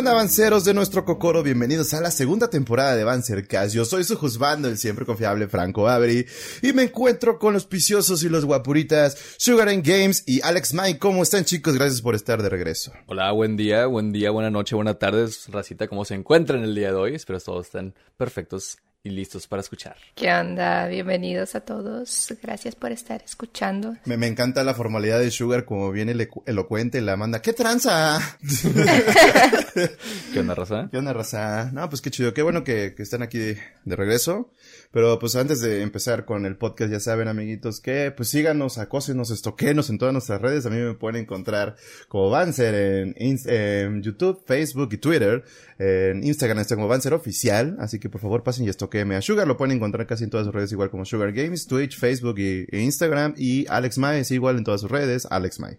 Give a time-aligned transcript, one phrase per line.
[0.00, 1.42] onda, avanceros de nuestro Cocoro?
[1.42, 3.74] Bienvenidos a la segunda temporada de Avancercast.
[3.74, 6.24] Yo soy su juzgando, el siempre confiable Franco Avery,
[6.62, 10.98] y me encuentro con los piciosos y los guapuritas, Sugar and Games y Alex Mike.
[10.98, 11.74] ¿Cómo están, chicos?
[11.74, 12.92] Gracias por estar de regreso.
[13.08, 16.92] Hola, buen día, buen día, buena noche, buena tarde, racita, ¿cómo se encuentran el día
[16.92, 17.14] de hoy?
[17.14, 19.96] Espero todos estén perfectos y listos para escuchar.
[20.14, 20.86] ¿Qué onda?
[20.86, 22.34] Bienvenidos a todos.
[22.42, 23.96] Gracias por estar escuchando.
[24.04, 27.40] Me, me encanta la formalidad de Sugar, como viene elocu elocuente, la manda.
[27.40, 28.20] ¡Qué tranza!
[30.34, 30.88] ¿Qué onda, raza?
[30.90, 31.70] ¿Qué onda, raza?
[31.72, 32.34] No, pues qué chido.
[32.34, 34.50] Qué bueno que, que están aquí de, de, regreso.
[34.90, 39.30] Pero pues antes de empezar con el podcast, ya saben, amiguitos, que pues síganos, acósenos,
[39.30, 40.66] estoquenos en todas nuestras redes.
[40.66, 41.76] A mí me pueden encontrar
[42.08, 45.42] como Banzer en, en YouTube, Facebook y Twitter.
[45.78, 47.76] En Instagram está como Banzer Oficial.
[47.80, 49.16] Así que por favor pasen y estoquenme.
[49.16, 51.98] A Sugar lo pueden encontrar casi en todas sus redes, igual como Sugar Games, Twitch,
[51.98, 53.34] Facebook y, e Instagram.
[53.36, 55.78] Y Alex Mae es igual en todas sus redes, Alex Mae.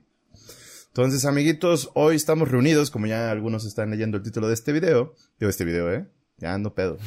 [0.88, 5.16] Entonces, amiguitos, hoy estamos reunidos, como ya algunos están leyendo el título de este video.
[5.40, 6.08] Digo, este video, ¿eh?
[6.38, 6.98] Ya ando pedo.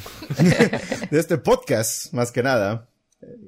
[1.11, 2.89] de este podcast, más que nada.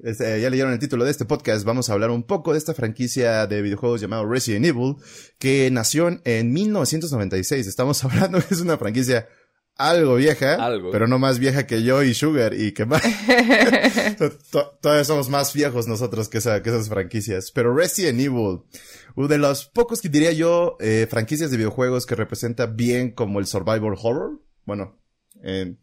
[0.04, 1.64] Este, ya leyeron el título de este podcast.
[1.64, 4.96] Vamos a hablar un poco de esta franquicia de videojuegos llamado Resident Evil,
[5.38, 7.66] que nació en 1996.
[7.66, 9.28] Estamos hablando que es una franquicia
[9.76, 10.90] algo vieja, algo.
[10.90, 13.02] pero no más vieja que yo y Sugar y que más.
[14.80, 17.50] Todavía somos más viejos nosotros que, esa, que esas franquicias.
[17.52, 18.62] Pero Resident Evil,
[19.14, 23.38] uno de los pocos que diría yo, eh, franquicias de videojuegos que representa bien como
[23.38, 24.40] el survival horror.
[24.64, 24.98] Bueno,
[25.42, 25.76] eh,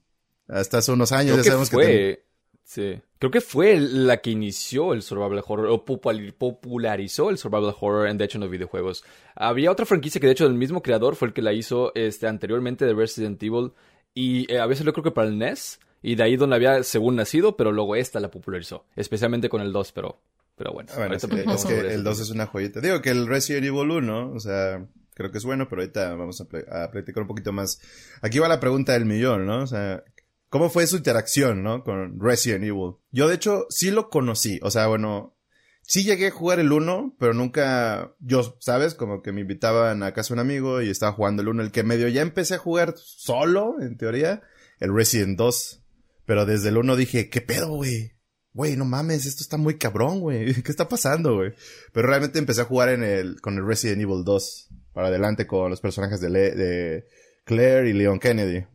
[0.48, 2.26] hasta hace unos años Creo ya sabemos que fue, que...
[2.64, 3.00] Sí.
[3.20, 8.18] Creo que fue la que inició el survival horror o popularizó el survival horror en
[8.18, 9.04] de hecho en los videojuegos.
[9.36, 12.28] Había otra franquicia que de hecho el mismo creador fue el que la hizo este
[12.28, 13.74] anteriormente de Resident Evil
[14.14, 16.84] y eh, a veces lo creo que para el NES y de ahí donde había
[16.84, 20.20] según nacido, pero luego esta la popularizó, especialmente con el 2, pero
[20.56, 20.90] pero bueno.
[20.96, 22.80] bueno es que, es que el 2 es una joyita.
[22.80, 26.42] Digo que el Resident Evil 1, o sea, creo que es bueno, pero ahorita vamos
[26.42, 27.80] a, pl a platicar un poquito más.
[28.22, 29.64] Aquí va la pregunta del millón, ¿no?
[29.64, 30.04] O sea,
[30.54, 31.84] ¿Cómo fue su interacción, no?
[31.84, 32.98] Con Resident Evil.
[33.10, 34.60] Yo, de hecho, sí lo conocí.
[34.62, 35.36] O sea, bueno,
[35.82, 38.94] sí llegué a jugar el 1, pero nunca, yo, ¿sabes?
[38.94, 41.64] Como que me invitaban a casa un amigo y estaba jugando el 1.
[41.64, 44.44] El que medio ya empecé a jugar solo, en teoría,
[44.80, 45.84] el Resident 2.
[46.28, 48.12] Pero desde el 1 dije, ¿qué pedo, güey?
[48.54, 50.54] Güey, no mames, esto está muy cabrón, güey.
[50.62, 51.54] ¿Qué está pasando, güey?
[51.94, 54.70] Pero realmente empecé a jugar en el, con el Resident Evil 2.
[54.94, 57.08] Para adelante con los personajes de, Le de
[57.44, 58.68] Claire y Leon Kennedy.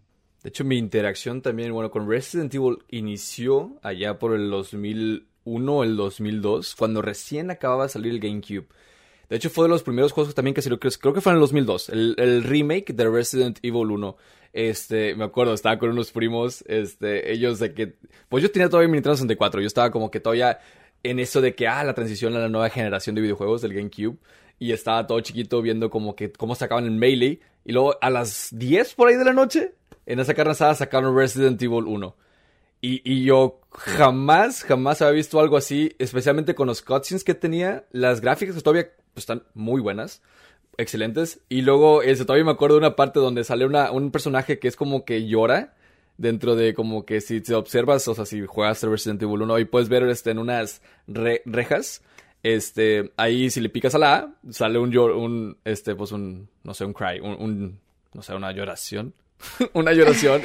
[0.49, 5.85] De hecho, mi interacción también, bueno, con Resident Evil inició allá por el 2001 o
[5.85, 8.67] el 2002, cuando recién acababa de salir el GameCube.
[9.29, 11.41] De hecho, fue de los primeros juegos también que salió, creo que fue en el
[11.43, 14.17] 2002, el, remake de Resident Evil 1.
[14.55, 17.99] Este, me acuerdo, estaba con unos primos, este, ellos de que,
[18.31, 20.61] pues yo tenía todavía mi Nintendo 64, yo estaba como que todavía
[21.03, 24.17] en eso de que, ah, la transición a la nueva generación de videojuegos del GameCube.
[24.59, 27.39] Y estaba todo chiquito viendo como que, cómo sacaban el Melee.
[27.67, 29.75] Y luego a las 10 por ahí de la noche,
[30.09, 32.17] en esa carne asada sacaron Resident Evil 1.
[32.81, 37.85] Y, yo jamás, jamás había visto algo así, especialmente con los cutscenes que tenía.
[37.93, 40.23] Las gráficas todavía pues, están muy buenas,
[40.79, 41.41] excelentes.
[41.51, 44.77] Y luego, este, todavía me acuerdo de una parte donde sale un personaje que es
[44.77, 45.75] como que llora.
[46.17, 49.65] Dentro de como que si te observas, o sea, si juegas Resident Evil 1 y
[49.67, 52.03] puedes ver este, en unas re rejas,
[52.43, 56.75] este, ahí si le picas a la A, sale un, un este, pues un, no
[56.75, 57.79] sé, un cry, un
[58.15, 59.15] no sé, una lloración.
[59.73, 60.43] una lloración.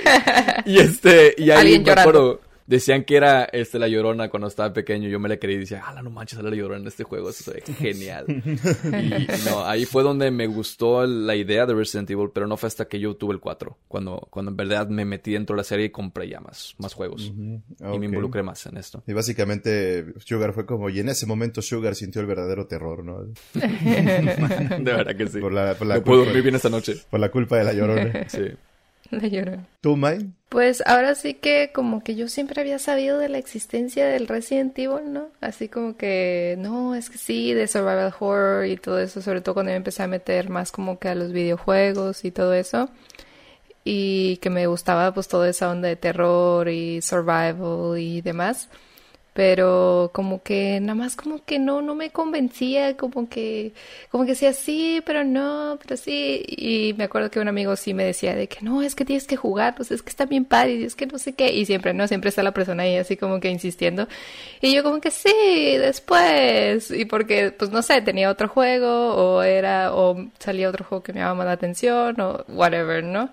[0.66, 4.74] Y, y, este, y ahí me acuerdo, decían que era este la llorona cuando estaba
[4.74, 5.10] pequeño.
[5.10, 7.30] Yo me la creí y decía, ah, no manches, sale la llorona en este juego.
[7.30, 8.26] Eso es genial.
[8.28, 12.68] y no, ahí fue donde me gustó la idea de Resident Evil, pero no fue
[12.68, 13.78] hasta que yo tuve el 4.
[13.88, 16.94] Cuando, cuando en verdad me metí dentro de la serie y compré ya más, más
[16.94, 17.30] juegos.
[17.30, 17.62] Uh -huh.
[17.80, 17.96] okay.
[17.96, 19.04] Y me involucré más en esto.
[19.08, 23.24] Y básicamente Sugar fue como, y en ese momento Sugar sintió el verdadero terror, ¿no?
[23.54, 25.40] de verdad que sí.
[25.40, 26.96] Por la, por la no puedo dormir bien esta noche.
[27.10, 28.26] Por la culpa de la llorona.
[28.30, 28.52] sí.
[29.12, 29.68] La llorona.
[29.82, 30.32] ¿Tú, May?
[30.50, 34.78] Pues ahora sí que como que yo siempre había sabido de la existencia del Resident
[34.78, 35.30] Evil, ¿no?
[35.42, 39.56] Así como que, no, es que sí, de survival horror y todo eso, sobre todo
[39.56, 42.90] cuando yo empecé a meter más como que a los videojuegos y todo eso.
[43.84, 48.70] Y que me gustaba pues toda esa onda de terror y survival y demás.
[49.34, 53.74] Pero como que nada más como que no, no me convencía, como que,
[54.12, 56.44] como que decía sí, pero no, pero sí.
[56.48, 59.26] Y me acuerdo que un amigo sí me decía de que no, es que tienes
[59.26, 61.52] que jugar, pues es que está bien padre, y es que no sé qué.
[61.52, 62.08] Y siempre, ¿no?
[62.08, 64.08] Siempre está la persona ahí así como que insistiendo.
[64.62, 65.32] Y yo como que sí,
[65.80, 66.92] después.
[66.92, 71.14] Y porque, pues no sé, tenía otro juego, o era, o salía otro juego que
[71.14, 73.32] me llamaba la atención, o whatever, ¿no?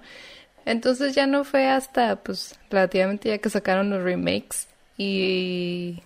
[0.64, 4.69] Entonces ya no fue hasta, pues, relativamente ya que sacaron los remakes
[5.00, 6.02] y,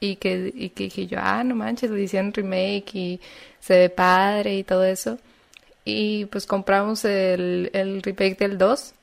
[0.00, 3.20] y, que, y que dije yo, ah, no manches, le hicieron remake y
[3.60, 5.18] se ve padre y todo eso.
[5.84, 8.94] y pues compramos el, el remake del 2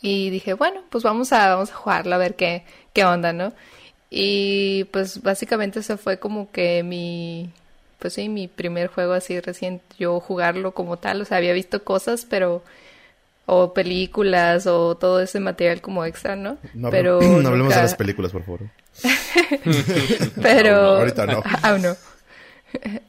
[0.00, 3.52] y dije, bueno, pues vamos a, vamos a jugarlo a ver qué, qué onda, ¿no?
[4.10, 7.50] Y pues básicamente se fue como que mi,
[7.98, 11.84] pues sí, mi primer juego así recién, yo jugarlo como tal, o sea, había visto
[11.84, 12.62] cosas, pero,
[13.46, 16.58] o películas, o todo ese material como extra, ¿no?
[16.74, 18.60] No, pero no hablemos de las películas, por favor.
[20.42, 20.76] pero...
[20.96, 21.42] ahorita no.
[21.62, 21.96] Aún no.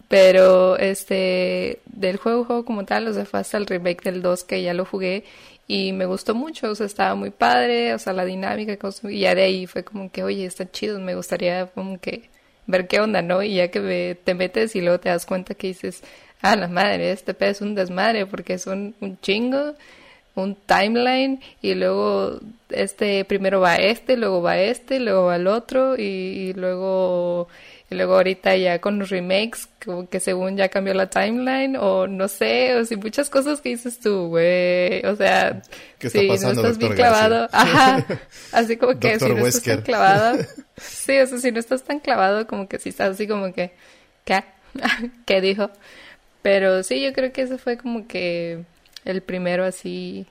[0.08, 4.44] Pero, este, del juego, juego como tal, o sea, fue hasta el remake del 2
[4.44, 5.24] que ya lo jugué
[5.68, 9.34] y me gustó mucho, o sea, estaba muy padre, o sea, la dinámica, y ya
[9.34, 12.30] de ahí fue como que, oye, está chido, me gustaría como que
[12.68, 13.42] ver qué onda, ¿no?
[13.42, 16.04] Y ya que te metes y luego te das cuenta que dices,
[16.42, 19.76] ah, la madre, este pedo es un desmadre porque son un chingo,
[20.36, 22.40] un timeline, y luego
[22.70, 27.48] este, primero va este, luego va este, luego va el otro, y luego
[27.90, 32.08] y luego ahorita ya con los remakes, como que según ya cambió la timeline, o
[32.08, 35.06] no sé, o si muchas cosas que dices tú, güey.
[35.06, 35.62] O sea,
[36.00, 38.04] si no estás bien clavado, ajá.
[38.52, 40.40] Así como que si no estás tan clavado.
[40.78, 43.72] Sí, o sea, si no estás tan clavado, como que si estás así como que,
[44.26, 44.44] ¿qué?
[45.26, 45.70] ¿Qué dijo?
[46.42, 48.66] Pero sí, yo creo que ese fue como que
[49.06, 50.26] el primero así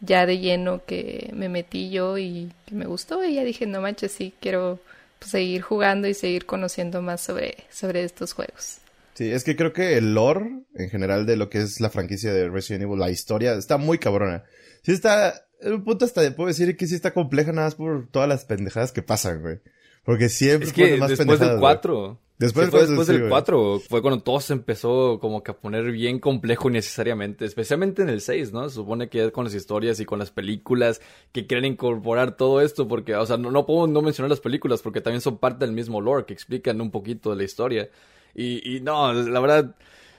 [0.00, 3.80] ya de lleno que me metí yo y que me gustó y ya dije, no
[3.80, 4.78] manches, sí, quiero
[5.18, 8.78] pues, seguir jugando y seguir conociendo más sobre, sobre estos juegos.
[9.14, 12.32] Sí, es que creo que el lore en general de lo que es la franquicia
[12.32, 14.44] de Resident Evil, la historia, está muy cabrona.
[14.84, 18.08] Sí está, en un punto hasta puedo decir que sí está compleja nada más por
[18.08, 19.58] todas las pendejadas que pasan, güey.
[20.04, 22.20] Porque siempre es que más después del 4.
[22.38, 26.20] Después, fue después del 4 fue cuando todo se empezó como que a poner bien
[26.20, 28.68] complejo innecesariamente, especialmente en el 6, ¿no?
[28.68, 31.00] Se supone que es con las historias y con las películas
[31.32, 34.82] que quieren incorporar todo esto porque, o sea, no, no puedo no mencionar las películas
[34.82, 37.90] porque también son parte del mismo lore que explican un poquito de la historia.
[38.36, 39.74] Y, y no, la verdad,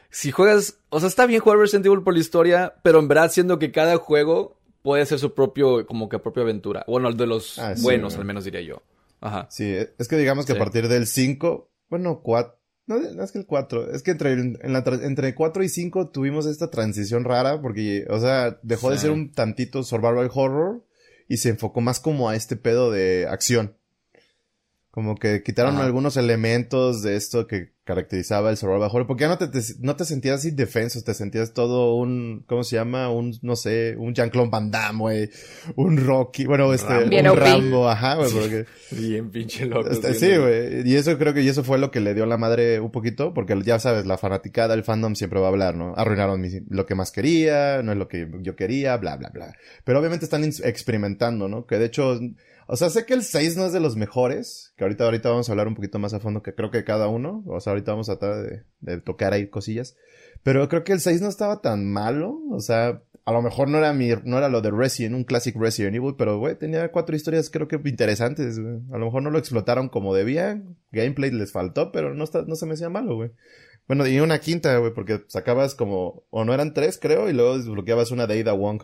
[0.10, 3.32] si juegas, o sea, está bien jugar Resident Evil por la historia, pero en verdad
[3.32, 6.84] siendo que cada juego puede ser su propio, como que propia aventura.
[6.86, 8.82] Bueno, el de los ah, buenos, al menos diría yo.
[9.22, 9.48] Ajá.
[9.50, 12.60] Sí, es que digamos que a partir del 5 bueno, cuatro.
[12.90, 13.92] No, es que el 4.
[13.92, 18.20] Es que entre, en la, entre 4 y 5 tuvimos esta transición rara porque, o
[18.20, 20.84] sea, dejó de ser un tantito survival horror
[21.28, 23.78] y se enfocó más como a este pedo de acción.
[24.92, 29.38] Como que quitaron algunos elementos de esto que caracterizaba el survival horror, porque ya no
[29.40, 29.48] te,
[29.80, 33.10] no te sentías indefenso, te sentías todo un, ¿cómo se llama?
[33.10, 35.30] Un, no sé, un Jean-Claude Van Damme, güey,
[35.76, 38.66] un Rocky, bueno, este, un Rambo, ajá, güey, porque...
[38.92, 39.90] Bien pinche loco.
[39.90, 42.38] Este, sí, güey, y eso creo que y eso fue lo que le dio la
[42.38, 45.96] madre un poquito, porque ya sabes, la fanaticada, el fandom siempre va a hablar, ¿no?
[45.96, 49.56] Arruinaron lo que más quería, no es lo que yo quería, bla, bla, bla.
[49.84, 51.66] Pero obviamente están experimentando, ¿no?
[51.66, 52.20] Que de hecho
[52.72, 55.50] o sea, sé que el 6 no es de los mejores, que ahorita, ahorita vamos
[55.50, 57.94] a hablar un poquito más a fondo que creo que cada uno, o sea, ahorita
[57.94, 59.98] vamos a tratar de, tocar ahí cosillas,
[60.44, 63.80] pero creo que el 6 no estaba tan malo, o sea, a lo mejor no
[63.80, 67.16] era mi, no era lo de Resident, un classic Resident Evil, pero güey, tenía cuatro
[67.16, 68.78] historias creo que interesantes, güey.
[68.92, 72.56] A lo mejor no lo explotaron como debían, gameplay les faltó, pero no está, no
[72.56, 73.32] se me hacía malo, güey.
[73.88, 77.58] Bueno, y una quinta, güey, porque sacabas como, o no eran tres, creo, y luego
[77.58, 78.84] desbloqueabas una de Ada Wong.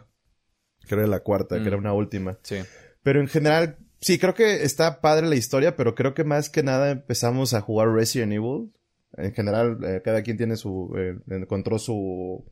[0.88, 1.81] Que era la cuarta, que era mm.
[1.81, 2.39] una última.
[2.41, 2.57] Sí.
[3.05, 6.63] Pero en general, sí, creo que está padre la historia, pero creo que más que
[6.63, 8.74] nada empezamos a jugar Resident Evil.
[9.15, 12.43] En general, eh, cada quien tiene su, eh, encontró su,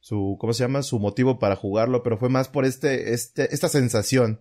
[0.00, 0.82] su, ¿cómo se llama?
[0.82, 4.40] Su motivo para jugarlo, pero fue más por este, este, esta sensación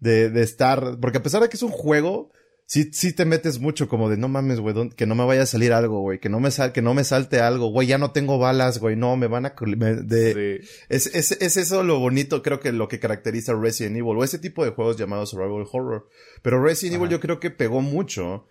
[0.00, 2.32] de, de estar, porque a pesar de que es un juego,
[2.66, 5.46] sí, sí te metes mucho como de no mames, güey, que no me vaya a
[5.46, 8.12] salir algo, güey, que no me sal, que no me salte algo, güey, ya no
[8.12, 12.60] tengo balas, güey, no, me van a, de, es, es, es, eso lo bonito, creo
[12.60, 16.08] que lo que caracteriza Resident Evil, o ese tipo de juegos llamados survival horror.
[16.42, 18.46] Pero Resident Evil yo creo que pegó mucho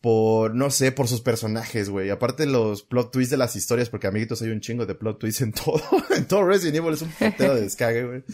[0.00, 2.10] por, no sé, por sus personajes, güey.
[2.10, 5.42] Aparte los plot twists de las historias, porque amiguitos hay un chingo de plot twists
[5.42, 5.82] en todo,
[6.16, 8.24] en todo Resident Evil es un putero de descague, güey.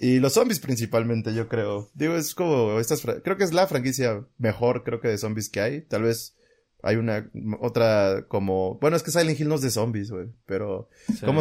[0.00, 1.90] Y los zombies principalmente, yo creo.
[1.94, 5.60] Digo, es como estas, creo que es la franquicia mejor, creo que de zombies que
[5.60, 5.80] hay.
[5.82, 6.36] Tal vez
[6.82, 7.28] hay una
[7.60, 10.88] otra como, bueno, es que Silent Hill no es de zombies, güey, pero
[11.24, 11.40] ¿cómo,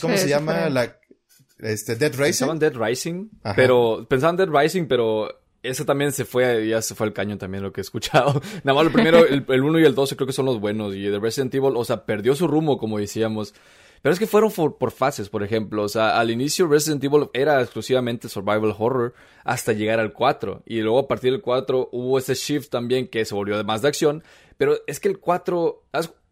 [0.00, 0.98] ¿cómo se llama la
[1.60, 2.24] este Dead Rising?
[2.24, 5.28] Pensaban Dead Rising, pero pensaban Dead Rising, pero
[5.62, 8.42] ese también se fue, ya se fue al caño también lo que he escuchado.
[8.64, 10.94] Nada más lo primero, el, el 1 y el 12 creo que son los buenos
[10.96, 13.54] y The Resident Evil, o sea, perdió su rumbo como decíamos.
[14.04, 15.82] Pero es que fueron por, fases, por ejemplo.
[15.82, 20.62] O sea, al inicio Resident Evil era exclusivamente survival horror hasta llegar al 4.
[20.66, 23.88] Y luego a partir del 4 hubo ese shift también que se volvió más de
[23.88, 24.22] acción.
[24.58, 25.84] Pero es que el 4,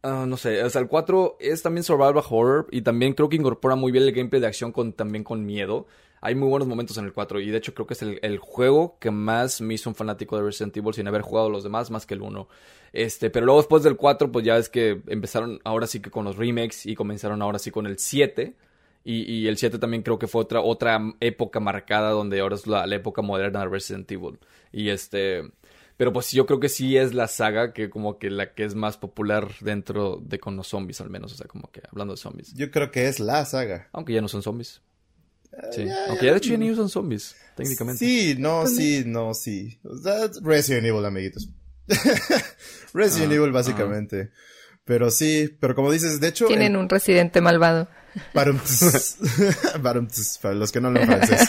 [0.03, 3.37] ah, no sé, o sea, el 4 es también survival horror y también creo que
[3.37, 5.87] incorpora muy bien el gameplay de acción con, también con miedo.
[6.25, 8.39] Hay muy buenos momentos en el 4 y de hecho creo que es el, el,
[8.39, 11.91] juego que más me hizo un fanático de Resident Evil sin haber jugado los demás
[11.91, 12.49] más que el 1.
[12.93, 16.25] Este, pero luego después del 4 pues ya es que empezaron ahora sí que con
[16.25, 18.55] los remakes y comenzaron ahora sí con el 7.
[19.05, 22.69] Y, y el 7 también creo que fue otra, otra época marcada donde ahora es
[22.69, 24.39] la, la época moderna de Resident Evil.
[24.71, 25.43] Y este...
[25.97, 28.75] Pero pues yo creo que sí es la saga que como que la que es
[28.75, 31.33] más popular dentro de con los zombies al menos.
[31.33, 32.55] O sea, como que hablando de zombies.
[32.55, 33.89] Yo creo que es la saga.
[33.93, 34.81] Aunque ya no son zombies.
[35.71, 35.87] Sí.
[36.09, 38.05] Aunque ya de hecho ya ni usan zombies, técnicamente.
[38.05, 39.81] Sí, no, sí, no, sí.
[40.43, 41.51] Resident Evil, amiguitos.
[42.95, 44.31] Resident Evil, básicamente.
[44.85, 46.47] Pero sí, pero como dices, de hecho...
[46.47, 47.89] Tienen un residente malvado.
[48.33, 48.51] para
[50.55, 51.49] los que no hablan francés.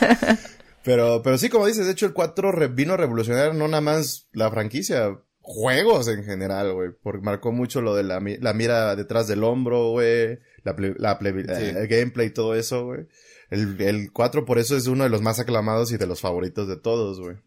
[0.83, 3.81] Pero, pero sí, como dices, de hecho el 4 re vino a revolucionar no nada
[3.81, 6.89] más la franquicia, juegos en general, güey.
[7.01, 10.39] Porque marcó mucho lo de la, la mira detrás del hombro, güey.
[10.63, 11.65] La, la sí.
[11.65, 13.07] el gameplay y todo eso, güey.
[13.53, 16.67] El, el 4 por eso es uno de los más aclamados y de los favoritos
[16.67, 17.37] de todos, güey.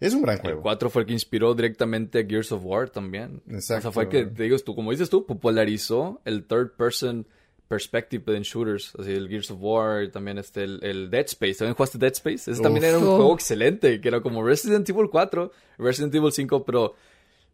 [0.00, 0.58] Es un gran juego.
[0.58, 3.42] El 4 fue el que inspiró directamente a Gears of War también.
[3.48, 3.88] Exacto.
[3.88, 7.26] O sea, fue que, te digo, tú, como dices tú, popularizó el third person
[7.68, 11.54] perspective en shooters, así el Gears of War, también este, el, el Dead Space.
[11.54, 12.50] ¿También jugaste Dead Space?
[12.50, 12.62] Ese Uf.
[12.62, 16.94] también era un juego excelente, que era como Resident Evil 4, Resident Evil 5, pero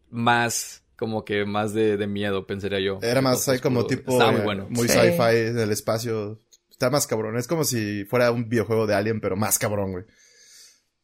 [0.09, 2.99] más, como que más de, de miedo, pensaría yo.
[3.01, 4.67] Era más ahí como tipo, Estaba muy bueno.
[4.69, 4.97] Muy sí.
[4.97, 6.39] sci-fi en el espacio.
[6.81, 7.37] Está más cabrón.
[7.37, 10.05] Es como si fuera un videojuego de Alien, pero más cabrón, güey.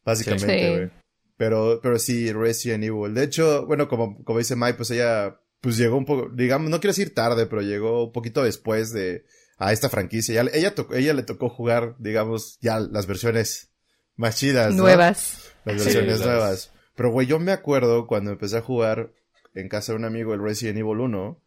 [0.04, 0.86] Básicamente, güey.
[0.88, 0.92] Sí.
[1.36, 3.14] Pero, pero sí, Resident Evil.
[3.14, 6.80] De hecho, bueno, como, como dice Mike, pues ella pues llegó un poco, digamos, no
[6.80, 9.24] quiero decir tarde, pero llegó un poquito después de
[9.56, 10.40] a esta franquicia.
[10.40, 13.70] Ella, ella, tocó, ella le tocó jugar, digamos, ya las versiones
[14.16, 14.74] más chidas.
[14.74, 15.44] Nuevas.
[15.64, 15.74] ¿no?
[15.74, 16.72] Las versiones sí, nuevas.
[16.96, 19.12] Pero, güey, yo me acuerdo cuando empecé a jugar
[19.54, 21.40] en casa de un amigo el Resident Evil 1,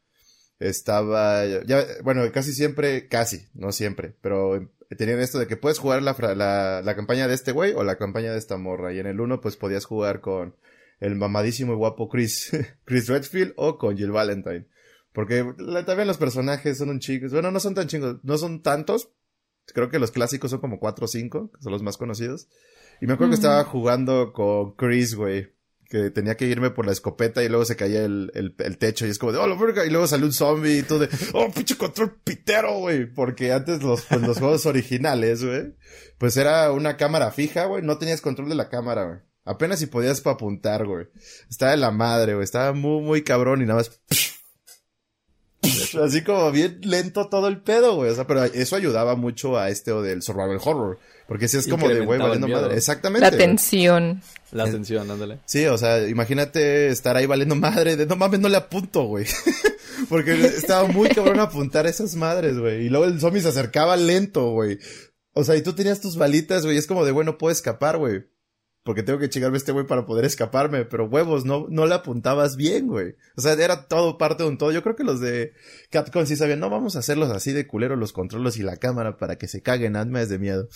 [0.62, 6.04] estaba, ya, bueno, casi siempre, casi, no siempre, pero tenían esto de que puedes jugar
[6.04, 8.94] la, la, la campaña de este güey o la campaña de esta morra.
[8.94, 10.56] Y en el 1, pues podías jugar con
[11.00, 12.52] el mamadísimo y guapo Chris,
[12.86, 14.68] Chris Redfield o con Jill Valentine.
[15.14, 17.32] Porque la, también los personajes son un chicos.
[17.32, 19.10] Bueno, no son tan chingos, no son tantos.
[19.74, 22.48] Creo que los clásicos son como cuatro o cinco, que son los más conocidos.
[23.02, 25.50] Y me acuerdo que estaba jugando con Chris, güey.
[25.92, 29.10] Que tenía que irme por la escopeta y luego se caía el, el, techo y
[29.10, 29.86] es como de, oh, la verga.
[29.86, 33.06] Y luego salió un zombie y todo de, oh, pinche control pitero, güey.
[33.14, 35.76] Porque antes los, pues, los juegos originales, güey,
[36.18, 37.84] pues era una cámara fija, güey.
[37.84, 39.20] No tenías control de la cámara, güey.
[39.44, 41.08] Apenas si podías para apuntar, güey.
[41.50, 42.46] Estaba de la madre, güey.
[42.46, 44.00] Estaba muy, muy cabrón y nada más.
[46.02, 48.12] Así como bien lento todo el pedo, güey.
[48.12, 51.00] O sea, pero eso ayudaba mucho a este o del survival horror.
[51.32, 52.76] Porque si es como de, güey, valiendo madre.
[52.76, 53.32] Exactamente.
[53.32, 54.22] La tensión.
[54.52, 55.40] La tensión, ándale.
[55.46, 57.96] Sí, o sea, imagínate estar ahí valiendo madre.
[57.96, 59.26] De no mames, no le apunto, güey.
[60.10, 62.88] Porque estaba muy cabrón apuntar a esas madres, güey.
[62.88, 64.78] Y luego el zombie se acercaba lento, güey.
[65.32, 66.76] O sea, y tú tenías tus balitas, güey.
[66.76, 68.26] Es como de, bueno, puedo escapar, güey
[68.84, 71.94] porque tengo que chingarme a este güey para poder escaparme, pero huevos, no, no le
[71.94, 73.16] apuntabas bien, güey.
[73.38, 74.72] O sea, era todo parte de un todo.
[74.72, 75.54] Yo creo que los de
[75.92, 79.18] Capcom sí sabían, no vamos a hacerlos así de culero los controles y la cámara
[79.18, 80.68] para que se caguen es de miedo.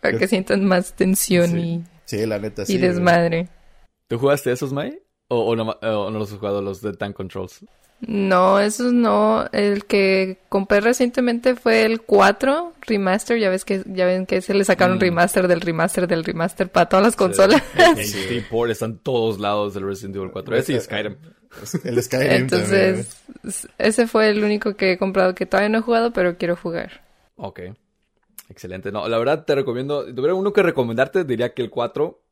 [0.00, 1.58] Para que sientan más tensión sí.
[1.58, 1.84] y...
[2.04, 2.74] Sí, la neta, sí.
[2.74, 3.48] Y desmadre.
[4.08, 4.98] ¿Tú jugaste esos, May?
[5.28, 7.64] ¿O, o, no, o no los has jugado los de Tank Controls?
[8.06, 9.48] No, esos no.
[9.52, 13.38] El que compré recientemente fue el 4 remaster.
[13.38, 15.00] Ya ves que ya ven que se le sacaron mm.
[15.00, 17.62] remaster del remaster del remaster para todas las consolas.
[17.96, 18.44] Sí.
[18.50, 20.56] Por están todos lados del Resident Evil 4.
[20.56, 21.16] Ese y Skyrim.
[21.84, 23.70] El Skyrim Entonces, también.
[23.78, 27.02] ese fue el único que he comprado que todavía no he jugado, pero quiero jugar.
[27.36, 27.60] Ok.
[28.48, 28.92] Excelente.
[28.92, 30.06] No, la verdad te recomiendo.
[30.06, 32.22] Si tuviera uno que recomendarte, diría que el 4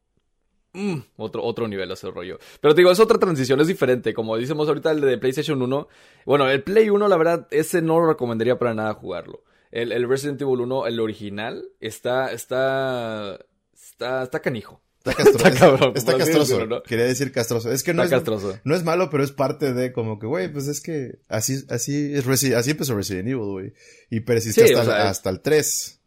[0.73, 2.39] Mm, otro, otro nivel ese rollo.
[2.61, 4.15] Pero te digo, es otra transición, es diferente.
[4.15, 5.89] Como decimos ahorita el de PlayStation 1.
[6.27, 9.43] Bueno, el Play 1, la verdad, ese no lo recomendaría para nada jugarlo.
[9.73, 13.39] El, el Resident Evil 1, el original, está, está,
[13.75, 14.81] está, está canijo.
[14.99, 16.55] Está, castro está, cabrón, está castroso.
[16.55, 16.83] Decirlo, ¿no?
[16.83, 17.73] Quería decir castroso.
[17.73, 18.59] Es que no está es, castroso.
[18.65, 22.13] no es malo, pero es parte de como que, güey, pues es que así, así
[22.15, 23.73] es así empezó Resident Evil, güey.
[24.11, 26.00] Y persiste sí, hasta, o sea, hasta el 3.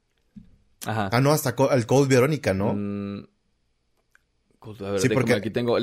[0.86, 1.10] Ajá.
[1.12, 2.74] Ah, no, hasta el Cold Verónica, ¿no?
[2.74, 3.26] Mm,
[4.86, 5.78] a ver, sí, porque aquí tengo.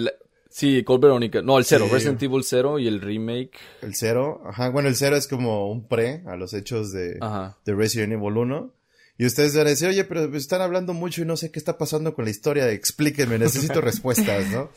[0.49, 1.42] Sí, Cold Veronica.
[1.42, 1.87] No, el cero.
[1.87, 1.95] Sí.
[1.95, 3.52] Resident Evil 0 y el remake.
[3.83, 4.42] El cero.
[4.47, 4.71] Ajá.
[4.71, 7.57] Bueno, el cero es como un pre a los hechos de, Ajá.
[7.64, 8.75] de Resident Evil 1.
[9.16, 11.76] Y ustedes van a decir, oye, pero están hablando mucho y no sé qué está
[11.76, 12.71] pasando con la historia.
[12.71, 14.71] Explíquenme, necesito respuestas, ¿no?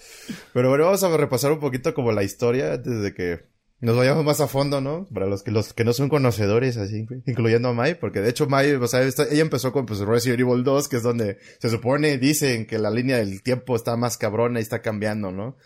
[0.54, 3.46] Pero bueno, vamos a repasar un poquito como la historia antes de que
[3.84, 5.06] nos vayamos más a fondo, ¿no?
[5.14, 8.48] Para los que los que no son conocedores, así, incluyendo a Mai, porque de hecho
[8.48, 12.18] Mai, o sea, ella empezó con pues Resident Evil 2, que es donde se supone,
[12.18, 15.58] dicen que la línea del tiempo está más cabrona y está cambiando, ¿no?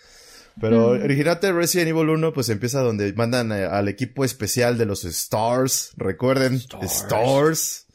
[0.59, 1.03] Pero mm.
[1.03, 5.91] originate Resident Evil 1, pues empieza donde mandan a, al equipo especial de los Stars,
[5.95, 6.91] recuerden, Stars.
[6.91, 7.86] Stars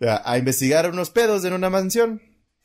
[0.00, 2.20] a, a investigar unos pedos en una mansión.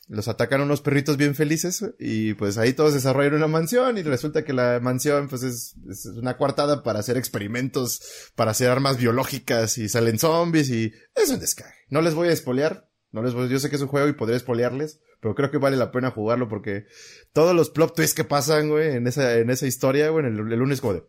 [0.10, 4.44] Los atacan unos perritos bien felices y pues ahí todos desarrollan una mansión y resulta
[4.44, 8.02] que la mansión pues es, es una coartada para hacer experimentos,
[8.36, 11.76] para hacer armas biológicas y salen zombies y es un descargue.
[11.90, 14.14] No les voy a espolear, no les voy, yo sé que es un juego y
[14.14, 16.88] podría espolearles, pero creo que vale la pena jugarlo porque
[17.32, 20.60] todos los plot twists que pasan, güey, en esa, en esa historia, güey, el, el
[20.60, 21.04] lunes como de,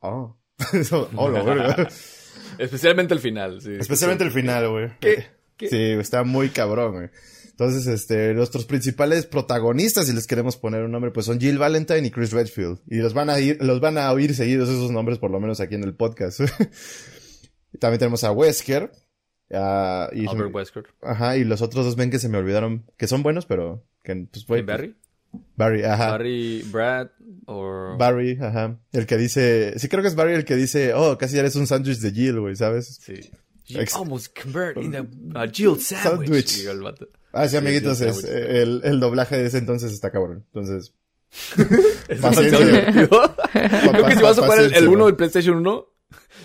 [0.00, 0.38] oh,
[1.14, 1.44] oh, lo.
[2.58, 3.74] Especialmente el final, sí.
[3.78, 4.90] Especialmente el final, güey.
[4.98, 5.26] ¿Qué?
[5.56, 5.68] ¿Qué?
[5.68, 7.10] Sí, está muy cabrón, güey.
[7.58, 12.06] Entonces, este, nuestros principales protagonistas, si les queremos poner un nombre, pues son Jill Valentine
[12.06, 12.78] y Chris Redfield.
[12.86, 15.58] Y los van a ir, los van a oír seguidos esos nombres, por lo menos
[15.58, 16.38] aquí en el podcast.
[17.80, 18.92] También tenemos a Wesker.
[19.52, 20.84] ah, y Albert Wesker.
[21.02, 24.28] Ajá, y los otros dos ven que se me olvidaron, que son buenos, pero que,
[24.46, 24.94] pues, Barry.
[25.56, 26.12] Barry, ajá.
[26.12, 27.08] Barry Brad
[27.46, 28.78] o Barry, ajá.
[28.92, 31.66] El que dice, sí creo que es Barry el que dice, oh, casi eres un
[31.66, 33.00] sándwich de Jill, güey, ¿sabes?
[33.02, 33.32] Sí.
[33.66, 36.46] You almost convert in a, a Jill sandwich.
[36.46, 37.17] Sandwich.
[37.32, 40.44] Ah, sí, amiguitos, es, eh, el, el doblaje de ese entonces está cabrón.
[40.54, 40.94] Entonces,
[42.08, 43.08] Es demasiado divertido.
[43.52, 45.06] Creo que si vas a jugar el, el Paciencia, 1 güey.
[45.06, 45.86] del PlayStation 1,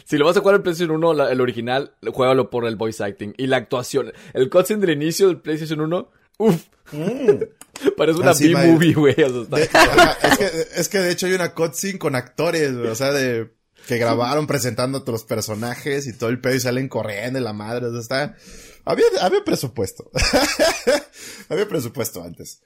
[0.05, 3.01] si lo vas a jugar el PlayStation 1, la- el original, juégalo por el voice
[3.03, 3.33] acting.
[3.37, 4.11] Y la actuación.
[4.33, 6.63] El cutscene del inicio del PlayStation 1, uff,
[7.97, 9.15] parece una B-movie, güey.
[9.17, 13.53] es, que, es que de hecho hay una cutscene con actores, güey, o sea, de
[13.87, 17.53] que grabaron presentando a otros personajes y todo el pedo y salen corriendo y la
[17.53, 18.35] madre, o sea, está...
[18.85, 20.09] Había, había presupuesto.
[21.49, 22.61] había presupuesto antes.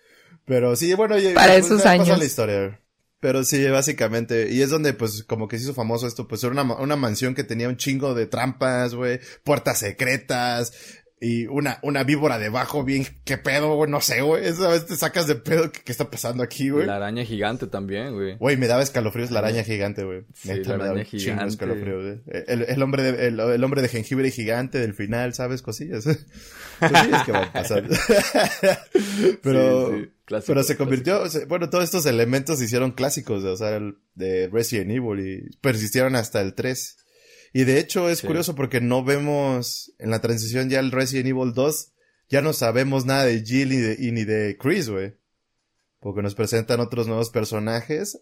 [0.46, 2.18] Pero sí, bueno, ya- Para esos ya años.
[2.18, 2.82] la historia.
[3.20, 6.52] Pero sí, básicamente, y es donde pues como que se hizo famoso esto, pues era
[6.52, 10.72] una, una mansión que tenía un chingo de trampas, güey, puertas secretas,
[11.20, 14.96] y una, una víbora debajo, bien, qué pedo, güey, no sé, güey, esa vez te
[14.96, 16.86] sacas de pedo, ¿qué, qué está pasando aquí, güey?
[16.86, 18.38] la araña gigante también, güey.
[18.38, 20.26] Güey, me daba escalofríos la araña gigante, güey.
[20.36, 21.48] Sí, la me daba araña chingo de gigante.
[21.48, 22.44] escalofríos, güey.
[22.48, 25.64] El, el hombre de, el, el hombre de jengibre gigante del final, ¿sabes?
[25.64, 26.06] Cosillas.
[26.80, 27.84] Cosillas que van a pasar.
[29.42, 33.58] pero, Sí, sí, clásico, pero se convirtió, bueno, todos estos elementos se hicieron clásicos, o
[33.58, 36.98] sea, el, de Resident Evil y persistieron hasta el 3.
[37.54, 38.28] Y de hecho es Sí.
[38.28, 41.94] curioso porque no vemos en la transición ya el Resident Evil 2,
[42.30, 45.14] ya no sabemos nada de Jill ni de, y ni de Chris, güey.
[46.00, 48.22] Porque nos presentan otros nuevos personajes.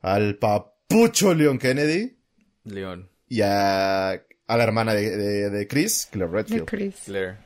[0.00, 2.18] Al papucho Leon Kennedy
[2.64, 6.64] León, y a, a la hermana de, de, de Chris, Claire De Redfield.
[6.66, 6.94] Chris.
[7.06, 7.36] Claire.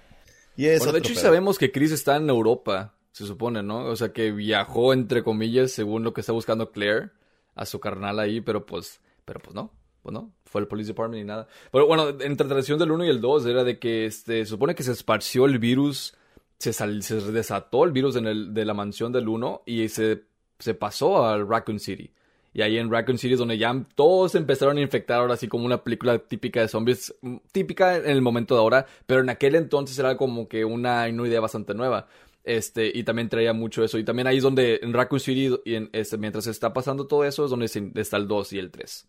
[0.57, 1.23] Y es Bueno, de hecho pedo.
[1.23, 3.87] sabemos que Chris está en Europa, se supone, ¿no?
[3.87, 7.11] O sea, que viajó, entre comillas, según lo que está buscando Claire,
[7.55, 9.73] a su carnal ahí, pero pues, pero pues no,
[10.03, 11.47] pues no, fue el Police Department ni nada.
[11.71, 14.51] Pero bueno, entre la tradición del 1 y el 2 era de que, este, se
[14.51, 16.15] supone que se esparció el virus,
[16.59, 20.25] se, sal- se desató el virus en el, de la mansión del 1 y se,
[20.59, 22.11] se pasó al Raccoon City.
[22.55, 25.65] Y ahí en Raccoon City es donde ya todos empezaron a infectar ahora así como
[25.65, 29.55] una película típica de zombies, mm, típica en el momento de ahora, pero en aquel
[29.55, 32.09] entonces era como que una, una idea bastante nueva.
[32.45, 33.99] Este, y también traía mucho eso.
[33.99, 37.25] Y también ahí es donde en Raccoon City, y en, este, mientras está pasando todo
[37.25, 39.09] eso, es donde está el 2 y el 3.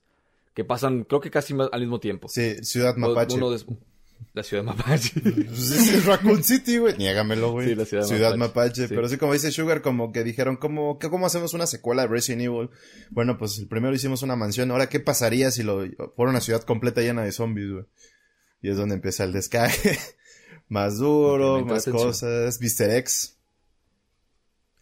[0.54, 2.28] Que pasan, creo que casi al mismo tiempo.
[2.30, 3.36] Sí, Ciudad Mapache.
[3.36, 3.66] uno des-
[4.34, 5.12] la ciudad de Mapache.
[5.22, 6.98] Pues es, Raccoon City, güey.
[6.98, 7.70] Niégamelo, güey.
[7.70, 8.38] Sí, la Ciudad Ciudad Mapache.
[8.82, 8.88] Mapache.
[8.88, 8.94] Sí.
[8.96, 12.08] Pero sí, como dice Sugar, como que dijeron, ¿cómo, qué- ¿cómo hacemos una secuela de
[12.08, 12.70] Resident Evil?
[13.12, 14.72] Bueno, pues el primero hicimos una mansión.
[14.72, 15.84] Ahora, ¿qué pasaría si lo
[16.16, 17.86] fuera una ciudad completa llena de zombies, güey?
[18.62, 19.98] Y es donde empieza el descaje.
[20.70, 22.08] más duro, más atención.
[22.08, 22.60] cosas.
[22.62, 22.90] Mr.
[22.98, 23.38] X.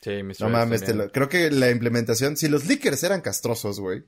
[0.02, 0.36] Sí, Mr.
[0.42, 4.04] No mames, lo- creo que la implementación, si los leakers eran castrosos, güey.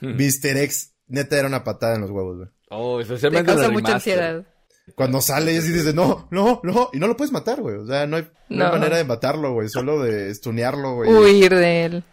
[0.00, 0.16] Hmm.
[0.16, 0.56] Mr.
[0.58, 2.48] X, neta, era una patada en los huevos, güey.
[2.70, 4.46] Oh, Te especialmente en causa mucha ansiedad.
[4.94, 7.76] Cuando sale y así dice, no, no, no, y no lo puedes matar, güey.
[7.76, 9.68] O sea, no hay, no hay manera de matarlo, güey.
[9.68, 11.10] Solo de estunearlo, güey.
[11.10, 12.04] Huir de él.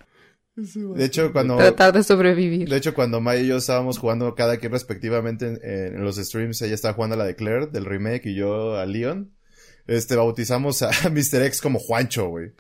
[0.55, 2.69] De hecho, cuando, Tratar de sobrevivir.
[2.69, 6.61] de hecho, cuando Maya y yo estábamos jugando cada quien respectivamente en, en los streams,
[6.61, 9.31] ella estaba jugando a la de Claire del remake y yo a Leon.
[9.87, 11.43] Este, bautizamos a Mr.
[11.43, 12.51] X como Juancho, güey.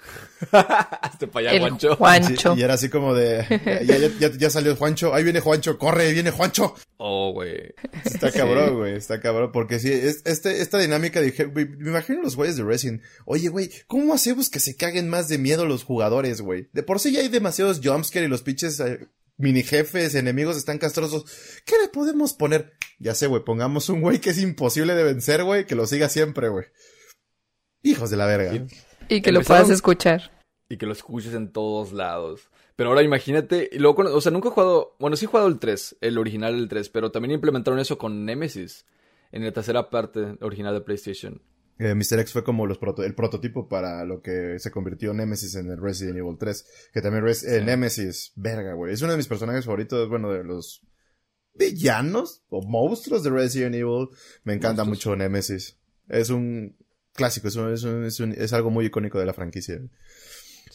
[1.11, 1.95] Este para allá, El Juancho.
[1.95, 2.55] Juancho.
[2.57, 3.45] y era así como de,
[3.85, 6.73] ya, ya, ya, ya salió Juancho, ahí viene Juancho, corre, ahí viene Juancho.
[6.97, 7.73] Oh, güey.
[8.03, 12.21] Está cabrón, güey, está cabrón, porque sí, es, este, esta dinámica dije, güey, me imagino
[12.21, 13.01] los güeyes de Resident.
[13.25, 16.69] Oye, güey, ¿cómo hacemos que se caguen más de miedo los jugadores, güey?
[16.73, 19.07] De por sí ya hay demasiados jumpscare y los pinches eh,
[19.37, 21.25] mini jefes, enemigos están castrosos.
[21.65, 22.73] ¿Qué le podemos poner?
[22.99, 26.09] Ya sé, güey, pongamos un güey que es imposible de vencer, güey, que lo siga
[26.09, 26.65] siempre, güey.
[27.83, 28.53] Hijos de la verga.
[28.55, 28.67] Y-
[29.15, 30.31] Y que lo puedas escuchar.
[30.69, 32.49] y que lo escuches en todos lados.
[32.77, 35.47] Pero ahora imagínate, y luego, con- o sea, nunca he jugado, bueno, sí he jugado
[35.49, 38.85] el 3, el original del 3, pero también implementaron eso con Nemesis,
[39.33, 41.41] en la tercera parte original de PlayStation.
[41.79, 42.19] Eh, Mr.
[42.19, 45.81] X fue como los proto- el prototipo para lo que se convirtió Nemesis en el
[45.81, 46.65] Resident Evil 3.
[46.93, 47.65] Que también Res- eh, Sí.
[47.65, 48.93] Nemesis, verga, güey.
[48.93, 50.81] Es uno de mis personajes favoritos, bueno, de los
[51.53, 54.07] villanos o monstruos de Resident Evil,
[54.43, 55.77] me encanta mucho Nemesis.
[56.07, 56.77] Es un
[57.13, 59.79] clásico, es, un, es, un, es, un, es, algo muy icónico de la franquicia.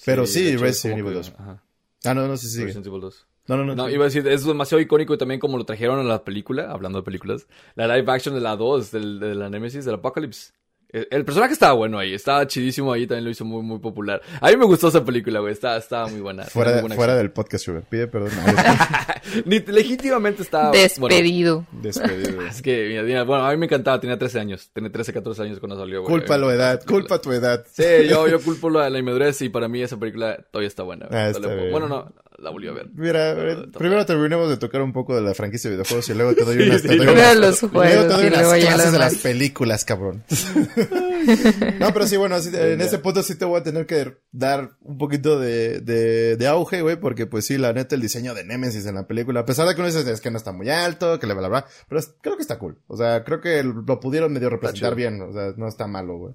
[0.05, 1.35] Pero sí, sí Resident Evil 2.
[1.39, 1.63] Ajá.
[2.05, 2.63] Ah, no, no, sí, sí.
[2.63, 3.27] Resident Evil 2.
[3.49, 3.75] No, no, no.
[3.75, 6.71] No, iba a decir, es demasiado icónico y también como lo trajeron en la película,
[6.71, 10.53] hablando de películas, la live action de la 2, del, de la Nemesis, del Apocalypse.
[10.89, 14.23] El personaje estaba bueno ahí, estaba chidísimo ahí, también lo hizo muy, muy popular.
[14.41, 16.45] A mí me gustó esa película, güey, estaba, estaba muy buena.
[16.45, 18.31] Fuera, muy buena fuera del podcast, Sugar, pide perdón.
[19.45, 20.71] Ni, legítimamente estaba...
[20.71, 21.67] Despedido.
[21.71, 22.43] Bueno, despedido.
[22.47, 25.59] es que, mira, bueno, a mí me encantaba, tenía 13 años, tenía 13, 14 años
[25.59, 26.13] cuando salió, güey.
[26.13, 27.65] Culpa la edad, culpa tu edad.
[27.71, 31.09] Sí, yo, yo culpo la, la inmadurez y para mí esa película todavía está buena.
[31.11, 31.71] Ah, está bien.
[31.71, 32.91] Bueno, no, la volví a ver.
[32.95, 33.35] Mira,
[33.73, 36.69] primero terminemos de tocar un poco de la franquicia de videojuegos y luego te doy
[36.69, 36.83] unas...
[36.83, 40.25] Te doy unas, de los juegos, luego te doy unas clases de las películas, cabrón.
[41.81, 44.77] no, pero sí, bueno, así, en ese punto sí te voy a tener que dar
[44.83, 48.45] un poquito de, de, de auge, güey, porque pues sí, la neta, el diseño de
[48.45, 50.69] Nemesis en la película, a pesar de que uno dice es que no está muy
[50.69, 52.79] alto, que le bla, bla, pero es, creo que está cool.
[52.87, 56.35] O sea, creo que lo pudieron medio representar bien, o sea, no está malo, güey.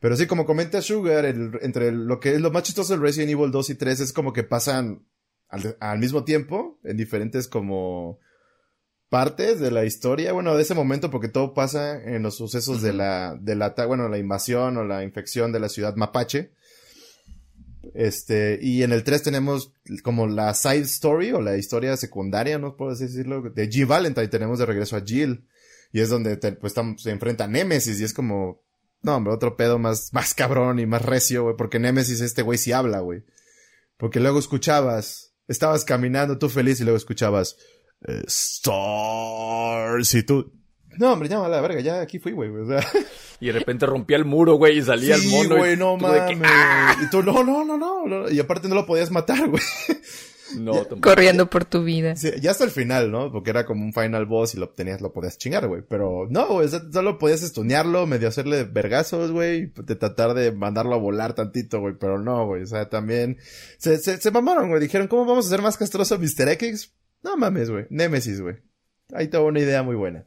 [0.00, 3.32] Pero sí, como comenta Sugar, el, entre lo que es lo más chistoso del Resident
[3.32, 5.04] Evil 2 y 3 es como que pasan
[5.48, 8.18] al, al mismo tiempo, en diferentes como
[9.08, 12.92] partes de la historia, bueno, de ese momento, porque todo pasa en los sucesos de
[12.92, 16.52] la, de la, bueno, la invasión o la infección de la ciudad mapache.
[17.94, 22.76] Este, y en el 3 tenemos como la side story o la historia secundaria, no
[22.76, 23.86] puedo decirlo, de G.
[23.86, 25.46] Valentine, tenemos de regreso a Jill.
[25.90, 28.62] Y es donde pues se enfrenta a Nemesis y es como,
[29.00, 32.58] no, hombre, otro pedo más, más cabrón y más recio, güey, porque Nemesis este güey
[32.58, 33.24] sí habla, güey.
[33.96, 37.56] Porque luego escuchabas, estabas caminando tú feliz y luego escuchabas,
[38.06, 40.52] eh, Stars y tú.
[40.98, 42.50] No, hombre, ya a la verga, ya aquí fui, güey.
[42.50, 42.86] O sea.
[43.40, 45.58] Y de repente rompía el muro, güey, y salía sí, el mono.
[45.58, 46.22] güey, y no mames.
[46.22, 46.96] Que, ¡ah!
[47.00, 48.28] Y tú, no, no, no, no, no.
[48.28, 49.62] Y aparte no lo podías matar, güey.
[50.56, 52.16] No, Corriendo por tu vida.
[52.16, 53.30] Sí, ya hasta el final, ¿no?
[53.30, 55.82] Porque era como un final boss y lo tenías, lo podías chingar, güey.
[55.88, 60.98] Pero no, güey, solo podías estunearlo, medio hacerle vergazos, güey, de tratar de mandarlo a
[60.98, 61.94] volar tantito, güey.
[61.98, 63.38] Pero no, güey, o sea, también
[63.78, 64.80] se, se, se mamaron, güey.
[64.80, 66.48] Dijeron, ¿cómo vamos a hacer más castroso a Mr.
[66.50, 66.92] X?
[67.22, 67.86] No mames, güey.
[67.90, 68.56] Nemesis, güey.
[69.12, 70.24] Ahí tengo una idea muy buena.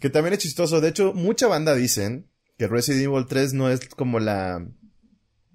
[0.00, 0.80] Que también es chistoso.
[0.80, 2.28] De hecho, mucha banda dicen
[2.58, 4.66] que Resident Evil 3 no es como la,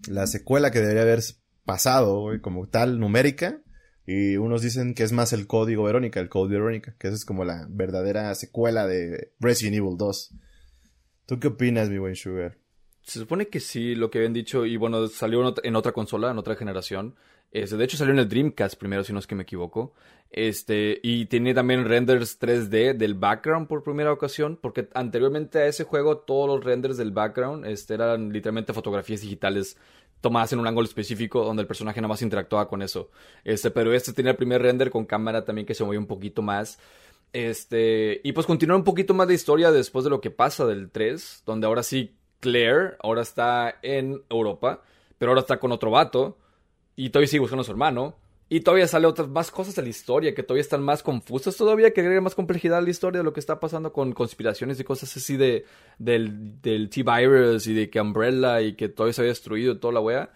[0.08, 1.22] la secuela que debería haber
[1.66, 3.62] pasado, güey, como tal, numérica.
[4.08, 7.26] Y unos dicen que es más el código Verónica, el Code Verónica, que esa es
[7.26, 10.34] como la verdadera secuela de Resident Evil 2.
[11.26, 12.58] ¿Tú qué opinas, mi buen Sugar?
[13.02, 16.38] Se supone que sí, lo que habían dicho, y bueno, salió en otra consola, en
[16.38, 17.16] otra generación.
[17.52, 19.94] Este, de hecho salió en el Dreamcast primero, si no es que me equivoco.
[20.30, 25.84] Este, y tiene también renders 3D del background por primera ocasión, porque anteriormente a ese
[25.84, 29.78] juego todos los renders del background este, eran literalmente fotografías digitales
[30.22, 33.10] tomadas en un ángulo específico donde el personaje nada más interactuaba con eso.
[33.44, 36.42] Este, pero este tenía el primer render con cámara también que se movía un poquito
[36.42, 36.80] más.
[37.34, 40.90] Este, y pues continúa un poquito más de historia después de lo que pasa del
[40.90, 44.82] 3, donde ahora sí Claire ahora está en Europa,
[45.18, 46.38] pero ahora está con otro vato
[46.96, 48.16] y todavía sigue buscando a su hermano.
[48.50, 51.92] Y todavía sale otras más cosas de la historia que todavía están más confusas todavía,
[51.92, 54.86] que agrega más complejidad a la historia de lo que está pasando con conspiraciones y
[54.86, 55.66] cosas así de
[56.00, 60.00] del, del T-Virus y de que Umbrella y que todavía se había destruido toda la
[60.00, 60.32] wea.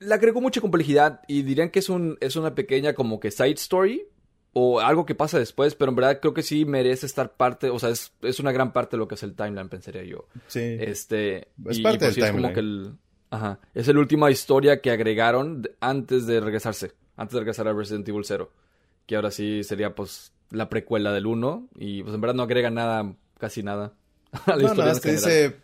[0.00, 3.52] Le agregó mucha complejidad y dirían que es, un, es una pequeña como que side
[3.52, 4.06] story
[4.52, 7.78] o algo que pasa después, pero en verdad creo que sí merece estar parte, o
[7.78, 10.28] sea, es, es una gran parte de lo que es el timeline, pensaría yo.
[10.46, 10.60] Sí.
[10.78, 12.52] Este, Es y, parte y pues del sí, es como timeline.
[12.52, 12.92] que el,
[13.30, 18.08] ajá, es la última historia que agregaron antes de regresarse, antes de regresar a Resident
[18.08, 18.50] Evil 0,
[19.06, 22.70] que ahora sí sería pues la precuela del 1 y pues en verdad no agrega
[22.70, 23.92] nada, casi nada
[24.46, 25.56] a la No, historia nada, te dice,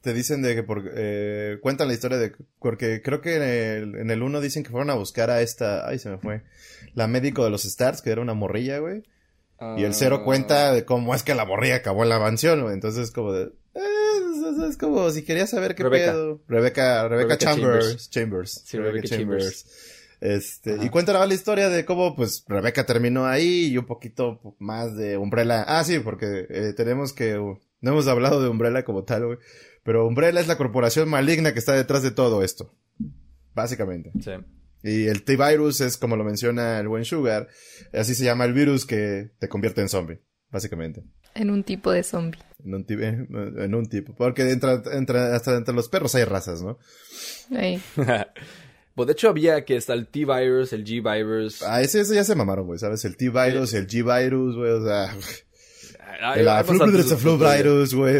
[0.00, 3.94] te dicen de que por, eh, cuentan la historia de, porque creo que en el,
[3.96, 6.42] en el uno dicen que fueron a buscar a esta, ay se me fue,
[6.94, 9.02] la médico de los Stars, que era una morrilla, güey,
[9.78, 12.62] y el cero Ah, cuenta de cómo es que la morrilla acabó en la mansión,
[12.62, 13.80] güey, entonces como de, eh,
[14.68, 16.12] es, como si quería saber qué Rebeca.
[16.12, 16.40] pedo.
[16.46, 19.08] Rebeca, Rebeca, Rebeca Chambers, Chambers, Sí, Rebeca
[20.20, 20.84] Este, Ajá.
[20.84, 25.16] y cuéntanos la historia de cómo, pues, Rebeca terminó ahí y un poquito más de
[25.16, 25.64] Umbrella.
[25.66, 29.38] Ah, sí, porque eh, tenemos que, uh, no hemos hablado de Umbrella como tal, güey.
[29.82, 32.74] Pero Umbrella es la corporación maligna que está detrás de todo esto.
[33.54, 34.10] Básicamente.
[34.20, 34.32] Sí.
[34.82, 37.48] Y el T-Virus es, como lo menciona el buen Sugar,
[37.92, 40.20] así se llama el virus que te convierte en zombie.
[40.50, 41.02] Básicamente.
[41.34, 42.40] En un tipo de zombie.
[42.64, 44.14] En un, eh, en un tipo.
[44.14, 46.78] Porque entra, entra, hasta entre los perros hay razas, ¿no?
[47.56, 47.80] Ahí.
[48.96, 51.62] pues de hecho había que está el T-Virus, el G-Virus.
[51.62, 53.04] Ah, ese, ese ya se mamaron, güey, ¿sabes?
[53.04, 55.14] El T-Virus, el G-Virus, güey, o sea...
[56.18, 58.16] La Virus, güey.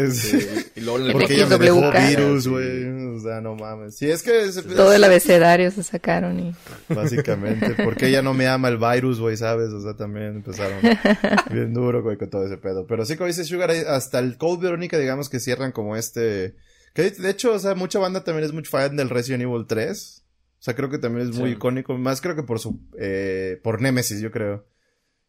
[0.75, 2.85] Y luego el Porque ella me dejó virus, güey.
[3.15, 3.97] O sea, no mames.
[3.97, 4.51] Sí, es que...
[4.75, 6.55] Todo el abecedario se sacaron y...
[6.89, 7.75] Básicamente.
[7.83, 9.69] Porque ella no me ama el virus, güey, ¿sabes?
[9.69, 10.77] O sea, también empezaron
[11.51, 12.85] bien duro, güey, con todo ese pedo.
[12.85, 16.55] Pero sí, como dice Sugar, hasta el Cold Veronica, digamos que cierran como este...
[16.93, 20.23] Que de hecho, o sea, mucha banda también es muy fan del Resident Evil 3.
[20.59, 21.97] O sea, creo que también es muy icónico.
[21.97, 22.79] Más creo que por su...
[22.99, 24.65] Eh, por Nemesis, yo creo.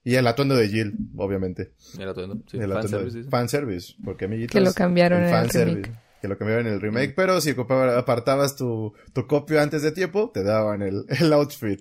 [0.05, 1.73] Y el atuendo de Jill, obviamente.
[1.99, 2.57] El atuendo, sí.
[2.59, 3.25] El fanservice.
[3.25, 4.53] Fanservice, porque amiguitos.
[4.53, 5.93] Que lo cambiaron en el remake.
[6.23, 10.31] Que lo cambiaron en el remake, pero si apartabas tu, tu copio antes de tiempo,
[10.33, 11.81] te daban el, el outfit.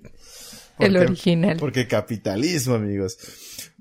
[0.80, 1.58] el original.
[1.58, 3.18] Porque capitalismo, amigos.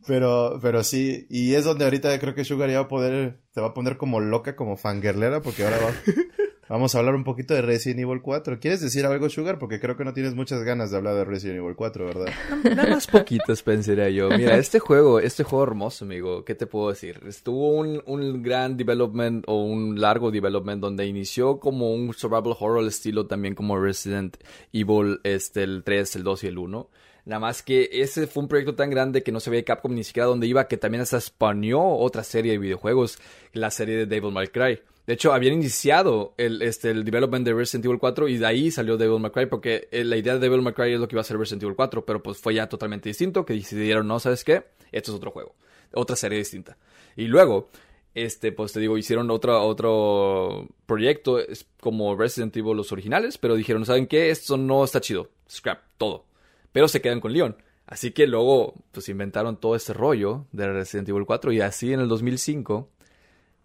[0.06, 3.60] Pero, pero sí, y es donde ahorita creo que Sugar ya va a poder, te
[3.60, 5.90] va a poner como loca, como fangirlera, porque ahora va,
[6.68, 8.58] Vamos a hablar un poquito de Resident Evil 4.
[8.58, 9.56] ¿Quieres decir algo, Sugar?
[9.60, 12.26] Porque creo que no tienes muchas ganas de hablar de Resident Evil 4, ¿verdad?
[12.64, 14.28] Nada más poquitos pensaría yo.
[14.30, 17.20] Mira, este juego, este juego hermoso, amigo, ¿qué te puedo decir?
[17.24, 22.84] Estuvo un, un gran development o un largo development donde inició como un survival horror
[22.84, 24.36] estilo también como Resident
[24.72, 26.90] Evil, este, el 3, el 2 y el 1.
[27.26, 30.02] Nada más que ese fue un proyecto tan grande que no se veía Capcom ni
[30.02, 33.20] siquiera dónde iba, que también hasta españó otra serie de videojuegos,
[33.52, 34.80] la serie de Devil May Cry.
[35.06, 38.70] De hecho, habían iniciado el, este, el development de Resident Evil 4 y de ahí
[38.72, 41.14] salió Devil May Cry porque eh, la idea de Devil May Cry es lo que
[41.14, 44.18] iba a ser Resident Evil 4, pero pues fue ya totalmente distinto, que decidieron, no,
[44.18, 44.64] ¿sabes qué?
[44.90, 45.54] Esto es otro juego,
[45.92, 46.76] otra serie distinta.
[47.14, 47.68] Y luego,
[48.14, 51.38] este, pues te digo, hicieron otro, otro proyecto
[51.80, 54.30] como Resident Evil los originales, pero dijeron, ¿saben qué?
[54.30, 56.24] Esto no está chido, scrap, todo.
[56.72, 57.56] Pero se quedan con Leon.
[57.86, 62.00] Así que luego, pues inventaron todo este rollo de Resident Evil 4 y así en
[62.00, 62.90] el 2005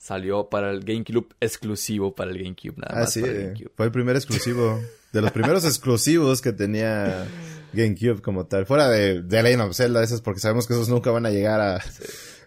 [0.01, 3.13] salió para el GameCube exclusivo para el GameCube, nada ah, más.
[3.13, 3.21] sí,
[3.75, 4.81] fue el primer exclusivo.
[5.13, 7.27] De los primeros exclusivos que tenía
[7.73, 8.65] GameCube como tal.
[8.65, 11.61] Fuera de, de Legend of Zelda, esas porque sabemos que esos nunca van a llegar
[11.61, 11.83] a,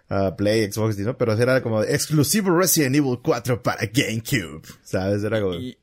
[0.09, 1.17] a Play, Xbox, ¿no?
[1.17, 4.63] Pero era como exclusivo Resident Evil 4 para GameCube.
[4.83, 5.23] ¿Sabes?
[5.23, 5.55] Era como...
[5.55, 5.77] Y,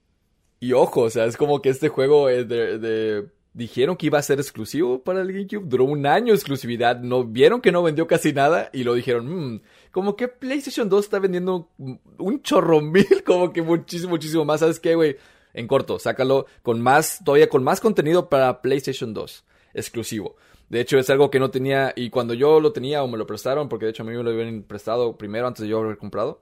[0.59, 4.17] y ojo, o sea, es como que este juego es de, de dijeron que iba
[4.19, 8.07] a ser exclusivo para el GameCube, duró un año exclusividad, no vieron que no vendió
[8.07, 13.05] casi nada y lo dijeron, mmm, como que PlayStation 2 está vendiendo un chorro mil,
[13.25, 15.17] como que muchísimo, muchísimo más, ¿sabes qué, güey?
[15.53, 20.35] En corto, sácalo con más, todavía con más contenido para PlayStation 2, exclusivo.
[20.69, 23.27] De hecho, es algo que no tenía, y cuando yo lo tenía o me lo
[23.27, 25.97] prestaron, porque de hecho a mí me lo habían prestado primero antes de yo haber
[25.97, 26.41] comprado,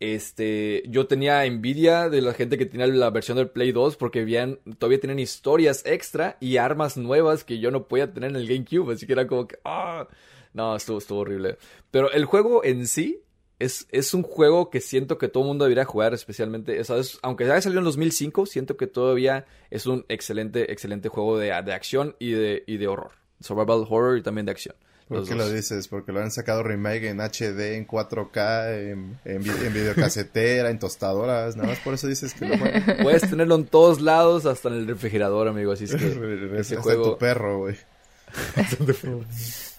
[0.00, 4.58] este, yo tenía envidia de la gente que tenía la versión del Play 2 porque
[4.76, 8.94] todavía tienen historias extra y armas nuevas que yo no podía tener en el GameCube,
[8.94, 10.08] así que era como que, ah,
[10.54, 11.58] no, estuvo, estuvo horrible.
[11.90, 13.22] Pero el juego en sí
[13.58, 16.80] es, es un juego que siento que todo el mundo debería jugar, especialmente,
[17.22, 21.72] aunque haya salido en 2005, siento que todavía es un excelente, excelente juego de, de
[21.72, 23.12] acción y de, y de horror.
[23.40, 24.74] Survival horror y también de acción.
[25.08, 25.88] ¿Por qué lo dices?
[25.88, 31.56] Porque lo han sacado remake en HD, en 4K, en, en, videocasetera, en tostadoras.
[31.56, 32.56] Nada más por eso dices que lo
[33.02, 35.72] Puedes tenerlo en todos lados, hasta en el refrigerador, amigo.
[35.72, 37.10] Así es que ese juego...
[37.12, 37.76] tu perro, güey.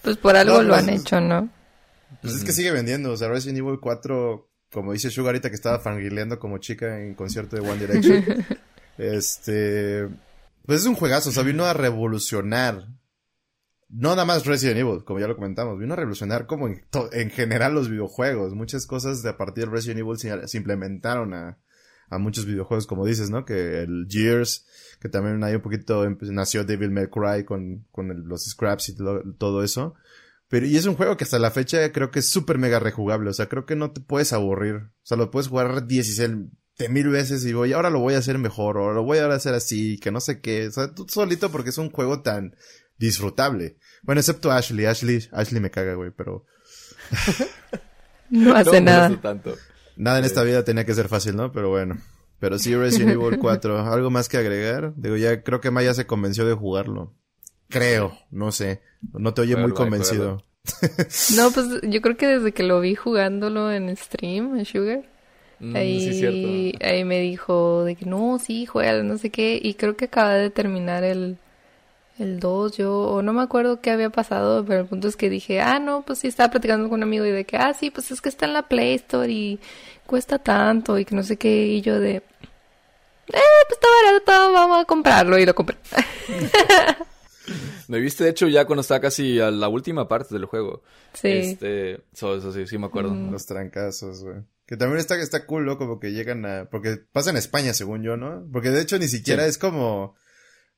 [0.04, 1.50] Pues por algo lo han hecho, ¿no?
[2.22, 3.10] Pues es que sigue vendiendo.
[3.10, 7.56] O sea, Resident Evil 4, como dice Sugarita que estaba fangileando como chica en concierto
[7.56, 8.24] de One Direction.
[8.98, 10.08] este...
[10.66, 12.86] Pues es un juegazo, o sea, vino a revolucionar
[13.94, 17.74] no nada más Resident Evil, como ya lo comentamos, vino a revolucionar como en, general
[17.74, 18.54] los videojuegos.
[18.54, 21.58] Muchas cosas de a partir de Resident Evil se, implementaron a,
[22.08, 23.44] a, muchos videojuegos, como dices, ¿no?
[23.44, 24.66] Que el Gears,
[25.00, 28.96] que también hay un poquito, nació Devil May Cry con, con los scraps y
[29.38, 29.94] todo, eso.
[30.48, 33.30] Pero, y es un juego que hasta la fecha creo que es súper mega rejugable.
[33.30, 34.74] O sea, creo que no te puedes aburrir.
[34.76, 36.30] O sea, lo puedes jugar 16
[36.90, 39.54] mil veces y voy, ahora lo voy a hacer mejor, o lo voy a hacer
[39.54, 40.68] así, que no sé qué.
[40.68, 42.54] O sea, tú solito porque es un juego tan
[42.98, 43.76] disfrutable.
[44.02, 44.86] Bueno, excepto Ashley.
[44.86, 46.46] Ashley, Ashley me caga, güey, pero...
[48.30, 49.08] no hace nada.
[49.96, 51.52] Nada en esta vida tenía que ser fácil, ¿no?
[51.52, 51.98] Pero bueno.
[52.40, 53.92] Pero sí, Resident Evil 4.
[53.92, 54.92] ¿Algo más que agregar?
[54.96, 57.14] Digo, ya creo que Maya se convenció de jugarlo.
[57.68, 58.82] Creo, no sé.
[59.12, 60.42] No te oye muy convencido.
[61.36, 65.04] no, pues yo creo que desde que lo vi jugándolo en stream, en Sugar,
[65.60, 69.60] mm, ahí, ahí me dijo de que no, sí, juega, no sé qué.
[69.62, 71.38] Y creo que acaba de terminar el,
[72.18, 75.28] el 2, yo, o no me acuerdo qué había pasado, pero el punto es que
[75.28, 77.90] dije, ah, no, pues sí, estaba platicando con un amigo y de que, ah, sí,
[77.90, 79.58] pues es que está en la Play Store y
[80.06, 82.22] cuesta tanto y que no sé qué, y yo de, eh,
[83.68, 85.76] pues está barato, vamos a comprarlo y lo compré.
[87.88, 90.82] me viste, de hecho, ya cuando estaba casi a la última parte del juego.
[91.14, 91.28] Sí.
[91.28, 93.14] Este, eso, sí, sí me acuerdo.
[93.14, 94.36] Los trancazos, güey.
[94.66, 95.76] Que también está, está cool, ¿no?
[95.76, 96.68] Como que llegan a...
[96.70, 98.46] Porque pasa en España, según yo, ¿no?
[98.50, 100.14] Porque de hecho ni siquiera es como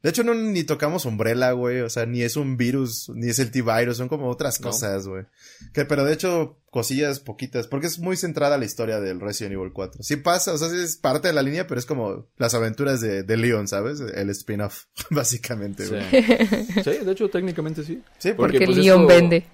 [0.07, 1.81] De hecho, no ni tocamos Umbrella, güey.
[1.81, 3.97] O sea, ni es un virus, ni es el T-Virus.
[3.97, 4.69] Son como otras No.
[4.69, 5.25] cosas, güey.
[5.73, 7.67] Que, pero de hecho, cosillas poquitas.
[7.67, 10.05] Porque es muy centrada la historia del Resident Evil 4.
[10.05, 13.01] Sí pasa, o sea, sí es parte de la línea, pero es como las aventuras
[13.01, 13.99] de, de Leon, ¿sabes?
[13.99, 15.91] El spin-off, básicamente, Sí.
[15.91, 16.85] güey.
[16.85, 18.01] Sí, de hecho, técnicamente sí.
[18.19, 19.45] Sí, Porque, Porque pues, Leon vende.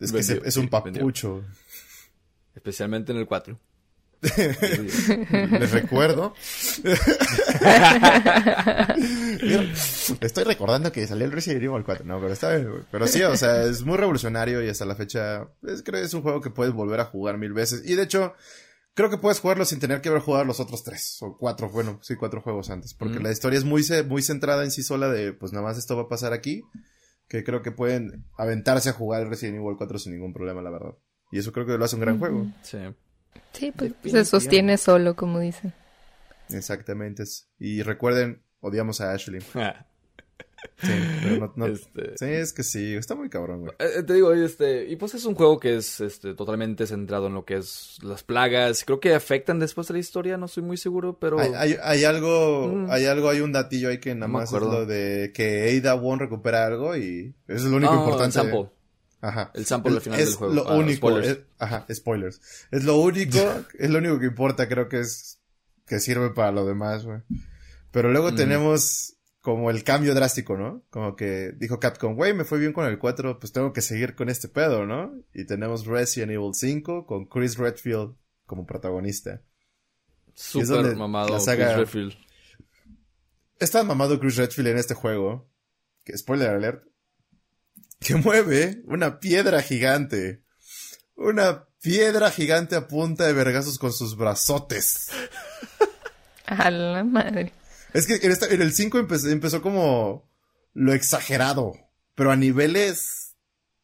[0.00, 1.00] es que Vendió, es un sí, vendió.
[1.02, 1.44] papucho.
[2.54, 3.58] Especialmente en el 4.
[4.36, 6.34] Les recuerdo.
[10.20, 12.82] Estoy recordando que salió el Resident Evil 4, no, pero está bien, güey.
[12.90, 16.14] Pero sí, o sea, es muy revolucionario y hasta la fecha, es, creo que es
[16.14, 17.82] un juego que puedes volver a jugar mil veces.
[17.84, 18.34] Y de hecho,
[18.94, 21.98] creo que puedes jugarlo sin tener que haber jugado los otros tres o cuatro, bueno,
[22.02, 22.94] sí, cuatro juegos antes.
[22.94, 23.22] Porque Mm.
[23.22, 23.82] la historia es muy
[24.22, 26.62] centrada en sí sola de, pues nada más esto va a pasar aquí.
[27.28, 30.70] Que creo que pueden aventarse a jugar el Resident Evil 4 sin ningún problema, la
[30.70, 30.94] verdad.
[31.32, 32.46] Y eso creo que lo hace un gran juego.
[32.62, 32.78] Sí.
[33.52, 35.72] Sí, pues se sostiene solo, como dicen.
[36.50, 37.24] Exactamente.
[37.58, 39.40] Y recuerden, odiamos a Ashley.
[40.82, 40.88] Sí,
[41.22, 43.72] pero no, no- Este- Sí, es que sí, está muy cabrón, güey.
[43.78, 47.34] Eh, te digo, este, y pues es un juego que es este, totalmente centrado en
[47.34, 48.84] lo que es las plagas.
[48.84, 51.38] Creo que afectan después de la historia, no estoy muy seguro, pero...
[51.38, 52.90] Hay, hay, hay algo, Mm.
[52.90, 55.94] hay algo, hay un datillo ahí que nada No más es lo de que Ada
[55.94, 58.38] Wong recupera algo y eso es lo único Ah, importante.
[58.40, 58.70] El sample.
[59.28, 59.50] Ajá.
[59.54, 60.54] El sample al final es del juego.
[60.54, 61.28] lo Ah, único, spoilers.
[61.28, 62.40] es- ajá, spoilers.
[62.70, 63.38] Es lo único,
[63.78, 65.40] es lo único que importa, creo que es
[65.86, 67.20] que sirve para lo demás, güey.
[67.90, 68.36] Pero luego Mm.
[68.36, 70.84] tenemos como el cambio drástico, ¿no?
[70.90, 74.14] Como que dijo Capcom, güey, me fue bien con el 4, pues tengo que seguir
[74.16, 75.12] con este pedo, ¿no?
[75.32, 79.42] Y tenemos Resident Evil 5 con Chris Redfield como protagonista.
[80.34, 81.30] Súper mamado.
[81.30, 82.14] la saga- Chris Redfield.
[83.58, 85.48] Está mamado Chris Redfield en este juego.
[86.04, 86.84] Que, spoiler alert.
[88.00, 90.42] Que mueve una piedra gigante.
[91.14, 95.08] Una piedra gigante a punta de vergazos con sus brazotes.
[96.46, 97.52] A la madre.
[97.92, 100.30] Es que en, esta- en el 5 empezó, empezó como
[100.74, 101.72] lo exagerado.
[102.14, 103.34] Pero a niveles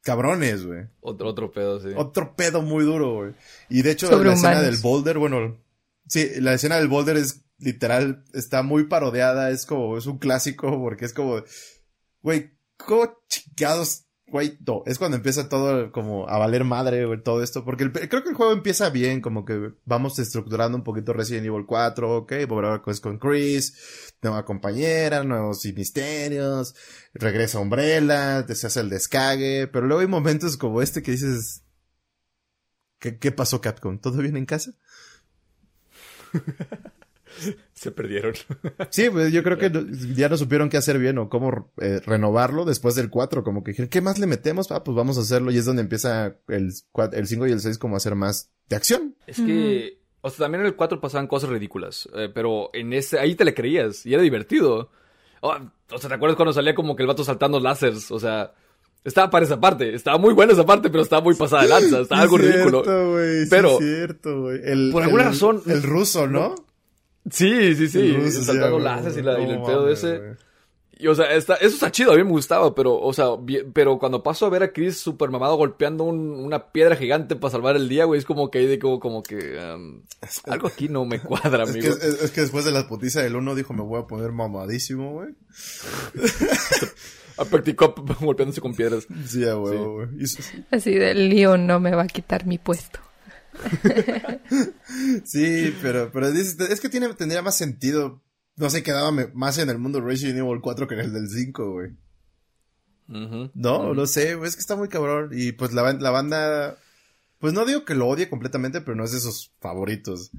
[0.03, 0.87] cabrones, güey.
[1.01, 1.89] Otro, otro pedo, sí.
[1.97, 3.35] Otro pedo muy duro, güey.
[3.69, 5.59] Y de hecho, la escena del boulder, bueno,
[6.09, 10.71] sí, la escena del boulder es literal, está muy parodiada, es como, es un clásico,
[10.81, 11.43] porque es como,
[12.23, 14.02] güey, ¿cómo chingados,
[14.41, 18.53] es cuando empieza todo como a valer madre, todo esto, porque creo que el juego
[18.53, 23.01] empieza bien, como que vamos estructurando un poquito Resident Evil 4, ok, volver a pues
[23.01, 26.75] con Chris, nueva compañera, nuevos misterios,
[27.15, 31.63] regresa Umbrella, te se hace el descague, pero luego hay momentos como este que dices,
[32.99, 33.99] ¿qué, qué pasó Capcom?
[33.99, 34.73] ¿Todo bien en casa?
[37.75, 38.35] Se perdieron.
[38.91, 39.71] Sí, pues yo creo que
[40.15, 43.73] ya no supieron qué hacer bien o cómo eh, renovarlo después del 4, como que
[43.73, 44.71] dijeron, ¿qué más le metemos?
[44.71, 47.61] Ah, pues vamos a hacerlo y es donde empieza el, cua- el 5 y el
[47.61, 49.17] 6 como a hacer más de acción.
[49.27, 53.19] Es que, o sea, también en el 4 pasaban cosas ridículas, eh, pero en ese,
[53.19, 54.91] ahí te le creías y era divertido.
[55.41, 55.57] Oh,
[55.91, 58.11] o sea, ¿te acuerdas cuando salía como que el vato saltando lásers?
[58.13, 58.53] O sea,
[59.05, 62.01] estaba para esa parte, estaba muy buena esa parte, pero estaba muy pasada de lanza,
[62.01, 62.85] estaba algo Sí ridículo.
[62.85, 64.93] Cierto, Pero- es cierto, güey.
[64.93, 66.55] Por alguna el- razón- El ruso, ¿no?
[67.31, 68.85] Sí, sí, sí, sí, saltando güey.
[68.85, 70.19] láseres y, la, y el pedo mames, ese.
[70.19, 70.31] güey.
[70.99, 73.65] Y, o sea, está, eso está chido, a mí me gustaba, pero, o sea, bi-
[73.73, 77.51] pero cuando paso a ver a Chris super mamado golpeando un- una piedra gigante para
[77.51, 80.03] salvar el día, güey, es como que ahí de como, como que, um,
[80.47, 81.95] algo aquí no me cuadra, Es que, amigo.
[81.95, 85.13] es, es que después de la putiza del 1 dijo, me voy a poner mamadísimo,
[85.13, 85.31] güey.
[87.37, 89.07] A practicó golpeándose con piedras.
[89.27, 90.09] Sí, a huevo, güey.
[90.21, 93.01] Y su- Así de Leon no me va a quitar mi puesto.
[95.25, 98.23] Sí, pero, pero es, es que tiene, tendría más sentido.
[98.57, 101.71] No sé, quedaba más en el mundo Resident Evil 4 que en el del 5,
[101.71, 101.91] güey.
[103.09, 103.51] Ujú.
[103.55, 105.31] No, no sé, es que está muy cabrón.
[105.33, 106.79] Y pues la, la banda,
[107.39, 110.31] pues no digo que lo odie completamente, pero no es de sus favoritos.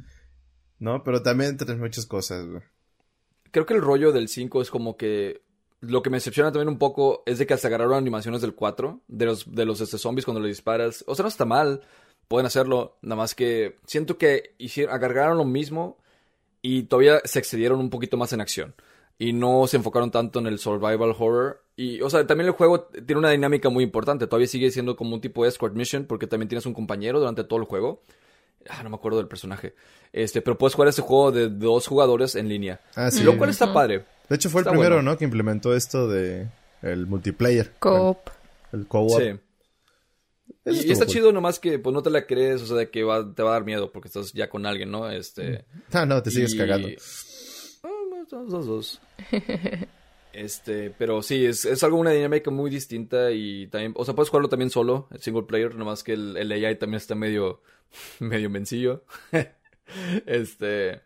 [0.79, 1.03] ¿No?
[1.03, 2.61] Pero también trae muchas cosas, güey.
[3.51, 5.43] Creo que el rollo del 5 es como que
[5.79, 9.01] lo que me decepciona también un poco es de que hasta agarraron animaciones del 4,
[9.07, 11.03] de los, de los este, zombies cuando le disparas.
[11.07, 11.81] O sea, no está mal,
[12.33, 15.99] pueden hacerlo, nada más que siento que hicieron, agarraron lo mismo
[16.63, 18.73] y todavía se excedieron un poquito más en acción.
[19.19, 21.61] Y no se enfocaron tanto en el survival horror.
[21.75, 24.25] Y, o sea, también el juego tiene una dinámica muy importante.
[24.25, 27.43] Todavía sigue siendo como un tipo de escort mission porque también tienes un compañero durante
[27.43, 28.01] todo el juego.
[28.67, 29.75] Ah, no me acuerdo del personaje.
[30.11, 32.81] Este, pero puedes jugar ese juego de dos jugadores en línea.
[32.95, 33.21] Ah, sí.
[33.21, 34.05] Lo cual está padre.
[34.27, 35.11] De hecho, fue el primero, bueno.
[35.11, 35.17] ¿no?
[35.19, 36.47] Que implementó esto de
[36.81, 37.73] el multiplayer.
[37.77, 38.17] Coop.
[38.71, 39.21] El, el co-op.
[39.21, 39.39] Sí.
[40.65, 41.13] Eso Y, está cool.
[41.13, 43.49] chido nomás que pues no te la crees, o sea, de que va, te va
[43.49, 45.09] a dar miedo porque estás ya con alguien, ¿no?
[45.09, 45.65] Este.
[45.91, 46.87] Ah, no, te sigues y- cagando.
[48.29, 49.01] Dos, dos, dos.
[50.31, 54.29] Este, pero sí, es, es algo una dinámica muy distinta y también, o sea, puedes
[54.29, 57.61] jugarlo también solo, el single player, nomás que el, el AI también está medio,
[58.19, 59.03] medio mencillo.
[60.25, 61.01] este,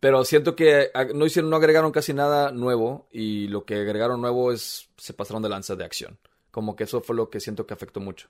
[0.00, 4.50] Pero siento que no hicieron, no agregaron casi nada nuevo y lo que agregaron nuevo
[4.50, 6.18] es se pasaron de lanza de acción.
[6.50, 8.28] Como que eso fue lo que siento que afectó mucho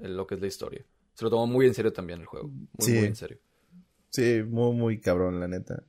[0.00, 0.84] en lo que es la historia.
[1.14, 2.48] Se lo tomó muy en serio también el juego.
[2.48, 2.92] Muy, Sí.
[2.92, 3.38] muy en serio.
[4.10, 5.82] Sí, muy, muy cabrón, la neta.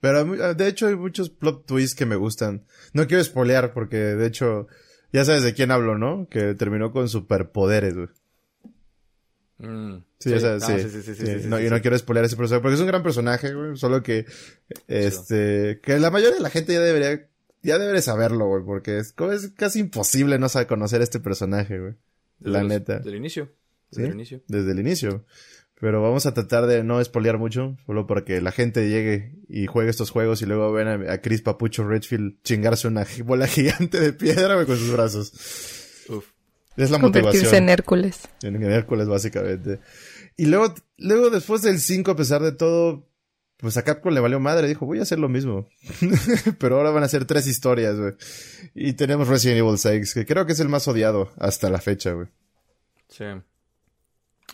[0.00, 0.24] Pero
[0.54, 2.64] de hecho hay muchos plot twists que me gustan.
[2.92, 4.66] No quiero spoilear porque de hecho
[5.12, 6.28] ya sabes de quién hablo, ¿no?
[6.28, 8.08] Que terminó con superpoderes, güey.
[9.58, 11.40] Mm, Sí, o sea, Ah, sí, sí, sí, sí, sí, sí.
[11.42, 11.82] sí, no, sí, y no sí.
[11.82, 13.76] quiero spoilear ese personaje porque es un gran personaje, güey.
[13.76, 14.24] Solo que,
[14.88, 17.28] este, que la mayoría de la gente ya debería,
[17.62, 21.78] ya debería saberlo, güey, porque es, es casi imposible no saber conocer a este personaje,
[21.78, 21.94] güey.
[22.44, 22.96] La Desde neta.
[22.98, 23.52] Desde el inicio.
[23.90, 24.00] ¿Sí?
[24.00, 24.42] Desde el inicio.
[24.48, 25.24] Desde el inicio.
[25.80, 29.66] Pero vamos a tratar de no spoilear mucho, solo para que la gente llegue y
[29.66, 33.98] juegue estos juegos y luego ven a, a Chris Papucho Redfield chingarse una bola gigante
[34.00, 35.32] de piedra, con sus brazos.
[36.08, 36.26] Uf.
[36.76, 37.62] Es la Convertirse motivación.
[37.64, 38.20] en Hércules.
[38.42, 39.80] En Hércules, básicamente.
[40.36, 43.06] Y luego, luego después del 5, a pesar de todo,
[43.58, 44.68] pues a Capcom le valió madre.
[44.68, 45.68] Dijo, voy a hacer lo mismo.
[46.58, 48.12] Pero ahora van a ser tres historias, güey.
[48.74, 52.12] Y tenemos Resident Evil 6, que creo que es el más odiado hasta la fecha,
[52.12, 52.28] güey.
[53.08, 53.24] Sí.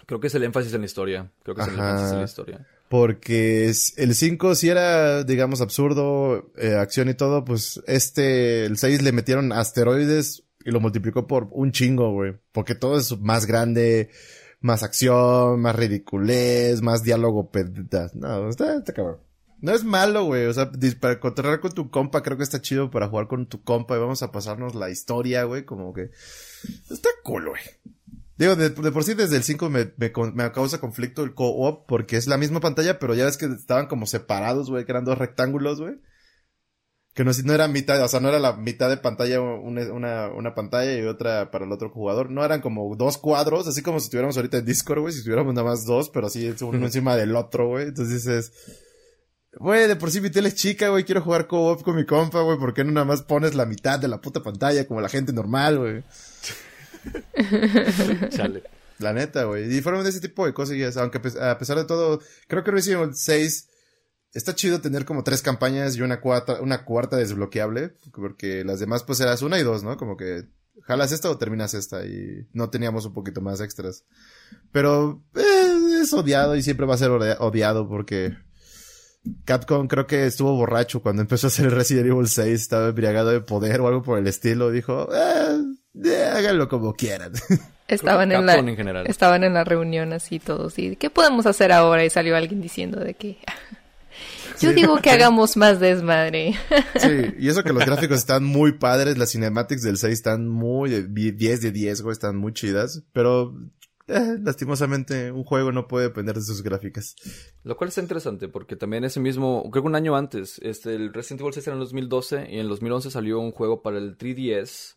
[0.06, 1.30] Creo que es el énfasis en la historia.
[1.42, 1.90] Creo que es el Ajá.
[1.90, 2.66] énfasis en la historia.
[2.88, 9.02] Porque el 5 sí era, digamos, absurdo, eh, acción y todo, pues este, el 6
[9.02, 12.34] le metieron asteroides y lo multiplicó por un chingo, güey.
[12.50, 14.10] Porque todo es más grande,
[14.60, 17.50] más acción, más ridiculez, más diálogo.
[18.14, 19.18] No, está, está cabrón.
[19.60, 20.46] No es malo, güey.
[20.46, 23.62] O sea, para controlar con tu compa creo que está chido para jugar con tu
[23.62, 25.64] compa y vamos a pasarnos la historia, güey.
[25.64, 26.10] Como que
[26.90, 27.62] está cool, güey.
[28.36, 32.16] Digo, de, por sí desde el 5 me, me, me causa conflicto el co-op porque
[32.16, 35.18] es la misma pantalla, pero ya ves que estaban como separados, güey, que eran dos
[35.18, 35.96] rectángulos, güey.
[37.14, 40.28] Que no, no era mitad, o sea, no era la mitad de pantalla una, una,
[40.28, 42.30] una pantalla y otra para el otro jugador.
[42.30, 45.52] No eran como dos cuadros, así como si estuviéramos ahorita en Discord, güey, si estuviéramos
[45.54, 47.88] nada más dos, pero así es uno encima del otro, güey.
[47.88, 48.52] Entonces dices,
[49.54, 52.42] güey, de por sí mi tele es chica, güey, quiero jugar co-op con mi compa,
[52.42, 55.08] güey, ¿por qué no nada más pones la mitad de la puta pantalla como la
[55.08, 56.04] gente normal, güey?
[58.30, 58.62] Chale.
[59.00, 59.74] La neta, güey.
[59.74, 60.96] Y fueron de ese tipo de cosillas.
[60.98, 63.69] Aunque pues, a pesar de todo, creo que Evil 6
[64.32, 67.94] está chido tener como tres campañas y una cuarta, una cuarta desbloqueable.
[68.12, 69.96] Porque las demás pues eras una y dos, ¿no?
[69.96, 70.44] Como que
[70.82, 72.04] jalas esta o terminas esta.
[72.04, 74.04] Y no teníamos un poquito más extras.
[74.72, 78.36] Pero eh, es odiado y siempre va a ser odiado porque
[79.44, 82.60] Capcom creo que estuvo borracho cuando empezó a hacer el Resident Evil 6.
[82.60, 84.70] Estaba embriagado de poder o algo por el estilo.
[84.70, 85.60] Dijo, eh,
[86.04, 87.32] eh, háganlo como quieran.
[87.88, 89.04] Estaban en la, en general.
[89.08, 92.04] estaban en la reunión así todos y ¿qué podemos hacer ahora?
[92.04, 93.38] Y salió alguien diciendo de que
[94.60, 96.54] yo digo que hagamos más desmadre.
[96.98, 100.90] Sí, y eso que los gráficos están muy padres, las cinematics del 6 están muy
[100.90, 101.02] de
[101.32, 103.54] 10 de 10, güey, están muy chidas, pero
[104.08, 107.14] eh, lastimosamente un juego no puede depender de sus gráficas.
[107.62, 111.12] Lo cual está interesante porque también ese mismo, creo que un año antes, este, el
[111.12, 113.98] Resident Evil 6 era en el 2012 y en el 2011 salió un juego para
[113.98, 114.94] el 3DS,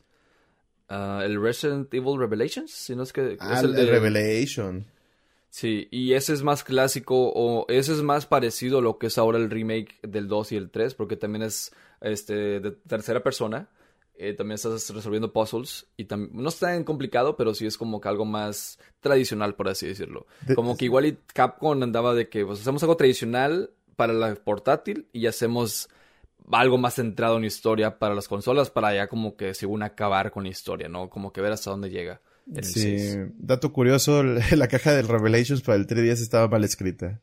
[0.89, 4.87] ah, el Resident Evil Revelations, si no es que Ah, es el, de- Revelation.
[5.55, 9.19] Sí, y ese es más clásico o ese es más parecido a lo que es
[9.19, 13.69] ahora el remake del 2 y el 3 porque también es este de tercera persona.
[14.15, 18.07] eh, también estás resolviendo puzzles y no está tan complicado, pero sí es como que
[18.09, 20.25] algo más tradicional, por así decirlo.
[20.41, 24.33] De- Como que igual y Capcom andaba de que pues hacemos algo tradicional para la
[24.35, 25.87] portátil y hacemos
[26.51, 30.43] algo más centrado en historia para las consolas para ya como que según acabar con
[30.45, 31.09] la historia, ¿no?
[31.11, 32.21] Como que ver hasta dónde llega.
[32.47, 33.17] En el Sí, 6.
[33.37, 34.23] dato curioso,
[34.55, 37.21] la caja del Revelations para el 3DS estaba mal escrita.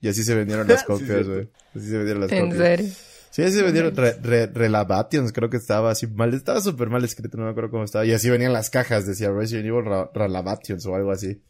[0.00, 1.50] Y así se vendieron las copias, güey.
[1.74, 2.58] Así se vendieron las en copias.
[2.58, 2.86] serio.
[3.32, 7.04] Sí, así se vendieron re, re- Relavations, creo que estaba así mal, estaba súper mal
[7.04, 8.04] escrito, no me acuerdo cómo estaba.
[8.04, 11.40] Y así venían las cajas, decía Resident Evil Relavations o algo así.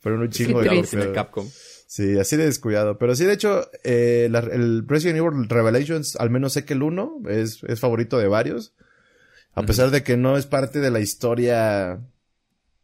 [0.00, 1.12] Fueron un chingo de.
[1.14, 1.46] Capcom.
[1.88, 2.98] Sí, así de descuidado.
[2.98, 6.82] Pero sí, de hecho, eh, la- el Resident Evil Revelations, al menos sé que el
[6.82, 8.74] 1 es, es favorito de varios.
[9.56, 12.00] A pesar de que no es parte de la historia.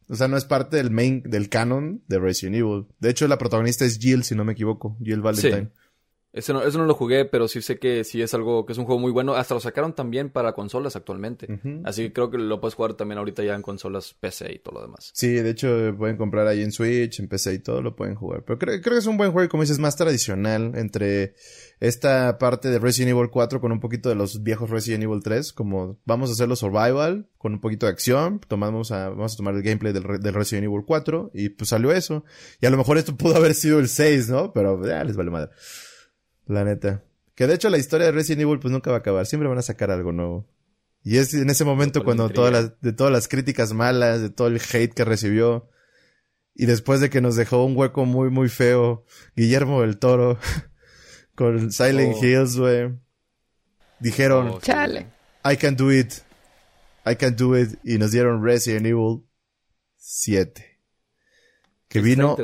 [0.09, 2.87] O sea, no es parte del main, del canon de Resident Evil.
[2.99, 4.97] De hecho, la protagonista es Jill, si no me equivoco.
[5.03, 5.71] Jill Valentine.
[6.33, 8.79] Ese no, eso no lo jugué, pero sí sé que sí es algo que es
[8.79, 9.35] un juego muy bueno.
[9.35, 11.47] Hasta lo sacaron también para consolas actualmente.
[11.85, 14.77] Así que creo que lo puedes jugar también ahorita ya en consolas PC y todo
[14.77, 15.11] lo demás.
[15.13, 18.45] Sí, de hecho, pueden comprar ahí en Switch, en PC y todo, lo pueden jugar.
[18.45, 21.35] Pero creo, creo que es un buen juego, como dices, más tradicional entre
[21.81, 25.53] esta parte de Resident Evil 4 con un poquito de los viejos Resident Evil 3,
[25.53, 29.55] como vamos a hacerlo survival, con un poquito de acción, tomamos a, vamos a tomar
[29.55, 32.25] el gameplay del, del Resident Evil 4, y pues salió eso.
[32.61, 34.53] Y a lo mejor esto pudo haber sido el 6, ¿no?
[34.55, 35.51] Pero ya les vale madre.
[36.47, 37.03] La neta.
[37.35, 39.59] Que de hecho la historia de Resident Evil pues nunca va a acabar, siempre van
[39.59, 40.47] a sacar algo nuevo.
[41.05, 42.37] Y es en ese momento cuando intriga.
[42.37, 45.69] todas las, de todas las críticas malas, de todo el hate que recibió,
[46.55, 50.39] y después de que nos dejó un hueco muy, muy feo, Guillermo del Toro,
[51.35, 52.25] con Silent Oh.
[52.25, 52.93] Hills, güey.
[53.99, 55.07] Dijeron, Oh, Chale.
[55.45, 56.13] I can do it.
[57.07, 57.79] I can do it.
[57.83, 59.25] Y nos dieron Resident Evil
[59.97, 60.79] 7.
[61.89, 62.37] Que vino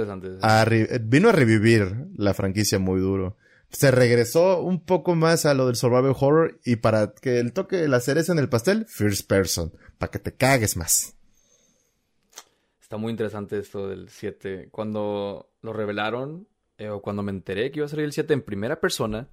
[0.42, 0.64] a,
[1.00, 3.36] vino a revivir la franquicia muy duro.
[3.70, 7.76] Se regresó un poco más a lo del survival horror y para que el toque
[7.76, 11.14] de la cereza en el pastel, first person, para que te cagues más.
[12.80, 14.68] Está muy interesante esto del 7.
[14.70, 16.48] Cuando lo revelaron,
[16.78, 19.28] eh, o cuando me enteré que iba a salir el 7 en primera persona,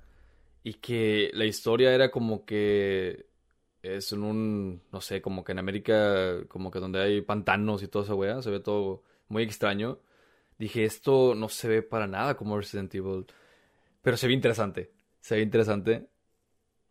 [0.64, 3.28] y que la historia era como que
[3.84, 7.88] es en un, no sé, como que en América, como que donde hay pantanos y
[7.88, 10.00] toda esa wea, se ve todo muy extraño.
[10.58, 13.28] Dije, esto no se ve para nada como Resident Evil,
[14.06, 16.08] pero se ve interesante, se ve interesante.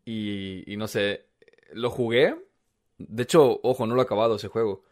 [0.05, 1.27] Y, y no sé,
[1.73, 2.37] lo jugué.
[2.99, 4.83] De hecho, ojo, no lo he acabado ese juego.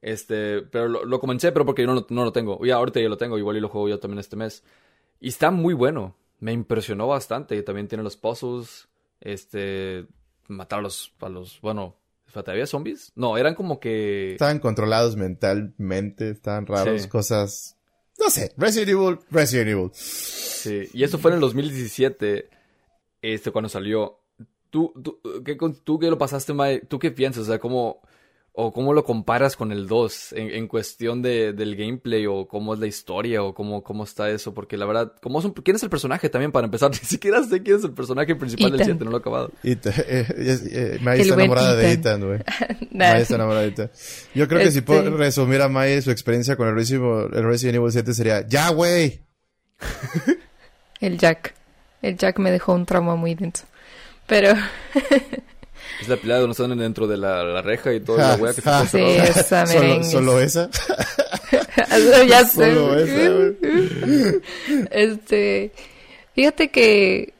[0.00, 2.64] Este, pero lo, lo comencé, pero porque yo no, lo- no lo tengo.
[2.64, 4.62] Ya ahorita ya lo tengo, igual y lo juego yo también este mes.
[5.20, 6.16] Y está muy bueno.
[6.38, 7.56] Me impresionó bastante.
[7.56, 8.88] Y también tiene los puzzles.
[9.20, 10.06] Este,
[10.48, 11.96] matar a los, a los, bueno,
[12.46, 13.12] ¿había zombies?
[13.16, 14.32] No, eran como que...
[14.32, 17.08] Estaban controlados mentalmente, estaban raros, Sí.
[17.08, 17.76] cosas...
[18.20, 19.90] No sé, Resident Evil, Resident Evil.
[19.94, 22.48] Sí, y eso fue en el 2017,
[23.22, 24.18] este, cuando salió.
[24.68, 26.80] ¿Tú, tú, qué, tú qué lo pasaste, Mae?
[26.80, 27.44] ¿Tú qué piensas?
[27.44, 28.02] O sea, ¿cómo,
[28.52, 32.74] o cómo lo comparas con el 2 en, en cuestión de, del gameplay o cómo
[32.74, 34.52] es la historia o cómo, cómo está eso?
[34.52, 36.90] Porque la verdad, ¿cómo es un- ¿quién es el personaje también para empezar?
[36.92, 38.96] Ni siquiera sé quién es el personaje principal del Ethan.
[38.98, 39.52] 7, no lo he acabado.
[39.62, 39.94] Y te- eh,
[40.28, 42.22] eh, eh, El está enamorada de Ethan.
[42.22, 42.40] Ethan, güey.
[42.90, 43.12] Nah.
[43.12, 43.90] Mai está enamorada de Ethan.
[44.34, 47.36] Yo creo que si Este- puedo resumir a Mai su experiencia con el Resident, Evil-
[47.38, 49.20] el Resident Evil 7 sería, ya, güey.
[51.00, 51.54] El Jack.
[52.02, 53.64] El Jack me dejó un trauma muy denso.
[54.26, 54.54] Pero
[56.00, 58.62] Es la pelea donde están dentro de la, la reja y toda la wea que
[58.62, 60.04] Ja, está sí, esa Solo, merengue.
[60.10, 60.68] solo esa.
[62.28, 62.74] ya sé.
[62.74, 64.40] Solo esa, güey.
[64.90, 65.72] Este,
[66.34, 67.34] fíjate que,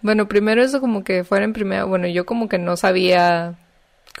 [0.00, 3.54] bueno, primero eso como que fuera en primera, bueno, yo como que no sabía,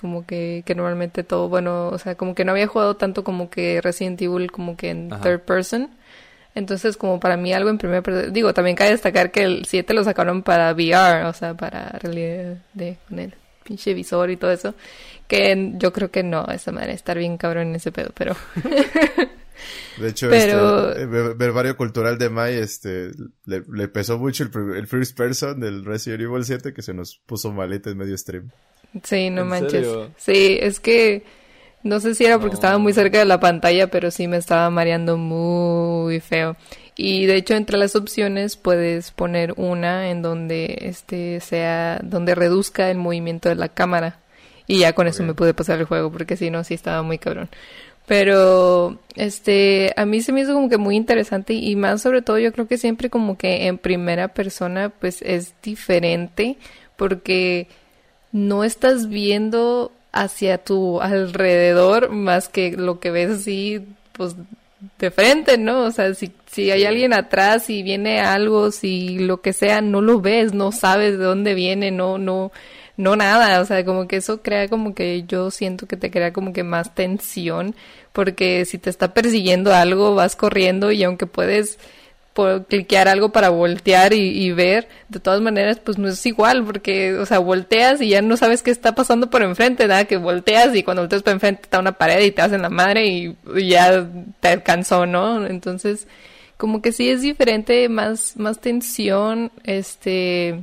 [0.00, 3.50] como que, que normalmente todo, bueno, o sea, como que no había jugado tanto como
[3.50, 5.22] que Resident Evil como que en Ajá.
[5.22, 5.90] third person.
[6.54, 9.94] Entonces, como para mí algo en primera persona, digo, también cabe destacar que el 7
[9.94, 14.50] lo sacaron para VR, o sea, para realidad de, con el pinche visor y todo
[14.50, 14.74] eso,
[15.28, 18.34] que yo creo que no, esa manera estar bien cabrón en ese pedo, pero
[19.98, 23.10] De hecho, Pero- este, el verbario cultural de Mai, este,
[23.44, 27.18] le, le pesó mucho el, el first person del Resident Evil 7 que se nos
[27.26, 28.50] puso maleta en medio stream.
[29.04, 29.70] Sí, no ¿En manches.
[29.72, 30.10] serio?
[30.16, 31.22] Sí, es que
[31.84, 32.58] no sé si era porque No.
[32.58, 36.56] estaba muy cerca de la pantalla, pero sí me estaba mareando muy feo.
[36.96, 42.90] Y de hecho entre las opciones puedes poner una en donde este sea donde reduzca
[42.90, 44.18] el movimiento de la cámara
[44.66, 47.18] y ya con eso me pude pasar el juego porque si no sí estaba muy
[47.18, 47.48] cabrón.
[48.06, 52.38] Pero este a mí se me hizo como que muy interesante y más sobre todo
[52.38, 56.56] yo creo que siempre como que en primera persona pues es diferente
[56.96, 57.68] porque
[58.32, 64.36] no estás viendo hacia tu alrededor más que lo que ves así, pues
[64.98, 65.84] de frente, ¿no?
[65.84, 70.00] O sea, si, si hay alguien atrás, si viene algo, si lo que sea, no
[70.00, 72.52] lo ves, no sabes de dónde viene, no, no,
[72.96, 73.60] no nada.
[73.60, 76.64] O sea, como que eso crea como que yo siento que te crea como que
[76.64, 77.74] más tensión,
[78.12, 81.78] porque si te está persiguiendo algo, vas corriendo y aunque puedes
[82.32, 87.14] por cliquear algo para voltear y, ver, de todas maneras, pues no es igual, porque,
[87.14, 90.74] o sea, volteas y ya no sabes qué está pasando por enfrente, nada, que volteas
[90.74, 93.68] y cuando volteas para enfrente está una pared y te hacen la madre y, y
[93.68, 94.08] ya
[94.40, 95.46] te alcanzó, ¿no?
[95.46, 96.06] Entonces,
[96.56, 100.62] como que sí es diferente, más, más tensión, este,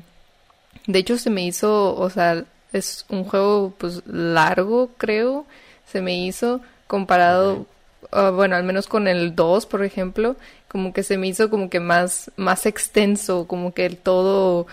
[0.88, 5.46] de hecho se me hizo, o sea, es un juego, pues, largo, creo,
[5.86, 7.68] se me hizo, comparado,
[8.12, 10.36] ah, bueno, al menos con el 2, por ejemplo,
[10.68, 14.68] como que se me hizo como que más, más extenso, como que el todo,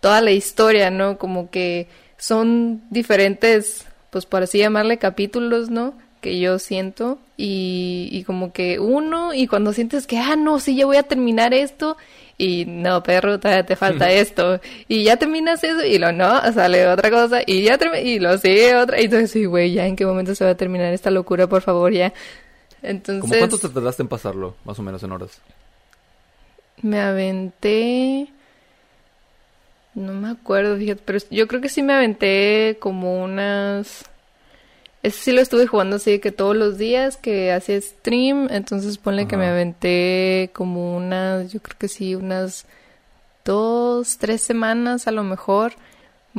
[0.00, 1.18] toda la historia, ¿no?
[1.18, 5.94] Como que son diferentes, pues por así llamarle capítulos, ¿no?
[6.20, 10.76] Que yo siento y, y como que uno y cuando sientes que, ah, no, sí,
[10.76, 11.96] ya voy a terminar esto
[12.38, 17.10] y no, perro, te falta esto y ya terminas eso y lo no, sale otra
[17.10, 20.44] cosa y ya y lo sigue otra y entonces, güey, ya en qué momento se
[20.44, 22.12] va a terminar esta locura, por favor, ya.
[22.82, 23.20] Entonces...
[23.22, 24.56] ¿Cómo cuánto te tardaste en pasarlo?
[24.64, 25.40] Más o menos en horas.
[26.82, 28.28] Me aventé.
[29.94, 34.04] No me acuerdo, fíjate, pero yo creo que sí me aventé como unas.
[35.02, 39.26] Ese sí lo estuve jugando así que todos los días que hacía stream, entonces ponle
[39.26, 39.54] que me Ajá.
[39.54, 42.66] aventé como unas, yo creo que sí, unas
[43.44, 45.72] dos, tres semanas a lo mejor,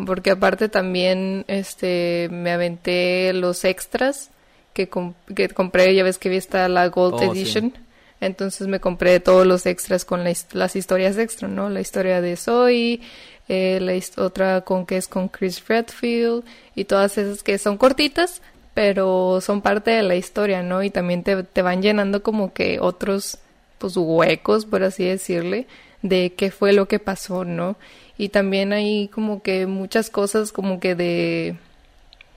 [0.06, 4.30] porque aparte también este me aventé los extras
[4.74, 4.90] que,
[5.36, 7.26] que compré, ya ves que vi está la Gold Oh, sí.
[7.26, 7.74] Edition.
[8.20, 11.70] Entonces me compré todos los extras con las historias extra, ¿no?
[11.70, 13.02] La historia de Zoe,
[13.50, 18.42] eh, la otra con que es con Chris Redfield y todas esas que son cortitas,
[18.74, 20.84] pero son parte de la historia, ¿no?
[20.84, 23.40] Y también te, te van llenando como que otros,
[23.78, 25.68] pues, huecos, por así decirle,
[26.02, 27.76] de qué fue lo que pasó, ¿no?
[28.18, 31.58] Y también hay como que muchas cosas como que de,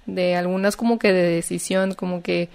[0.07, 2.49] de algunas como que de decisión, como que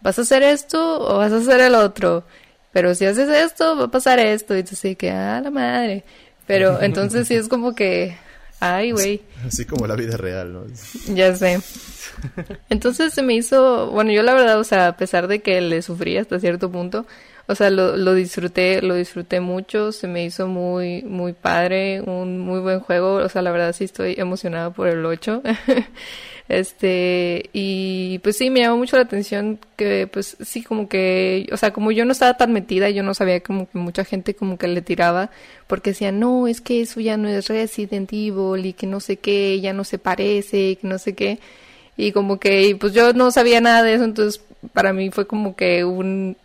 [0.00, 2.24] vas a hacer esto o vas a hacer el otro,
[2.72, 6.04] pero si haces esto va a pasar esto, y tú sí que, ah, la madre.
[6.46, 8.16] Pero entonces sí es como que,
[8.60, 9.22] ay, güey.
[9.46, 10.64] Así como la vida real, ¿no?
[11.14, 11.60] Ya sé.
[12.68, 15.82] Entonces se me hizo, bueno, yo la verdad, o sea, a pesar de que le
[15.82, 17.06] sufrí hasta cierto punto,
[17.48, 22.38] o sea, lo, lo disfruté, lo disfruté mucho, se me hizo muy, muy padre, un
[22.40, 25.42] muy buen juego, o sea, la verdad sí estoy emocionada por el 8.
[26.48, 31.56] Este, y pues sí, me llamó mucho la atención que, pues sí, como que, o
[31.56, 34.56] sea, como yo no estaba tan metida, yo no sabía como que mucha gente como
[34.56, 35.30] que le tiraba,
[35.66, 39.16] porque decía, no, es que eso ya no es Resident Evil y que no sé
[39.16, 41.40] qué, ya no se parece, que no sé qué.
[41.96, 44.40] Y como que, pues yo no sabía nada de eso, entonces
[44.72, 46.36] para mí fue como que un,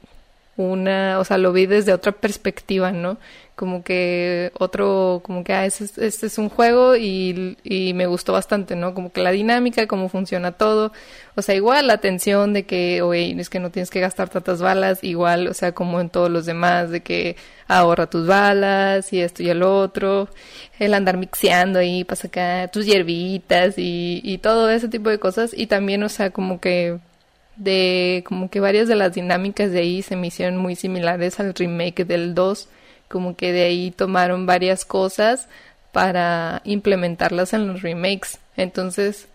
[0.61, 3.17] una, o sea, lo vi desde otra perspectiva, ¿no?
[3.61, 8.33] como que otro, como que, ah, este, este es un juego y, y, me gustó
[8.33, 8.95] bastante, ¿no?
[8.95, 10.91] Como que la dinámica, cómo funciona todo,
[11.35, 14.63] o sea, igual la tensión de que, oye, es que no tienes que gastar tantas
[14.63, 17.35] balas, igual, o sea, como en todos los demás, de que
[17.67, 20.27] ahorra tus balas y esto y el otro,
[20.79, 25.51] el andar mixeando ahí para sacar tus hierbitas y, y todo ese tipo de cosas,
[25.55, 26.97] y también, o sea, como que
[27.63, 31.53] de como que varias de las dinámicas de ahí se me hicieron muy similares al
[31.53, 32.67] remake del 2
[33.07, 35.47] como que de ahí tomaron varias cosas
[35.91, 38.39] para implementarlas en los remakes.
[38.55, 39.27] Entonces,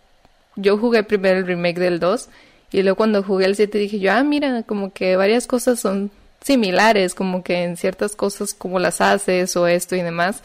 [0.57, 2.29] yo jugué primero el remake del 2
[2.73, 6.11] y luego cuando jugué el 7 dije yo, ah, mira, como que varias cosas son
[6.43, 10.43] similares, como que en ciertas cosas como las haces o esto y demás.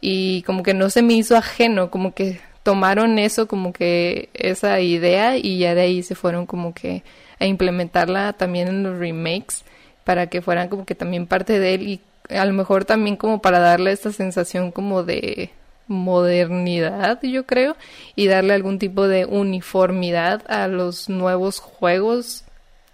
[0.00, 4.80] Y como que no se me hizo ajeno, como que tomaron eso, como que esa
[4.80, 7.02] idea y ya de ahí se fueron como que
[7.38, 9.64] a implementarla también en los remakes
[10.04, 13.40] para que fueran como que también parte de él y a lo mejor también como
[13.42, 15.50] para darle esta sensación como de
[15.88, 17.76] modernidad, yo creo,
[18.14, 22.44] y darle algún tipo de uniformidad a los nuevos juegos,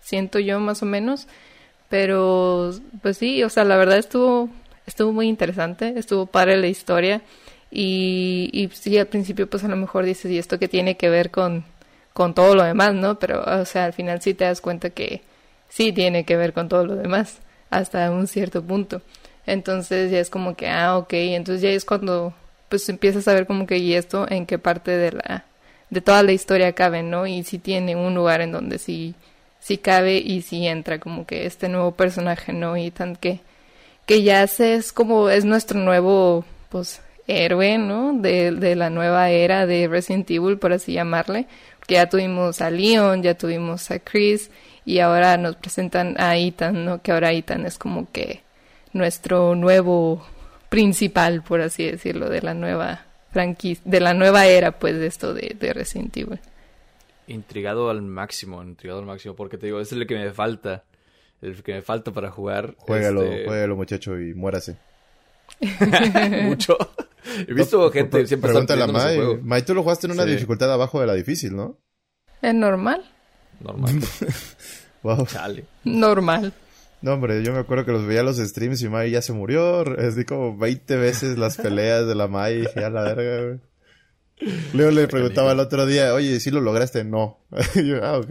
[0.00, 1.28] siento yo más o menos,
[1.88, 4.48] pero pues sí, o sea, la verdad estuvo
[4.86, 7.20] estuvo muy interesante, estuvo padre la historia
[7.70, 11.08] y, y sí, al principio pues a lo mejor dices, ¿y esto qué tiene que
[11.10, 11.64] ver con,
[12.12, 13.18] con todo lo demás, no?
[13.18, 15.22] Pero, o sea, al final sí te das cuenta que
[15.68, 17.38] sí tiene que ver con todo lo demás,
[17.70, 19.02] hasta un cierto punto.
[19.46, 22.34] Entonces ya es como que, ah, ok, entonces ya es cuando
[22.68, 25.44] pues empiezas a ver como que y esto en qué parte de la
[25.90, 27.26] de toda la historia cabe, ¿no?
[27.26, 29.14] Y si tiene un lugar en donde sí
[29.60, 32.76] sí cabe y sí entra como que este nuevo personaje, ¿no?
[32.76, 33.40] Y tan que
[34.06, 38.14] que ya es como es nuestro nuevo pues héroe, ¿no?
[38.14, 41.46] De, de la nueva era de Resident Evil, por así llamarle.
[41.86, 44.50] Que ya tuvimos a Leon, ya tuvimos a Chris
[44.84, 47.02] y ahora nos presentan a Ethan, ¿no?
[47.02, 48.42] Que ahora Ethan es como que
[48.92, 50.26] nuestro nuevo
[50.68, 55.34] principal, por así decirlo, de la nueva franquicia, de la nueva era, pues, de esto
[55.34, 56.40] de, de Resident Evil.
[57.26, 60.84] Intrigado al máximo, intrigado al máximo, porque te digo, es el que me falta,
[61.42, 62.74] el que me falta para jugar.
[62.78, 63.44] Juégalo, este...
[63.44, 64.76] juégalo muchacho, y muérase.
[66.42, 66.76] Mucho.
[67.46, 69.38] He visto gente siempre Pregúntale a Mai.
[69.42, 71.78] Mai, tú lo jugaste en una dificultad abajo de la difícil, ¿no?
[72.42, 73.04] ¿Es normal?
[73.60, 74.00] Normal.
[75.02, 75.26] wow.
[75.26, 75.64] Chale.
[75.84, 76.52] Normal.
[77.00, 79.96] No, hombre, yo me acuerdo que los veía los streams y Mai ya se murió.
[79.96, 83.60] Es de como 20 veces las peleas de la Mai y a la verga, güey.
[84.72, 87.04] Leo le preguntaba el otro día, oye, ¿sí lo lograste?
[87.04, 87.40] No.
[87.74, 88.30] yo, ah, ok.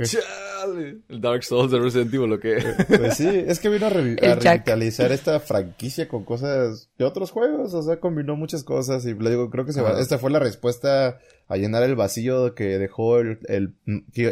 [0.75, 2.57] El Dark Souls de Resident Evil, ¿lo que?
[2.87, 7.81] Pues sí, es que vino a, revitalizar esta franquicia con cosas de otros juegos, o
[7.81, 11.19] sea, combinó muchas cosas y le digo, creo que se va, esta fue la respuesta
[11.47, 13.73] a llenar el vacío que dejó el, el,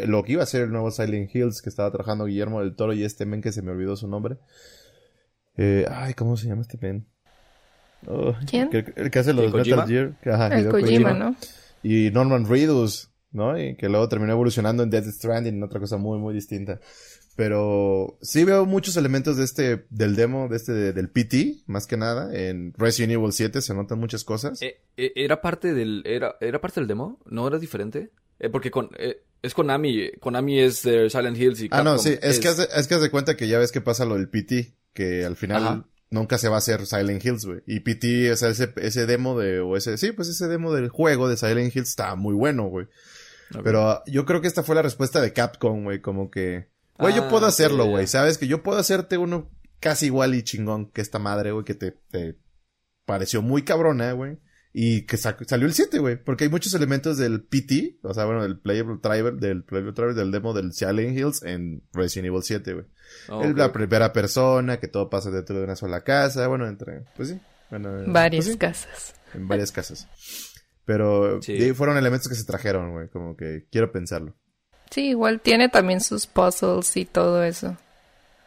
[0.06, 2.92] lo que iba a ser el nuevo Silent Hills que estaba trabajando Guillermo del Toro
[2.92, 4.36] y este men que se me olvidó su nombre.
[5.56, 7.06] Eh, ay, ¿cómo se llama este men?
[8.06, 8.70] Oh, ¿Quién?
[8.72, 10.12] El, que hace los Metal Gear.
[10.26, 11.34] Ajá, el Kojima, ¿no?
[11.82, 13.58] Y Norman Reedus, ¿no?
[13.58, 16.80] Y que luego terminó evolucionando en Death Stranding, en otra cosa muy, muy distinta.
[17.36, 21.98] Pero sí veo muchos elementos de este, del demo, de este, del PT, más que
[21.98, 22.34] nada.
[22.34, 24.60] En Resident Evil 7 se notan muchas cosas.
[24.62, 27.20] Eh, eh, ¿Era parte del, era, era parte del demo?
[27.26, 28.10] ¿No era diferente?
[28.38, 28.90] Eh, porque con,
[29.42, 32.88] es Konami, Konami es de Silent Hills y Capcom Ah, no, sí, es, que es
[32.88, 35.84] que haz de cuenta que ya ves que pasa lo del PT, que al final
[36.10, 37.60] nunca se va a hacer Silent Hills, güey.
[37.66, 40.88] Y PT, o sea, ese, ese demo de, o ese, sí, pues ese demo del
[40.88, 42.86] juego de Silent Hills está muy bueno, güey.
[43.62, 47.28] Pero yo creo que esta fue la respuesta de Capcom, güey, como que, güey, yo
[47.28, 48.38] puedo ah, hacerlo, güey, ¿sabes?
[48.38, 51.92] Que yo puedo hacerte uno casi igual y chingón que esta madre, güey, que te,
[52.10, 52.38] te
[53.04, 54.38] pareció muy cabrona, güey.
[54.78, 56.22] Y que salió el 7, güey.
[56.22, 60.14] Porque hay muchos elementos del PT, o sea, bueno, del Playable Driver, del Playable Driver
[60.14, 62.84] del demo del Silent Hills en Resident Evil 7, güey.
[63.30, 67.30] Oh, la primera persona, que todo pasa dentro de una sola casa, bueno, entre, pues
[67.30, 67.40] sí.
[67.70, 69.14] Bueno, varias pues casas.
[69.32, 70.08] En varias casas.
[70.86, 71.40] Pero
[71.74, 74.34] fueron elementos que se trajeron, güey, como que quiero pensarlo.
[74.90, 77.76] Sí, igual tiene también sus puzzles y todo eso.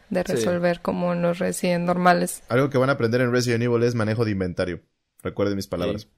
[0.08, 2.42] De resolver como en los Resident normales.
[2.48, 4.80] Algo que van a aprender en Resident Evil es manejo de inventario.
[5.22, 6.08] Recuerden mis palabras.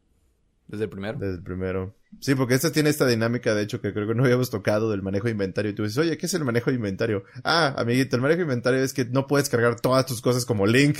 [0.68, 1.18] ¿Desde el primero?
[1.18, 1.94] Desde el primero.
[2.20, 5.02] Sí, porque esta tiene esta dinámica, de hecho, que creo que no habíamos tocado del
[5.02, 5.72] manejo de inventario.
[5.72, 7.24] Y tú dices, oye, ¿qué es el manejo de inventario?
[7.44, 10.66] Ah, amiguito, el manejo de inventario es que no puedes cargar todas tus cosas como
[10.66, 10.98] Link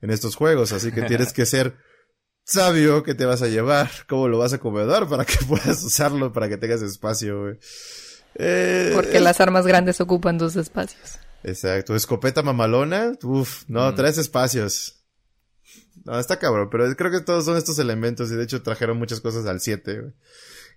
[0.00, 1.76] en estos juegos, así que tienes que ser
[2.44, 6.32] sabio que te vas a llevar, cómo lo vas a acomodar para que puedas usarlo,
[6.32, 7.58] para que tengas espacio, güey.
[8.36, 11.18] Eh, porque las armas grandes ocupan dos espacios.
[11.44, 11.94] Exacto.
[11.94, 13.94] Escopeta mamalona, uff, no, mm.
[13.94, 14.96] tres espacios.
[16.04, 19.20] No, está cabrón, pero creo que todos son estos elementos y de hecho trajeron muchas
[19.20, 20.12] cosas al 7.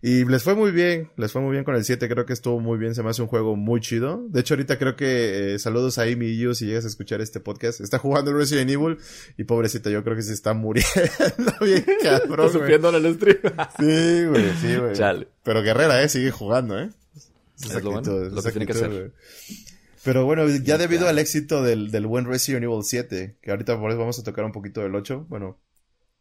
[0.02, 2.60] Y les fue muy bien, les fue muy bien con el 7, creo que estuvo
[2.60, 4.24] muy bien, se me hace un juego muy chido.
[4.30, 7.39] De hecho, ahorita creo que eh, saludos a Amy y si llegas a escuchar este
[7.39, 7.82] podcast.
[7.82, 9.00] Está jugando Resident Evil
[9.38, 10.91] y pobrecita, yo creo que se está muriendo
[11.62, 12.48] bien cabrón.
[12.48, 13.38] Está en el stream.
[13.80, 15.28] sí, güey, sí, güey.
[15.43, 16.89] Pero Guerrera, eh, sigue jugando, eh.
[17.60, 19.14] Es, lo, lo que tiene que hacer.
[20.04, 23.89] Pero bueno, ya debido al éxito del, del buen Resident Evil 7, que ahorita por
[23.89, 25.60] eso vamos a tocar un poquito del 8, bueno,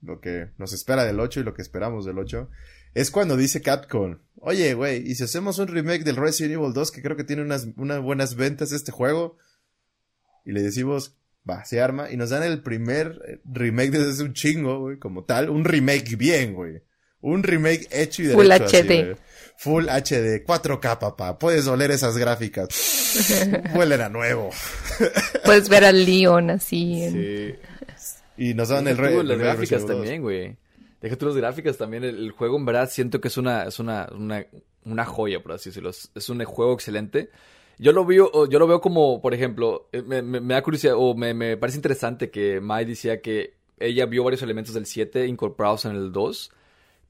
[0.02, 2.48] lo que nos espera del 8 y lo que esperamos del 8,
[2.96, 6.90] es cuando dice Capcom, oye, güey, ¿y si hacemos un remake del Resident Evil 2
[6.90, 9.36] que creo que tiene unas, unas buenas ventas este juego?
[10.46, 11.14] Y le decimos,
[11.48, 14.98] va, se arma, y nos dan el primer eh, remake desde hace un chingo, güey,
[14.98, 16.82] como tal, un remake bien, güey.
[17.20, 18.38] Un remake hecho y derecho.
[18.38, 19.16] Full HD.
[19.58, 21.38] Full HD, 4K, papá.
[21.38, 22.70] Puedes oler esas gráficas.
[23.74, 24.48] Huelen a nuevo.
[25.44, 27.10] Puedes ver al Leon así.
[27.10, 27.54] Sí.
[28.38, 29.22] Y nos dan el rey.
[29.22, 30.56] Las gráficas también, güey.
[31.06, 32.02] Déjate las gráficas también.
[32.04, 34.44] El, juego, en verdad, siento que es una, es una, una,
[34.84, 35.90] una joya, por así decirlo.
[35.90, 37.30] Es un juego excelente.
[37.78, 41.14] Yo lo veo, yo lo veo como, por ejemplo, eh, me, me, da curiosidad, o
[41.14, 45.84] me, me, parece interesante que Mai decía que ella vio varios elementos del 7 incorporados
[45.84, 46.50] en el 2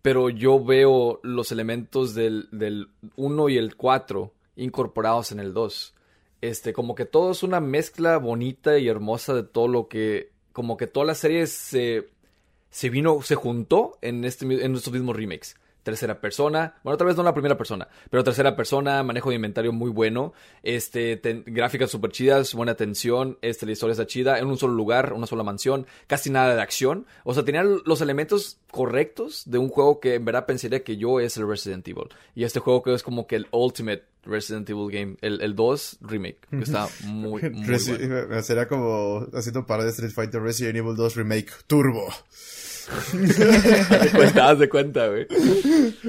[0.07, 5.97] pero yo veo los elementos del, del 1 y el 4 incorporados en el 2.
[6.43, 10.77] Este, como que todo es una mezcla bonita y hermosa de todo lo que, como
[10.77, 12.09] que toda la serie se,
[12.77, 16.75] se vino, se juntó en, este, en estos mismos remakes tercera persona.
[16.83, 20.35] Bueno, otra vez no la primera persona, pero tercera persona, manejo de inventario muy bueno,
[20.65, 25.13] este, gráficas super chidas, buena atención, este, la historia está chida, en un solo lugar,
[25.13, 27.07] una sola mansión, casi nada de acción.
[27.23, 31.21] O sea, tenía los elementos correctos de un juego que en verdad pensaría que yo
[31.21, 32.09] es el Resident Evil.
[32.35, 35.99] Y este juego que es como que el ultimate Resident Evil game, el, el 2
[36.01, 38.43] remake, que está muy, muy bueno.
[38.43, 42.13] Será como haciendo para de Street Fighter Resident Evil 2 remake turbo
[43.13, 45.27] de cuenta, haz de cuenta, güey.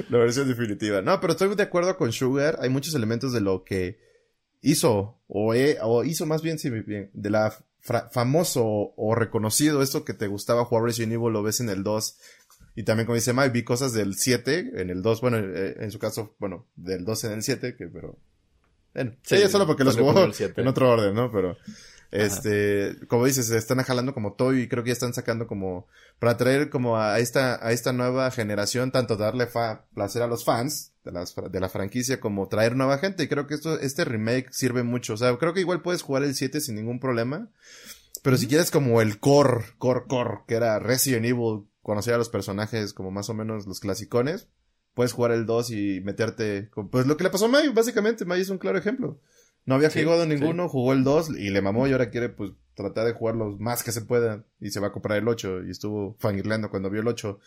[0.08, 1.02] La versión definitiva.
[1.02, 2.58] No, pero estoy de acuerdo con Sugar.
[2.60, 3.98] Hay muchos elementos de lo que
[4.60, 7.52] hizo, o, o hizo más bien, sí, bien, de la
[8.10, 12.18] famoso o reconocido esto que te gustaba jugar Resident Evil, lo ves en el 2.
[12.76, 15.90] Y también, como dice Mike, vi cosas del 7 en el 2, bueno, eh, en
[15.90, 18.18] su caso, bueno, del 2 en el 7, que pero...
[18.94, 20.12] Bueno, sí, solo porque los jugó
[20.56, 21.30] en otro orden, ¿no?
[21.30, 21.56] Pero...
[22.10, 25.86] Este, como dices, se están jalando como Toy y creo que ya están sacando como
[26.18, 30.42] para traer como a esta a esta nueva generación tanto darle fa placer a los
[30.42, 34.06] fans de, las, de la franquicia como traer nueva gente y creo que esto este
[34.06, 37.50] remake sirve mucho, o sea, creo que igual puedes jugar el 7 sin ningún problema.
[38.22, 42.28] Pero si quieres como el core, core, core, que era Resident Evil, conocer a los
[42.28, 44.48] personajes como más o menos los clasicones,
[44.94, 48.40] puedes jugar el 2 y meterte, pues lo que le pasó a May, básicamente, May
[48.40, 49.20] es un claro ejemplo.
[49.68, 53.04] No había jugado ninguno, jugó el 2 y le mamó y ahora quiere pues tratar
[53.04, 55.70] de jugar los más que se pueda y se va a comprar el 8 y
[55.70, 57.38] estuvo fangirleando cuando vio el 8.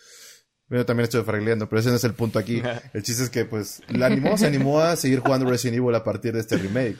[0.69, 2.61] Yo también estuve fangirleando, pero ese no es el punto aquí.
[2.93, 6.03] El chiste es que pues la animó, se animó a seguir jugando Resident Evil a
[6.03, 6.99] partir de este remake.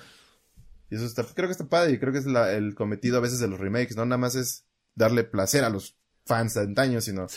[0.89, 3.38] Y eso está, creo que está padre y creo que es el cometido a veces
[3.39, 4.65] de los remakes, no nada más es
[4.95, 7.28] darle placer a los fans de antaño, sino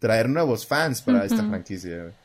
[0.00, 2.16] traer nuevos fans para esta franquicia.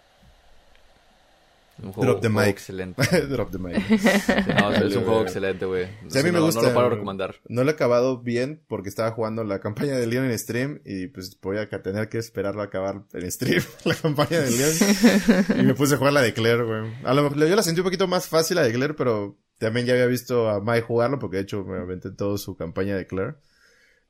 [1.84, 2.48] Un juego, Drop the mic.
[2.48, 3.22] excelente.
[3.28, 3.78] Drop the mic.
[4.60, 5.88] no, es un juego excelente, güey.
[6.08, 6.62] Sí, a mí me gusta.
[6.62, 7.36] No lo paro recomendar.
[7.48, 11.08] No lo he acabado bien porque estaba jugando la campaña de Leon en stream y
[11.08, 14.74] pues voy a tener que esperarlo a acabar en stream, la campaña de Leon.
[15.60, 16.94] y me puse a jugar la de Claire, güey.
[17.04, 19.86] A lo mejor yo la sentí un poquito más fácil la de Claire, pero también
[19.86, 23.08] ya había visto a Mike jugarlo porque de hecho me aventé todo su campaña de
[23.08, 23.36] Claire.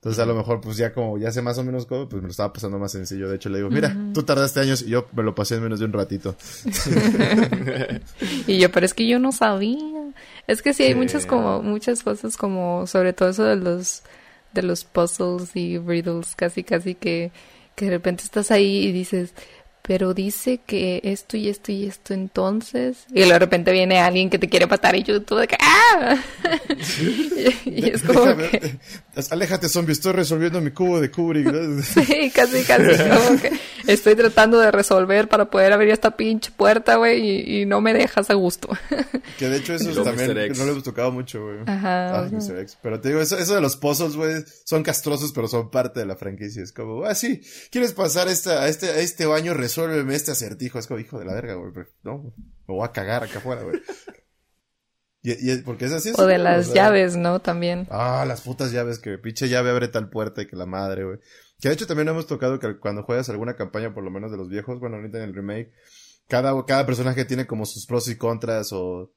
[0.03, 2.27] Entonces a lo mejor pues ya como ya sé más o menos cómo, pues me
[2.27, 3.29] lo estaba pasando más sencillo.
[3.29, 5.79] De hecho le digo, mira, tú tardaste años y yo me lo pasé en menos
[5.79, 6.35] de un ratito.
[8.47, 10.11] y yo, pero es que yo no sabía.
[10.45, 14.03] Es que sí hay muchas como, muchas cosas como, sobre todo eso de los,
[14.51, 17.31] de los puzzles y riddles, casi casi que,
[17.75, 19.33] que de repente estás ahí y dices,
[19.85, 24.39] pero dice que esto y esto y esto entonces y de repente viene alguien que
[24.39, 26.17] te quiere matar y yo tú de que ¡ah!
[27.65, 28.79] y, es como Déjame- que
[29.29, 31.45] Aléjate, zombie, estoy resolviendo mi cubo de Kubrick.
[31.45, 31.81] ¿no?
[31.83, 33.51] sí, casi casi como que
[33.85, 37.93] estoy tratando de resolver para poder abrir esta pinche puerta, güey, y, y no me
[37.93, 38.69] dejas a gusto.
[39.37, 41.57] que de hecho eso Luego también no lo hemos tocado mucho, güey.
[41.67, 42.29] Ajá, Ah.
[42.31, 42.59] Mr.
[42.61, 42.77] X.
[42.81, 46.05] Pero te digo, eso, eso de los puzzles, güey, son castrosos, pero son parte de
[46.07, 46.63] la franquicia.
[46.63, 49.53] Es como, ah, sí, ¿quieres pasar esta, a este, a este baño?
[49.81, 50.79] Resuélveme este acertijo.
[50.79, 51.71] Es como, hijo de la verga, güey.
[52.03, 52.33] No,
[52.67, 53.81] me voy a cagar acá afuera, güey.
[55.21, 56.11] Y, y- porque es así.
[56.17, 57.39] O de las sea, llaves, ¿no?
[57.39, 57.87] También.
[57.89, 61.19] Ah, las putas llaves, que pinche llave abre tal puerta y que la madre, güey.
[61.59, 64.37] Que de hecho también hemos tocado que cuando juegas alguna campaña, por lo menos de
[64.37, 65.71] los viejos, bueno, ahorita en el remake,
[66.27, 69.13] cada, cada personaje tiene como sus pros y contras, o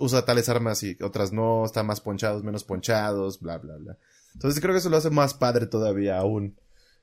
[0.00, 3.98] usa tales armas y otras no, están más ponchados, menos ponchados, bla, bla, bla.
[4.34, 6.56] Entonces creo que eso lo hace más padre todavía aún,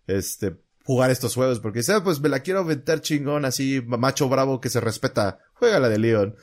[0.07, 0.57] este,
[0.89, 4.59] jugar estos juegos, porque dice, ah, pues me la quiero aventar chingón, así, macho bravo
[4.59, 6.35] que se respeta, juega la de Leon.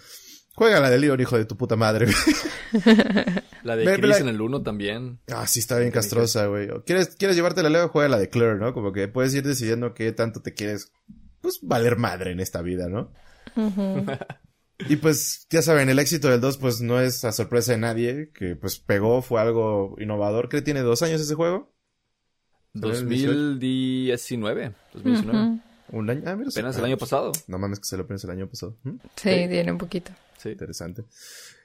[0.54, 2.06] Juega la de Leon, hijo de tu puta madre.
[3.64, 5.18] La de ve Chris la- en el 1 también.
[5.34, 6.68] Ah, sí, está bien castrosa, güey.
[6.86, 7.88] ¿Quieres, quieres llevarte la leve?
[7.88, 8.72] Juega la de Claire, ¿no?
[8.72, 10.92] Como que puedes ir decidiendo qué tanto te quieres,
[11.40, 13.12] pues, valer madre en esta vida, ¿no?
[14.88, 18.30] Y pues, ya saben, el éxito del 2, pues, no es a sorpresa de nadie,
[18.32, 20.48] que pues pegó, fue algo innovador.
[20.50, 21.74] ¿Cree que tiene dos años ese juego?
[22.80, 24.74] 2019.
[24.94, 25.38] 2019.
[25.38, 25.60] Ujú.
[25.92, 26.50] Un año, ah, mira.
[26.50, 27.32] Apenas ah, el año pasado.
[27.46, 28.76] No mames, que se lo apenas el año pasado.
[28.82, 28.96] ¿Mm?
[29.16, 30.12] Sí, tiene un poquito.
[30.38, 30.50] Sí.
[30.50, 31.04] Interesante.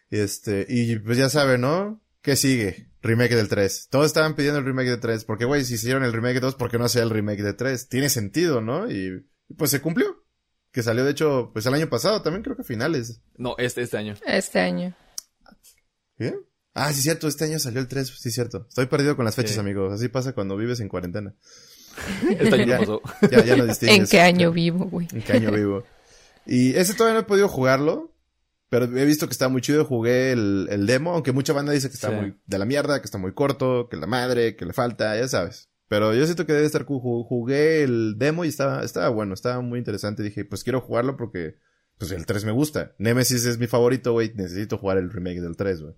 [0.09, 2.01] Este, y pues ya saben, ¿no?
[2.21, 2.89] ¿Qué sigue?
[3.01, 3.87] Remake del 3.
[3.89, 5.25] Todos estaban pidiendo el remake del 3.
[5.25, 7.89] Porque, güey, si hicieron el remake 2, ¿por qué no hacer el remake del 3?
[7.89, 8.91] Tiene sentido, ¿no?
[8.91, 9.25] Y
[9.57, 10.23] pues se cumplió.
[10.71, 13.21] Que salió, de hecho, pues el año pasado, también creo que a finales.
[13.35, 14.15] No, este, este año.
[14.25, 14.95] Este año.
[16.17, 16.35] ¿Qué?
[16.73, 18.65] Ah, sí, cierto, este año salió el 3, sí, cierto.
[18.69, 19.59] Estoy perdido con las fechas, Sí.
[19.59, 19.91] amigos.
[19.93, 21.35] Así pasa cuando vives en cuarentena.
[22.29, 22.79] Este año Ya.
[22.79, 23.01] no pasó.
[23.29, 23.97] Ya, ya no distingues.
[23.99, 25.07] ¿En qué año vivo, güey?
[25.11, 25.83] ¿En qué año vivo?
[26.45, 28.09] Y ese todavía no he podido jugarlo.
[28.69, 29.83] Pero he visto que está muy chido.
[29.83, 31.11] Jugué el, el demo.
[31.13, 32.15] Aunque mucha banda dice que está Sí.
[32.15, 35.27] muy de la mierda, que está muy corto, que la madre, que le falta, ya
[35.27, 35.69] sabes.
[35.89, 37.01] Pero yo siento que debe estar cool.
[37.01, 40.23] Ju- Jugué el demo y estaba, estaba bueno, estaba muy interesante.
[40.23, 41.55] Dije, pues quiero jugarlo porque
[41.97, 42.93] pues el 3 me gusta.
[42.97, 44.31] Nemesis es mi favorito, güey.
[44.35, 45.95] Necesito jugar el remake del 3, güey.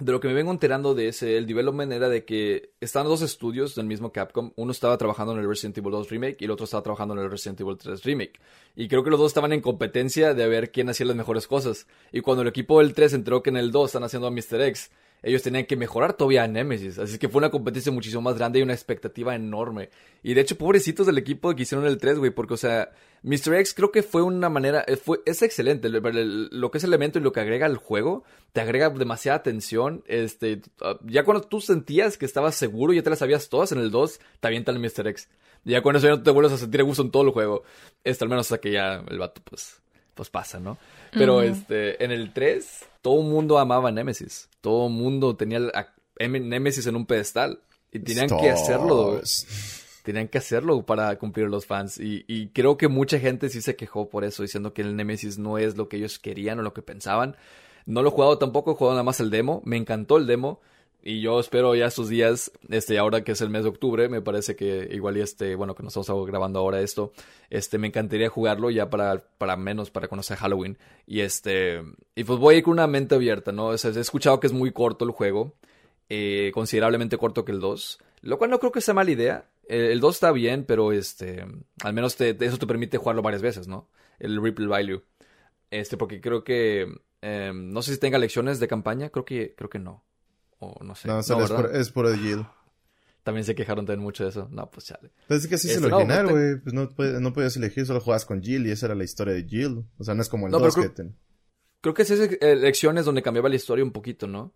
[0.00, 3.20] De lo que me vengo enterando de ese, el development era de que estaban dos
[3.20, 4.52] estudios del mismo Capcom.
[4.54, 7.20] Uno estaba trabajando en el Resident Evil 2 Remake y el otro estaba trabajando en
[7.20, 8.38] el Resident Evil 3 Remake.
[8.76, 11.88] Y creo que los dos estaban en competencia de ver quién hacía las mejores cosas.
[12.12, 14.60] Y cuando el equipo del 3 enteró que en el 2 están haciendo a Mr.
[14.68, 14.92] X,
[15.22, 16.98] ellos tenían que mejorar todavía a Nemesis.
[16.98, 19.90] Así que fue una competencia muchísimo más grande y una expectativa enorme.
[20.22, 22.90] Y de hecho, pobrecitos del equipo que hicieron el 3, güey, porque, o sea,
[23.22, 23.54] Mr.
[23.54, 25.88] X creo que fue una manera, eh, fue, es excelente.
[25.88, 28.90] el- el- lo que es el elemento y lo que agrega al juego, te agrega
[28.90, 30.04] demasiada tensión.
[30.06, 33.78] Este, uh, ya cuando tú sentías que estabas seguro, ya te las sabías todas en
[33.78, 35.08] el 2, te avientan el Mr.
[35.08, 35.28] X.
[35.64, 37.64] Ya con eso ya no te vuelves a sentir a gusto en todo el juego.
[38.04, 39.82] Este, al menos hasta que ya el vato, pues,
[40.18, 40.76] pues pasa, ¿no?
[41.12, 44.48] Pero este, en el 3, todo el mundo amaba a Nemesis.
[44.60, 47.60] Todo el mundo tenía a M- Nemesis en un pedestal.
[47.92, 49.20] Y tenían que hacerlo.
[50.02, 51.98] Tenían que hacerlo para cumplir los fans.
[52.00, 55.38] Y, y creo que mucha gente sí se quejó por eso, diciendo que el Nemesis
[55.38, 57.36] no es lo que ellos querían o lo que pensaban.
[57.86, 59.62] No lo he jugado tampoco, he jugado nada más el demo.
[59.64, 60.60] Me encantó el demo.
[61.08, 64.20] Y yo espero ya estos días, este, ahora que es el mes de octubre, me
[64.20, 67.14] parece que igual y este, bueno, que nos estamos grabando ahora esto,
[67.48, 70.76] este, me encantaría jugarlo ya para, para menos, para conocer Halloween.
[71.06, 71.82] Y este,
[72.14, 73.72] y pues voy a ir con una mente abierta, ¿no?
[73.72, 75.54] He escuchado que es muy corto el juego,
[76.10, 79.48] eh, considerablemente corto que el 2, lo cual no creo que sea mala idea.
[79.66, 81.42] Eh, el 2 está bien, pero este,
[81.84, 83.88] al menos te, eso te permite jugarlo varias veces, ¿no?
[84.18, 85.02] El Ripple Value.
[85.70, 86.86] Este, porque creo que,
[87.22, 90.04] eh, no sé si tenga lecciones de campaña, creo que, creo que no.
[90.58, 91.08] O no sé.
[91.08, 92.44] No, solo es, por, es puro Jill.
[93.22, 94.48] También se quejaron también mucho de eso.
[94.50, 95.10] No, pues chale.
[95.26, 96.56] Pues es que así es Este, el no, pues, güey.
[96.60, 99.44] Pues no, no podías elegir, solo jugabas con Jill y esa era la historia de
[99.44, 99.84] Jill.
[99.98, 101.16] O sea, no es como el No, 2 pero que ten-
[101.80, 104.52] Creo que es esas lecciones donde cambiaba la historia un poquito, ¿no?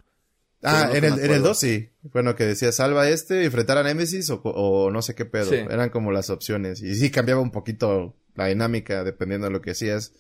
[0.62, 1.48] Ah, no en el, en el acuerdo.
[1.48, 1.90] 2 sí.
[2.02, 5.50] Bueno, que decía salva a este, enfrentar a Nemesis o, no sé qué pedo.
[5.50, 5.56] Sí.
[5.56, 6.82] Eran como las opciones.
[6.82, 10.12] Y sí cambiaba un poquito la dinámica dependiendo de lo que hacías.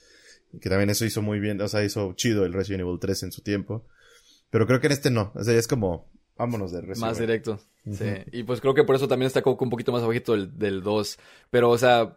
[0.52, 3.22] Y que también eso hizo muy bien, o sea, hizo chido el Resident Evil 3
[3.22, 3.86] en su tiempo.
[4.52, 5.32] Pero creo que en este no.
[5.34, 7.58] O sea, ya es como, vámonos de Resident Más directo.
[7.90, 8.04] Sí.
[8.04, 8.22] Ujú.
[8.32, 10.82] Y pues creo que por eso también está como un poquito más abajito del, del
[10.82, 11.18] 2.
[11.50, 12.16] Pero, o sea,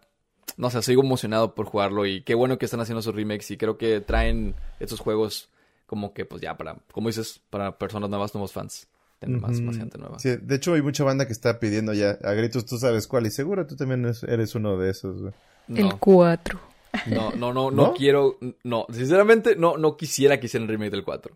[0.57, 2.05] no sé, sigo emocionado por jugarlo.
[2.05, 3.49] Y qué bueno que están haciendo sus remakes.
[3.51, 5.49] Y creo que traen estos juegos
[5.87, 8.87] como que, pues ya, para, como dices, para personas nuevas, nuevos fans.
[9.19, 10.19] Tener más, más gente nueva.
[10.19, 13.25] Sí, de hecho hay mucha banda que está pidiendo ya a gritos, tú sabes cuál,
[13.25, 15.33] y seguro tú también es- eres uno de esos, güey.
[15.69, 16.59] El No, 4.
[17.07, 17.93] no, no, no, no, ¿No?
[17.93, 18.37] quiero.
[18.65, 21.33] No, sinceramente, no, no quisiera que hicieran el remake del 4.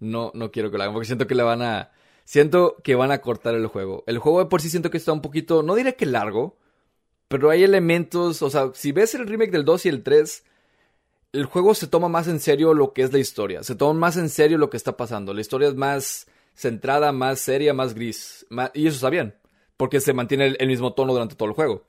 [0.00, 1.90] No, no quiero que lo hagan, porque siento que le van a.
[2.24, 4.04] Siento que van a cortar el juego.
[4.06, 6.56] El juego de por sí siento que está un poquito, no diré que largo,
[7.28, 10.44] pero hay elementos, o sea, si ves el remake del 2 y el 3,
[11.32, 14.16] el juego se toma más en serio lo que es la historia, se toma más
[14.16, 15.32] en serio lo que está pasando.
[15.34, 18.46] La historia es más centrada, más seria, más gris.
[18.74, 19.34] y eso está bien,
[19.76, 21.84] porque se mantiene el, mismo tono durante todo el juego.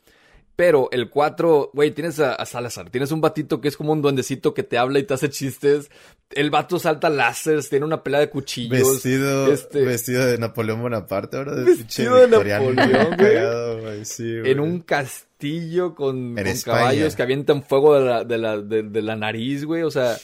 [0.56, 4.54] Pero el 4, güey, tienes a, Salazar, tienes un batito que es como un duendecito
[4.54, 5.90] que te habla y te hace chistes.
[6.30, 8.80] El vato salta láseres, tiene una pelea de cuchillos.
[8.80, 14.52] Vestido, este, vestido de Napoleón Bonaparte, ahora de Vestido de Napoleón, güey.
[14.52, 19.66] en un castillo con, caballos que avientan fuego de la, de la, de la nariz,
[19.66, 19.84] güey.
[19.84, 20.16] O sea,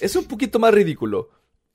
[0.00, 1.30] es un poquito más ridículo.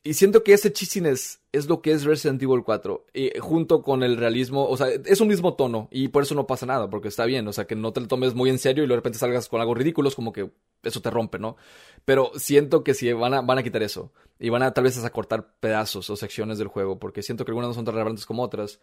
[0.06, 3.08] Y siento que ese chisines es lo que es Resident Evil 4.
[3.12, 5.88] Y junto con el realismo, o sea, es un mismo tono.
[5.90, 7.48] Y por eso no pasa nada, porque está bien.
[7.48, 9.62] O sea, que no te lo tomes muy en serio y de repente salgas con
[9.62, 10.52] algo ridículo, como que
[10.84, 11.58] eso te rompe, ¿no?
[12.06, 14.12] Pero siento que si van a, van a quitar eso.
[14.38, 17.00] Y van a tal vez a cortar pedazos o secciones del juego.
[17.00, 18.80] Porque siento que algunas no son tan relevantes como otras.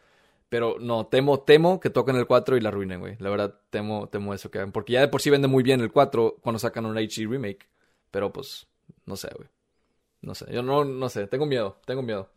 [0.48, 3.14] Pero no, temo, temo que toquen el 4 y la arruinen, güey.
[3.20, 4.72] La verdad, temo, temo eso que hagan.
[4.72, 7.68] Porque ya de por sí vende muy bien el 4 cuando sacan un HD remake.
[8.10, 8.66] Pero pues,
[9.06, 9.48] no sé, güey.
[10.22, 12.30] No sé, yo no, no sé, tengo miedo, tengo miedo.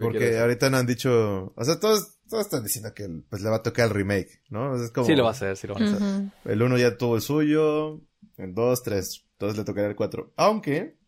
[0.00, 3.56] Porque ahorita no han dicho, o sea, todos, todos están diciendo que pues le va
[3.56, 4.74] a tocar el remake, ¿no?
[4.74, 6.32] Es como, sí lo va a hacer, sí lo va a hacer.
[6.46, 8.00] El 1 ya tuvo el suyo,
[8.38, 10.32] el 2, 3, entonces le tocaría el 4.
[10.36, 10.98] Aunque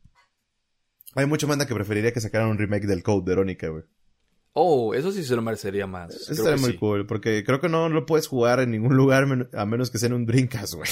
[1.16, 3.82] hay mucho manda que preferiría que sacaran un remake del Code Verónica, güey.
[4.52, 6.14] Oh, eso sí se lo merecería más.
[6.14, 9.66] Eso estaría muy cool, porque creo que no lo puedes jugar en ningún lugar a
[9.66, 10.90] menos que sea en un Dreamcast, güey.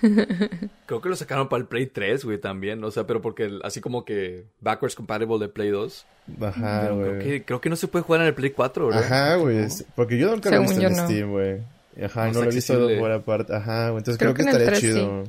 [0.86, 2.82] Creo que lo sacaron para el Play 3, güey, también.
[2.84, 6.06] O sea, pero porque así como que backwards compatible de Play 2.
[6.40, 7.04] Ajá, güey.
[7.04, 9.04] Creo que, creo que no se puede jugar en el Play 4, ¿verdad?
[9.04, 9.66] Ajá, güey.
[9.94, 11.60] Porque yo nunca lo he visto en Steam, güey.
[12.02, 13.54] Ajá, no, lo he visto por aparte.
[13.54, 13.98] Ajá, güey.
[13.98, 15.24] Entonces creo, que, estaría chido.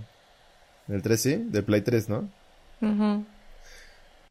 [0.87, 1.35] ¿En el 3 sí?
[1.49, 2.29] De Play 3, ¿no?
[2.81, 3.21] Ajá.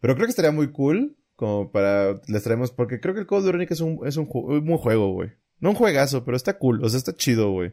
[0.00, 1.16] Pero creo que estaría muy cool.
[1.36, 2.20] Como para.
[2.26, 2.70] Les traemos.
[2.70, 5.30] Porque creo que el Code Veronica es un, es un, un buen juego, güey.
[5.60, 6.84] No un juegazo, pero está cool.
[6.84, 7.72] O sea, está chido, güey.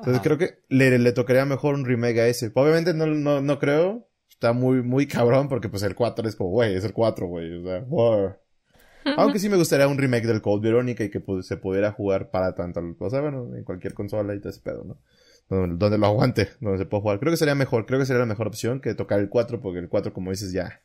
[0.00, 2.50] Entonces creo que le, le, tocaría mejor un remake a ese.
[2.54, 4.08] Obviamente no, no, no creo.
[4.28, 7.58] Está muy, muy cabrón porque pues el 4 es como, güey, es el 4, güey.
[7.58, 8.34] O sea, wow.
[9.16, 12.30] Aunque sí me gustaría un remake del Code Verónica y que pues, se pudiera jugar
[12.30, 14.98] para tanto, o sea, bueno, en cualquier consola y todo ese pedo, ¿no?
[15.48, 17.18] Donde, lo aguante, donde se pueda jugar.
[17.18, 19.80] Creo que sería mejor, creo que sería la mejor opción que tocar el 4 porque
[19.80, 20.82] el 4, como dices, ya.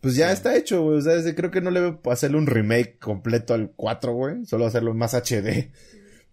[0.00, 0.98] Pues ya está hecho, güey.
[0.98, 4.44] O sea, creo que no le a hacerle un remake completo al 4, güey.
[4.46, 5.72] Solo hacerlo más HD.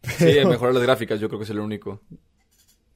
[0.04, 2.02] Sí, mejorar las gráficas, yo creo que es el único.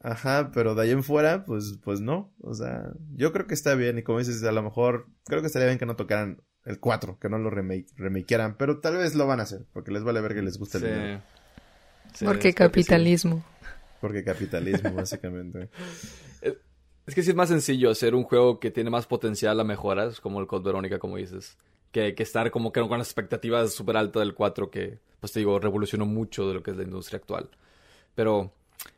[0.02, 2.32] Ajá, pero de ahí en fuera, pues, pues no.
[2.42, 3.98] O sea, yo creo que está bien.
[3.98, 7.18] Y como dices, a lo mejor, creo que estaría bien que no tocaran el 4,
[7.20, 8.56] que no lo remake, remakearan.
[8.58, 10.84] Pero tal vez lo van a hacer, porque les vale ver que les gusta el
[10.84, 11.22] dinero.
[12.24, 13.44] porque capitalismo.
[14.00, 15.70] Porque capitalismo, básicamente.
[16.42, 20.20] Es que sí es más sencillo hacer un juego que tiene más potencial a mejoras,
[20.20, 21.58] como el Code Verónica, como dices
[21.96, 25.60] que, estar como que con las expectativas súper altas del 4 que, pues te digo,
[25.60, 27.50] revolucionó mucho de lo que es la industria actual.
[28.16, 28.52] Pero,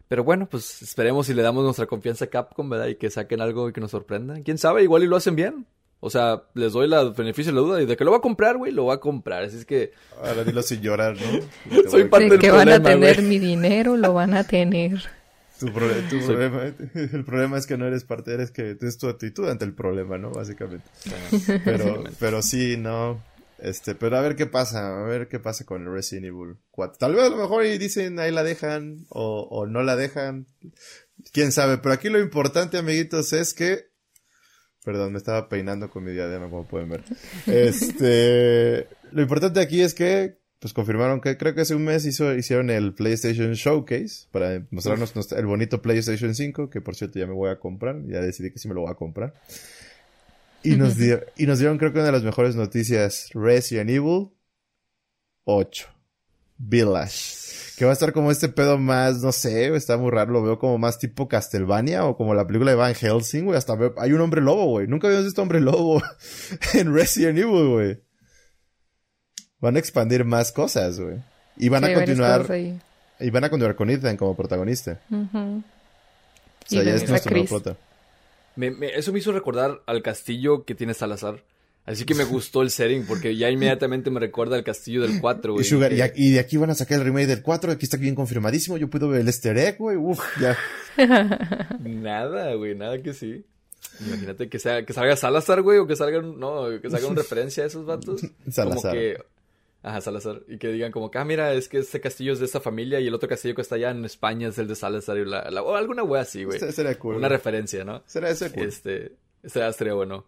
[0.08, 2.88] pero bueno, pues esperemos y le damos nuestra confianza a Capcom, ¿verdad?
[2.88, 4.42] Y que saquen algo y que nos sorprenda.
[4.44, 4.84] ¿Quién sabe?
[4.84, 5.68] Igual y lo hacen bien.
[6.00, 8.22] O sea, les doy el beneficio de la duda y de que lo va a
[8.22, 9.44] comprar, güey, lo va a comprar.
[9.44, 9.94] Así es que...
[10.24, 11.90] Ahora dilo sin llorar, ¿no?
[11.90, 15.04] Soy parte de que van a tener mi dinero, lo van a tener.
[15.60, 19.66] Tu, problema, el problema es que no eres parte, eres que tienes tu actitud ante
[19.66, 20.32] el problema, ¿no?
[20.32, 20.88] Básicamente.
[21.64, 23.24] Pero, pero sí, no.
[23.60, 26.98] Este, pero a ver qué pasa, a ver qué pasa con el Resident Evil 4.
[27.00, 30.46] Tal vez a lo mejor y dicen ahí la dejan o, o no la dejan.
[31.34, 33.88] Quién sabe, pero aquí lo importante, amiguitos, es que
[34.88, 37.04] Perdón, me estaba peinando con mi diadema, como pueden ver.
[37.46, 42.34] Este, lo importante aquí es que pues confirmaron que creo que hace un mes hizo,
[42.34, 47.34] hicieron el PlayStation Showcase para mostrarnos el bonito PlayStation 5, que por cierto ya me
[47.34, 49.36] voy a comprar, ya decidí que sí me lo voy a comprar.
[50.64, 50.96] Y nos,
[51.38, 54.30] y nos dieron creo que una de las mejores noticias, Resident Evil
[55.44, 55.88] 8,
[56.58, 57.46] Village.
[57.78, 60.58] Que va a estar como este pedo más, no sé, está muy raro, lo veo
[60.58, 63.56] como más tipo Castlevania o como la película de Van Helsing, güey.
[63.56, 64.88] Hasta hay un hombre lobo, güey.
[64.88, 66.02] Nunca habíamos visto hombre lobo
[66.74, 68.07] en Resident Evil, güey
[69.60, 71.18] van a expandir más cosas, güey.
[71.58, 72.46] Y van a continuar.
[73.20, 75.00] Y van a continuar con Ethan como protagonista.
[75.12, 75.64] O
[76.66, 77.78] sea, ya es nuestro prota.
[78.94, 81.42] eso me hizo recordar al castillo que tiene Salazar.
[81.88, 85.54] Así que me gustó el setting porque ya inmediatamente me recuerda al castillo del 4,
[85.54, 85.66] güey.
[86.16, 88.90] Y, de aquí van a sacar el remake del 4, aquí está bien confirmadísimo, yo
[88.90, 90.58] puedo ver el easter egg, güey, uf, ya.
[91.80, 93.46] nada, güey, nada que sí.
[94.06, 97.64] Imagínate que, sea, que salga Salazar, güey, o que salga, no, que salga una referencia
[97.64, 98.22] a esos vatos.
[98.52, 98.92] Salazar.
[98.92, 99.18] Como que,
[99.84, 100.44] Ajá, Salazar.
[100.48, 103.00] Y que digan como que, ah, mira, es que este castillo es de esa familia
[103.00, 105.18] y el otro castillo que está allá en España es el de Salazar.
[105.18, 106.60] Y la, o alguna wea así, güey.
[106.60, 107.16] Sería cool.
[107.16, 108.04] Una referencia, ¿no?
[108.06, 108.68] Será ese cool.
[108.68, 110.26] Este, será, sería bueno.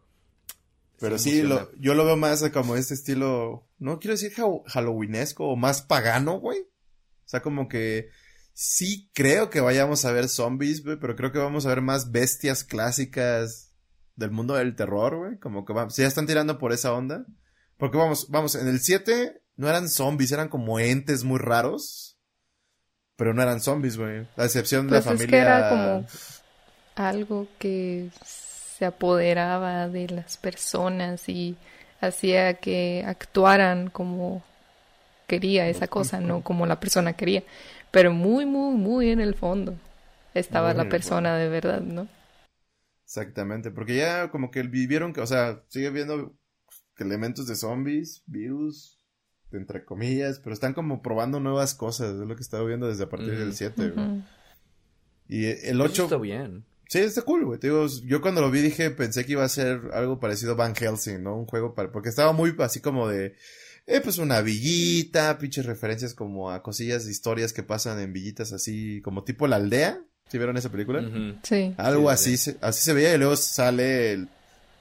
[1.00, 5.56] Pero sí, lo, yo lo veo más como este estilo, no quiero decir halloweenesco o
[5.56, 6.60] más pagano, güey.
[6.60, 8.10] O sea, como que
[8.54, 12.12] sí creo que vayamos a ver zombies, güey, pero creo que vamos a ver más
[12.12, 13.72] bestias clásicas
[14.18, 15.40] del mundo del terror, güey.
[15.40, 17.26] Como que vamos, ya están tirando por esa onda.
[17.80, 22.18] Porque vamos, vamos, en el 7 no eran zombies, eran como entes muy raros.
[23.16, 24.28] Pero no eran zombies, güey.
[24.36, 25.18] La excepción de la familia.
[25.18, 26.06] Pues es que era como
[26.96, 31.56] algo que se apoderaba de las personas y
[32.02, 34.44] hacía que actuaran como
[35.26, 37.44] quería esa cosa, no como la persona quería.
[37.92, 39.76] Pero muy, muy, muy en el fondo
[40.34, 42.08] estaba la persona de verdad, ¿no?
[43.06, 46.39] Exactamente, porque ya como que vivieron, que, o sea, sigue viendo
[47.04, 49.00] elementos de zombies, virus,
[49.52, 53.04] entre comillas, pero están como probando nuevas cosas, es lo que he estado viendo desde
[53.04, 53.94] a partir del 7,
[55.28, 56.04] Y el 8...
[56.04, 56.66] está bien.
[56.88, 57.60] Sí, está cool, güey.
[57.60, 60.74] digo, yo cuando lo vi dije, pensé que iba a ser algo parecido a Van
[60.76, 61.38] Helsing, ¿no?
[61.38, 61.92] Un juego para...
[61.92, 63.36] Porque estaba muy así como de...
[63.86, 69.02] Eh, pues una villita, pinches referencias como a cosillas, historias que pasan en villitas así,
[69.02, 70.02] como tipo la aldea.
[70.30, 71.08] ¿Sí vieron esa película?
[71.44, 71.74] Sí.
[71.78, 74.30] Algo así, Se, así se veía y luego sale el...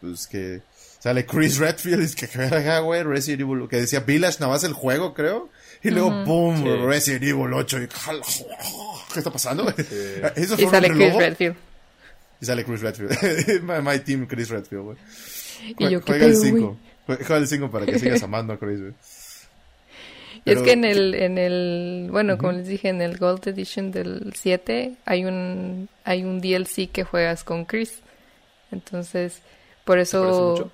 [0.01, 0.63] Pues que
[0.99, 2.27] Sale Chris Redfield, es que
[2.81, 5.49] güey, Resident Evil, que decía Village, nada más el juego, creo.
[5.83, 6.65] Y luego, ¡pum!
[6.87, 7.83] Resident Evil 8.
[7.83, 7.89] Y,
[9.13, 9.63] ¿Qué está pasando?
[10.37, 11.57] y sale Chris Redfield.
[12.41, 13.63] Y sale Chris Redfield.
[13.83, 14.97] my, team, Chris Redfield, güey.
[15.79, 16.77] Y yo, Juega el 5.
[17.07, 18.95] Juega el 5 para que sigas amando a Chris, güey.
[20.45, 23.91] Y es que en el, en el, bueno, como les dije, en el Gold Edition
[23.91, 28.01] del 7 hay un, hay un DLC que juegas con Chris.
[28.71, 29.43] Entonces,
[29.85, 30.71] por eso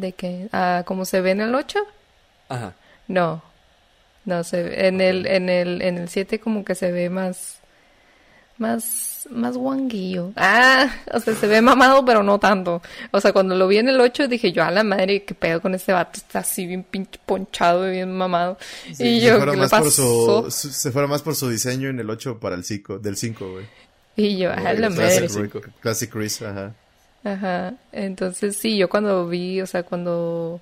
[0.00, 1.78] de que ah, como se ve en el 8
[2.48, 2.74] ajá.
[3.08, 3.42] No
[4.24, 7.58] no se en el en el en el 7 como que se ve más
[8.58, 10.32] más más guanguillo.
[10.36, 12.82] Ah o sea se ve mamado pero no tanto.
[13.10, 15.60] O sea cuando lo vi en el 8 dije yo a la madre qué pedo
[15.60, 18.58] con este vato está así bien pinche ponchado y bien mamado
[18.98, 20.42] y yo ¿qué le pasó?
[20.42, 23.16] Por su, se fuera más por su diseño en el 8 para el 5 del
[23.16, 23.66] 5 güey.
[24.16, 25.28] Y yo a la madre
[25.80, 26.74] Classic Chris ajá
[27.24, 30.60] Ajá, entonces sí, yo cuando vi, o sea, cuando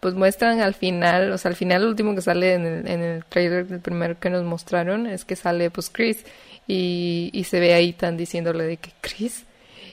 [0.00, 3.02] pues muestran al final, o sea, al final lo último que sale en el, en
[3.02, 6.24] el trailer del primero que nos mostraron es que sale pues Chris.
[6.66, 9.44] Y, y se ve ahí tan diciéndole de que Chris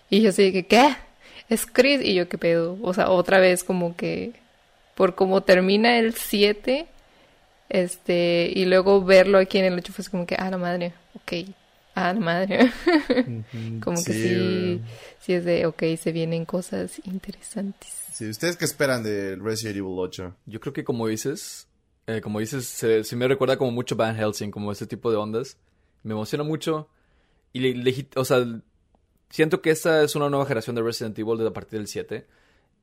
[0.09, 0.95] y yo sé que ¿qué?
[1.49, 4.33] Es Chris y yo qué pedo, o sea, otra vez como que
[4.95, 6.87] por como termina el 7
[7.69, 11.49] este y luego verlo aquí en el 8 fue como que ah la madre, ok,
[11.95, 12.71] ah la madre.
[13.81, 14.81] como que sí
[15.27, 17.89] sí es de, ok, se vienen cosas interesantes.
[18.13, 20.33] Sí, ¿ustedes qué esperan de Resident Evil 8?
[20.45, 21.67] Yo creo que como dices,
[22.07, 25.57] eh, como dices, se, me recuerda como mucho Van Helsing, como ese tipo de ondas.
[26.03, 26.87] Me emociona mucho.
[27.51, 28.37] Y, o sea,
[29.29, 32.25] siento que esta es una nueva generación de Resident Evil desde a partir del 7.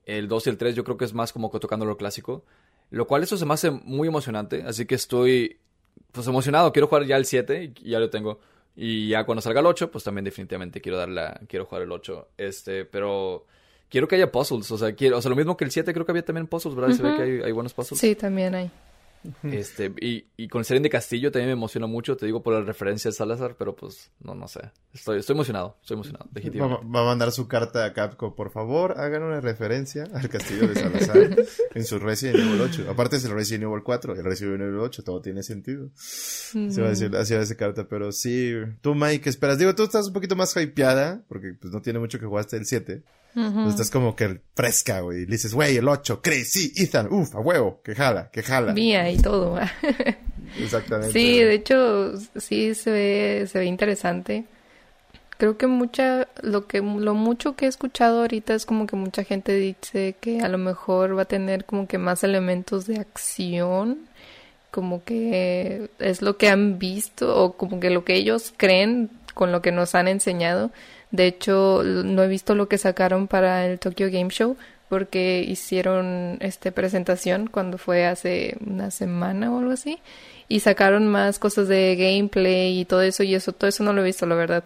[0.05, 2.45] El 2 y el 3 yo creo que es más como tocando lo clásico.
[2.91, 4.65] Lo cual eso se me hace muy emocionante.
[4.67, 5.61] Así que estoy
[6.13, 6.75] pues emocionado.
[6.75, 8.39] Quiero jugar ya el 7 y ya lo tengo.
[8.77, 12.29] Y ya cuando salga el 8, pues también definitivamente quiero darle quiero jugar el 8.
[12.37, 13.47] Este, pero
[13.89, 16.05] quiero que haya puzzles, o sea, quiero, o sea, lo mismo que el 7 creo
[16.05, 16.97] que había también puzzles, ¿verdad?
[16.97, 18.01] Se ve que hay, hay buenos puzzles.
[18.01, 18.71] Sí, también hay.
[19.43, 22.61] Este, y, y con Seren de Castillo también me emociona mucho, te digo por la
[22.61, 24.61] referencia de Salazar, pero pues no, no sé.
[24.93, 26.87] Estoy, estoy emocionado, estoy emocionado, legítimamente.
[26.87, 30.75] Va, a mandar su carta a Capcom, por favor, hagan una referencia al castillo de
[30.75, 31.37] Salazar
[31.75, 32.87] en su Resident Evil 8.
[32.91, 35.91] Aparte es el Resident Evil 4, el Resident Evil 8, todo tiene sentido.
[35.97, 38.55] Se va a decir, así esa carta, pero sí.
[38.81, 39.59] Tú, Mike, ¿qué esperas?
[39.59, 42.67] Digo, tú estás un poquito más hypeada, porque pues no tiene mucho que jugaste el
[42.67, 43.03] 7.
[43.69, 45.27] Estás como que fresca, güey.
[45.27, 48.73] Le dices, güey, el 8, Chris, sí, Ethan, uff, a huevo, que jala, que jala.
[48.73, 49.59] Mía y todo.
[50.59, 51.13] Exactamente.
[51.13, 54.45] Sí, de hecho, sí se ve, se ve interesante.
[55.37, 59.25] Creo que mucha, lo que, lo mucho que he escuchado ahorita es como que mucha
[59.25, 63.99] gente dice que a lo mejor va a tener como que más elementos de acción,
[64.71, 69.51] como que es lo que han visto o como que lo que ellos creen con
[69.51, 70.71] lo que nos han enseñado
[71.15, 74.57] de hecho, no he visto lo que sacaron para el Tokyo Game Show
[74.95, 79.99] porque hicieron este presentación cuando fue hace una semana o algo así
[80.49, 84.03] y sacaron más cosas de gameplay y todo eso y eso todo eso no lo
[84.03, 84.63] he visto la verdad.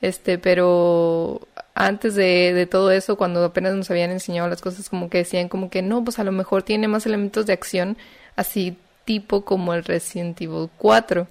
[0.00, 5.10] Este pero antes de, de todo eso cuando apenas nos habían enseñado las cosas como
[5.10, 7.98] que decían como que no pues a lo mejor tiene más elementos de acción
[8.34, 11.26] así tipo como el Resident Evil 4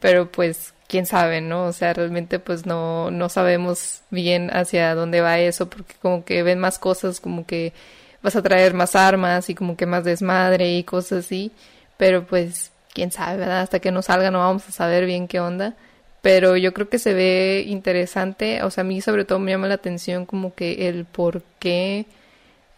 [0.00, 1.64] pero pues quién sabe, ¿no?
[1.64, 6.42] O sea, realmente pues no, no sabemos bien hacia dónde va eso, porque como que
[6.42, 7.72] ven más cosas, como que
[8.22, 11.50] vas a traer más armas y como que más desmadre y cosas así,
[11.96, 13.62] pero pues quién sabe, ¿verdad?
[13.62, 15.74] Hasta que no salga no vamos a saber bien qué onda.
[16.20, 19.68] Pero yo creo que se ve interesante, o sea, a mí sobre todo me llama
[19.68, 22.06] la atención como que el por qué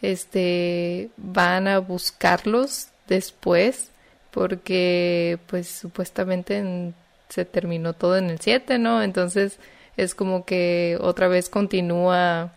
[0.03, 3.91] este, van a buscarlos después
[4.31, 6.93] porque pues supuestamente
[7.29, 9.03] se terminó todo en el 7, ¿no?
[9.03, 9.59] Entonces
[9.97, 12.53] es como que otra vez continúa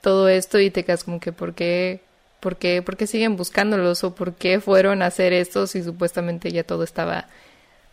[0.00, 2.00] todo esto y te quedas como que ¿por qué,
[2.40, 6.50] por qué, por qué siguen buscándolos o por qué fueron a hacer esto si supuestamente
[6.52, 7.26] ya todo estaba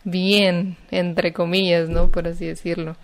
[0.04, 2.10] bien, entre comillas, ¿no?
[2.10, 2.96] Por así decirlo.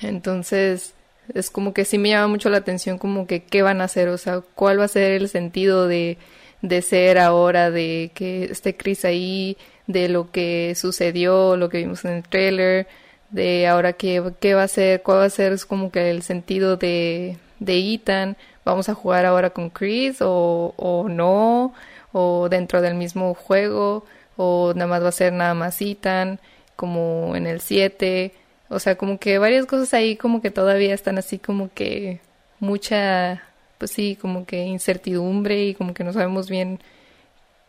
[0.00, 0.94] Entonces,
[1.32, 4.08] es como que sí me llama mucho la atención como que qué van a hacer,
[4.08, 6.18] o sea, cuál va a ser el sentido de,
[6.60, 9.56] de ser ahora, de que esté Chris ahí,
[9.92, 12.86] de lo que sucedió, lo que vimos en el trailer,
[13.30, 16.22] de ahora qué, qué va a ser, cuál va a ser es como que el
[16.22, 21.74] sentido de, de Ethan, vamos a jugar ahora con Chris o, o no,
[22.12, 24.04] o dentro del mismo juego,
[24.36, 26.40] o nada más va a ser nada más Ethan,
[26.76, 28.32] como en el 7,
[28.68, 32.20] o sea, como que varias cosas ahí como que todavía están así como que
[32.60, 33.42] mucha,
[33.78, 36.80] pues sí, como que incertidumbre y como que no sabemos bien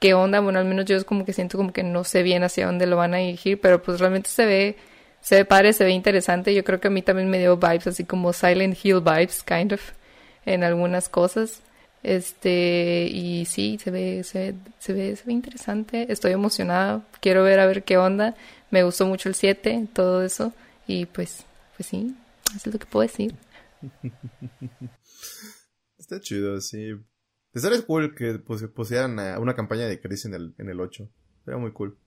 [0.04, 0.42] qué onda.
[0.42, 2.88] Bueno, al menos yo es como que siento como que no sé bien hacia dónde
[2.88, 4.76] lo van a dirigir, pero pues realmente se ve,
[5.22, 6.54] se ve padre, se ve interesante.
[6.54, 9.72] Yo creo que a mí también me dio vibes así como Silent Hill vibes, kind
[9.72, 9.82] of,
[10.46, 11.62] en algunas cosas.
[12.04, 16.12] Este, y sí, se ve, se ve, se ve, se ve interesante.
[16.12, 17.08] Estoy emocionada.
[17.22, 18.36] Quiero ver a ver qué onda.
[18.72, 20.52] Me gustó mucho el 7, todo eso.
[20.86, 21.46] Y pues,
[21.78, 22.14] pues sí,
[22.50, 23.34] eso es lo que puedo decir.
[25.98, 26.90] Está chido, sí.
[27.54, 31.08] Estaría cool que pues, pusieran una campaña de Chris en el, en el 8.
[31.46, 31.98] Sería muy cool.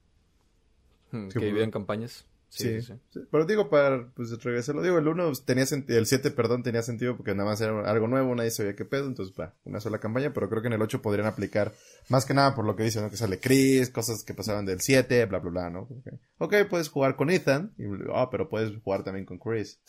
[1.11, 2.25] Hmm, que vivieran campañas.
[2.49, 2.93] Sí, sí,
[3.29, 7.35] Pero digo, para pues regresarlo, digo, el 1 tenía el 7, perdón, tenía sentido porque
[7.35, 10.49] nada más era algo nuevo, nadie sabía qué pedo, entonces, va, una sola campaña, pero
[10.49, 11.73] creo que en el 8 podrían aplicar
[12.09, 13.09] más que nada por lo que dicen, ¿no?
[13.09, 15.89] Que sale Chris, cosas que pasaban del 7, bla, bla, bla, ¿no?
[16.37, 19.79] Ok, puedes jugar con Ethan, y, oh, pero puedes jugar también con Chris.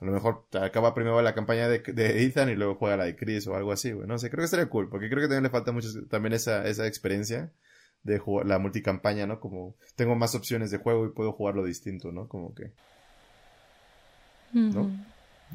[0.00, 3.16] A lo mejor acaba primero la campaña de, de Ethan y luego juega la de
[3.16, 4.08] Chris o algo así, güey.
[4.08, 6.66] No sé, creo que sería cool, porque creo que también le falta mucho, también esa,
[6.66, 7.52] esa experiencia
[8.02, 9.40] de jugar la multicampaña, ¿no?
[9.40, 12.28] Como tengo más opciones de juego y puedo jugarlo distinto, ¿no?
[12.28, 12.72] Como que...
[14.52, 14.90] ¿No?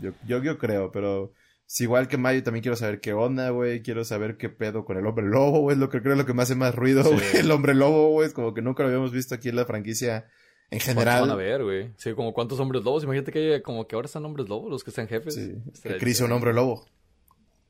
[0.01, 1.33] yo, yo, yo creo, pero
[1.67, 3.81] si igual que Mayo también quiero saber qué onda, güey.
[3.81, 5.75] Quiero saber qué pedo con el hombre lobo, güey.
[5.75, 7.37] Es lo que creo es lo que me hace más ruido, güey.
[7.37, 8.27] El hombre lobo, güey.
[8.27, 10.25] Es como que nunca lo habíamos visto aquí en la franquicia
[10.69, 11.21] en general.
[11.21, 11.91] van a ver, güey?
[11.97, 13.03] Sí, como cuántos hombres lobos.
[13.03, 15.33] Imagínate que como que ahora están hombres lobos los que están jefes.
[15.33, 15.55] Sí.
[15.81, 16.85] Que Chris un hombre lobo.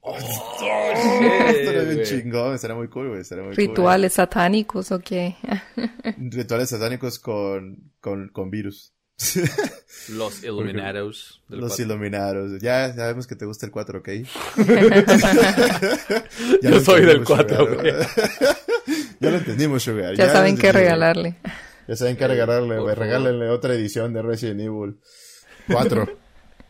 [0.07, 3.23] Oh, estaría bien chingón, estaría muy cool, güey.
[3.56, 5.36] ¿Rituales satánicos o qué?
[6.18, 8.94] Rituales satánicos con, con, con virus.
[10.10, 11.41] Los Illuminados.
[11.48, 12.61] Los Illuminados.
[12.61, 14.10] Ya sabemos que te gusta el 4, ¿ok?
[16.61, 17.94] Yo soy del 4, güey.
[19.19, 20.15] ya lo entendimos, Sugar.
[20.15, 21.38] Ya, saben qué regalarle.
[21.88, 22.94] Ya saben qué regalarle, güey.
[22.94, 24.99] Regálenle otra edición de Resident Evil
[25.72, 26.24] 4.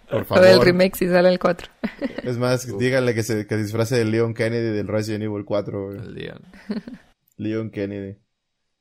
[0.10, 0.46] Por favor.
[0.46, 1.68] el remake si sale el 4.
[2.24, 5.94] Es más, díganle que se que disfrace de Leon Kennedy del Resident Evil 4.
[6.10, 6.42] Leon.
[7.38, 8.18] Leon Kennedy.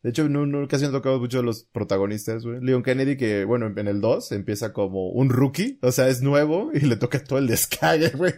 [0.02, 2.60] De hecho, no, no, casi han tocado mucho los protagonistas, güey.
[2.60, 6.70] Leon Kennedy, que, bueno, en el 2 empieza como un rookie, o sea, es nuevo
[6.74, 8.34] y le toca todo el descague, güey,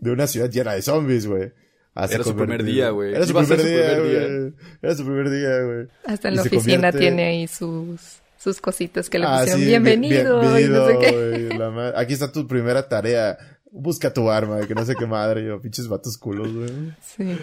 [0.00, 1.52] de una ciudad llena de zombies, güey.
[1.94, 3.14] Era su primer día, güey.
[3.14, 4.54] Era su primer día, güey.
[4.80, 5.88] Era su primer día, güey.
[6.06, 10.56] Hasta en la oficina tiene ahí sus sus cositas que le ah, pusieron bienvenido, no
[10.56, 11.92] sé qué.
[11.94, 13.38] Aquí está tu primera tarea.
[13.70, 16.94] Busca tu arma, que no sé qué madre, yo, pinches vatos culos, güey.
[17.00, 17.38] Sí.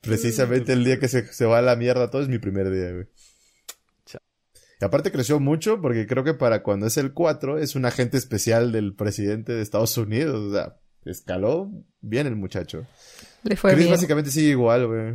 [0.00, 2.92] Precisamente el día que se, se va a la mierda todo es mi primer día,
[2.92, 3.06] güey.
[4.80, 8.16] Y aparte creció mucho porque creo que para cuando es el 4 es un agente
[8.16, 10.36] especial del presidente de Estados Unidos.
[10.36, 11.70] O sea, escaló
[12.00, 12.86] bien el muchacho.
[13.42, 15.14] Le fue Chris básicamente sigue igual, güey.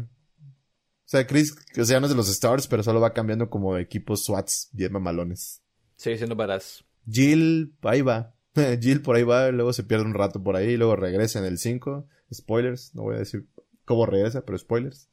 [1.09, 3.75] O sea, Chris, o sea, no es de los Stars, pero solo va cambiando como
[3.79, 5.63] equipos SWATs bien mamalones.
[5.95, 6.85] Sigue siendo badass.
[7.09, 8.35] Jill, ahí va.
[8.79, 11.57] Jill por ahí va, luego se pierde un rato por ahí, luego regresa en el
[11.57, 12.05] 5.
[12.31, 13.47] Spoilers, no voy a decir
[13.85, 15.09] cómo regresa, pero spoilers.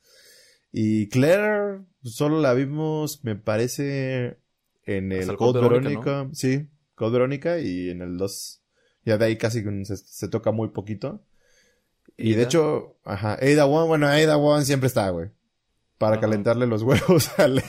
[0.71, 4.37] Y Claire, solo la vimos, me parece,
[4.85, 6.29] en el Code Verónica.
[6.35, 8.63] Sí, Code Verónica y en el 2.
[9.07, 11.23] Ya de ahí casi se, toca muy poquito.
[12.19, 15.31] Y de hecho, ajá, Ada One, bueno, Ada One siempre está, güey
[15.99, 17.63] para calentarle los huevos a Leon.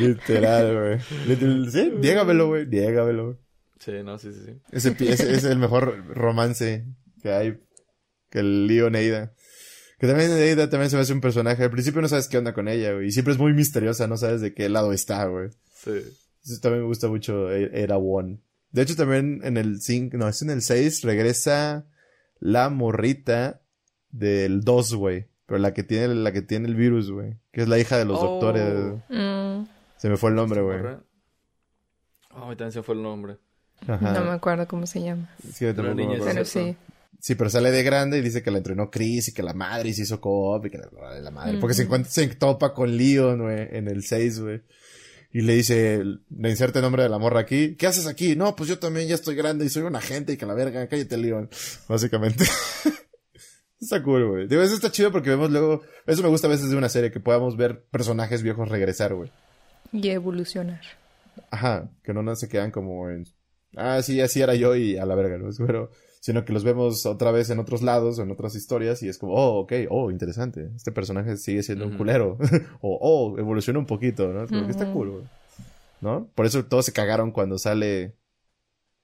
[0.00, 1.70] Literal, güey.
[1.70, 2.66] Sí, diégamelo, güey.
[2.66, 3.38] Diégamelo.
[3.78, 4.52] Sí, no, sí, sí, sí.
[4.72, 6.86] Ese, ese, es el mejor romance
[7.22, 7.58] que hay.
[8.30, 9.32] Que el Leon Eida.
[9.98, 11.62] Que también Eida también se me hace un personaje.
[11.62, 13.08] Al principio no sabes qué onda con ella, güey.
[13.08, 15.50] Y siempre es muy misteriosa, no sabes de qué lado está, güey.
[15.74, 16.02] Sí.
[16.44, 18.40] Eso también me gusta mucho Era One.
[18.70, 21.86] De hecho, también en el 5, no, es en el 6, regresa
[22.38, 23.62] la morrita
[24.10, 25.26] del 2, güey.
[25.48, 27.38] Pero la que tiene, la que tiene el virus, güey.
[27.52, 28.92] Que es la hija de los doctores.
[29.08, 29.14] Oh.
[29.14, 29.66] Mm.
[29.96, 30.78] Se me fue el nombre, güey.
[32.34, 33.38] Oh, también se fue el nombre.
[33.86, 35.30] No me acuerdo cómo se llama.
[35.50, 36.76] Sí, Pero sí.
[37.20, 39.88] Sí, pero sale de grande y dice que la entrenó Chris y que la madre
[39.88, 41.56] y se hizo co-op y que la, la madre.
[41.58, 44.62] Porque se encuentra, se topa con Leon, güey, en el 6, güey.
[45.32, 47.74] Y le dice, le inserta el nombre de la morra aquí.
[47.74, 48.36] ¿Qué haces aquí?
[48.36, 50.86] No, pues yo también ya estoy grande y soy un agente y que la verga,
[50.88, 51.48] cállate, Leon.
[51.88, 52.44] Básicamente.
[53.80, 54.48] está cool, güey.
[54.48, 57.10] Digo, eso está chido porque vemos luego, eso me gusta a veces de una serie,
[57.10, 59.30] que podamos ver personajes viejos regresar, güey.
[59.92, 60.80] Y evolucionar.
[61.50, 63.24] Ajá, que no, no se quedan como en,
[63.76, 65.50] ah, sí, así era yo y a la verga, ¿no?
[65.66, 65.90] Pero,
[66.20, 69.18] sino que los vemos otra vez en otros lados o en otras historias y es
[69.18, 72.38] como, oh, ok, oh, interesante, este personaje sigue siendo un culero,
[72.80, 74.46] o oh, evoluciona un poquito, ¿no?
[74.46, 75.24] Porque está cool, güey.
[76.00, 76.28] ¿No?
[76.34, 78.14] Por eso todos se cagaron cuando sale...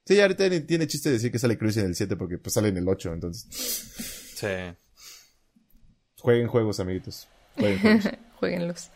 [0.06, 2.76] Sí, ahorita tiene, chiste decir que sale Cruz en el 7 porque pues sale en
[2.76, 3.47] el 8, entonces...
[4.35, 4.47] Sí.
[6.18, 7.28] Jueguen juegos, amiguitos.
[7.56, 8.10] Jueguen juegos.
[8.39, 8.90] Jueguenlos.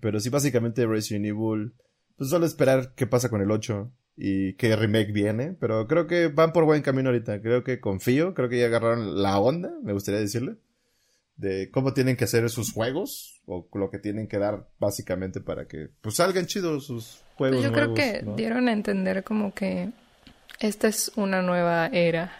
[0.00, 1.74] Pero sí, básicamente Resident Evil...
[2.16, 6.26] Pues solo esperar qué pasa con el 8 y qué remake viene, pero creo que
[6.26, 7.40] van por buen camino ahorita.
[7.40, 10.56] Creo que confío, creo que ya agarraron la onda, me gustaría decirle,
[11.36, 15.68] de cómo tienen que hacer sus juegos o lo que tienen que dar básicamente para
[15.68, 17.58] que pues salgan chidos sus juegos.
[17.58, 19.92] Pues yo creo que dieron a entender como que
[20.60, 22.32] esta es una nueva era.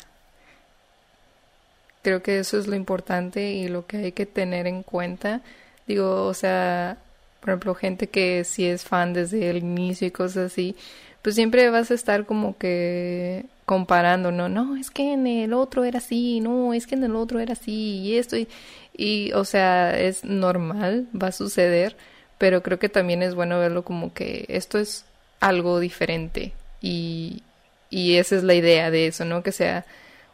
[2.02, 5.42] Creo que eso es lo importante y lo que hay que tener en cuenta.
[5.86, 6.98] Digo, o sea,
[7.40, 10.76] por ejemplo, gente que sí es fan desde el inicio y cosas así,
[11.22, 15.84] pues siempre vas a estar como que comparando, no, no, es que en el otro
[15.84, 18.48] era así, no, es que en el otro era así, y esto, y,
[18.96, 21.94] y o sea, es normal, va a suceder,
[22.38, 25.04] pero creo que también es bueno verlo como que esto es
[25.40, 27.42] algo diferente, y,
[27.90, 29.43] y esa es la idea de eso, ¿no?
[29.43, 29.85] Que sea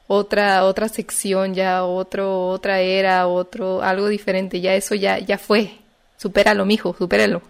[0.06, 5.72] otra, otra sección ya, otro, otra era, otro, algo diferente, ya eso ya, ya fue,
[6.16, 7.42] supéralo, mijo, supéralo,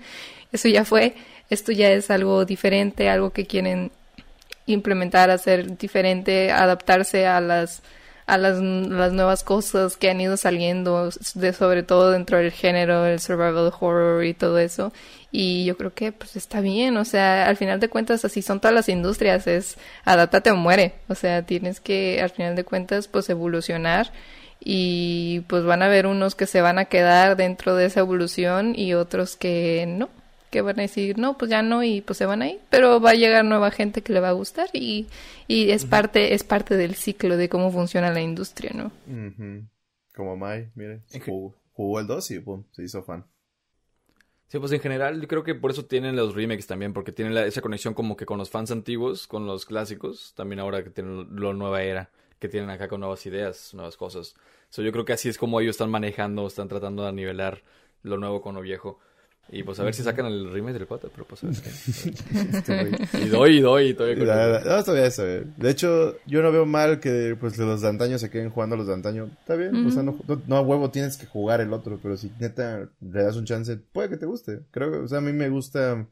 [0.52, 1.14] eso ya fue,
[1.50, 3.90] esto ya es algo diferente, algo que quieren
[4.66, 7.82] implementar, hacer diferente, adaptarse a las
[8.28, 13.06] a las, las nuevas cosas que han ido saliendo, de, sobre todo dentro del género,
[13.06, 14.92] el survival horror y todo eso.
[15.32, 18.60] Y yo creo que pues está bien, o sea, al final de cuentas así son
[18.60, 23.08] todas las industrias, es adáptate o muere, o sea, tienes que al final de cuentas
[23.08, 24.12] pues evolucionar
[24.60, 28.74] y pues van a haber unos que se van a quedar dentro de esa evolución
[28.76, 30.10] y otros que no
[30.50, 33.10] que van a decir, no, pues ya no, y pues se van ahí, pero va
[33.10, 35.06] a llegar nueva gente que le va a gustar y,
[35.46, 38.92] y es parte, es parte del ciclo de cómo funciona la industria, ¿no?
[40.14, 41.04] Como Mai, miren,
[41.72, 43.24] jugó, el 2 y pum, se hizo fan.
[44.48, 47.36] Sí, pues en general yo creo que por eso tienen los remakes también, porque tienen
[47.36, 51.28] esa conexión como que con los fans antiguos, con los clásicos, también ahora que tienen
[51.36, 54.34] la nueva era, que tienen acá con nuevas ideas, nuevas cosas.
[54.70, 57.62] So, yo creo que así es como ellos están manejando, están tratando de nivelar
[58.02, 58.98] lo nuevo con lo viejo.
[59.50, 63.18] Y pues a ver si sacan el remake del 4, pero pues a ver qué.
[63.24, 64.60] y doy, y doy, y todavía.
[64.64, 65.54] No, está bien, está bien.
[65.56, 68.86] De hecho, yo no veo mal que pues los de antaño se queden jugando los
[68.86, 69.30] de antaño.
[69.40, 72.30] Está bien, o sea, no, no, a huevo tienes que jugar el otro, pero si
[72.38, 74.60] neta le das un chance, puede que te guste.
[74.70, 76.06] Creo que, o sea, a mí me gusta.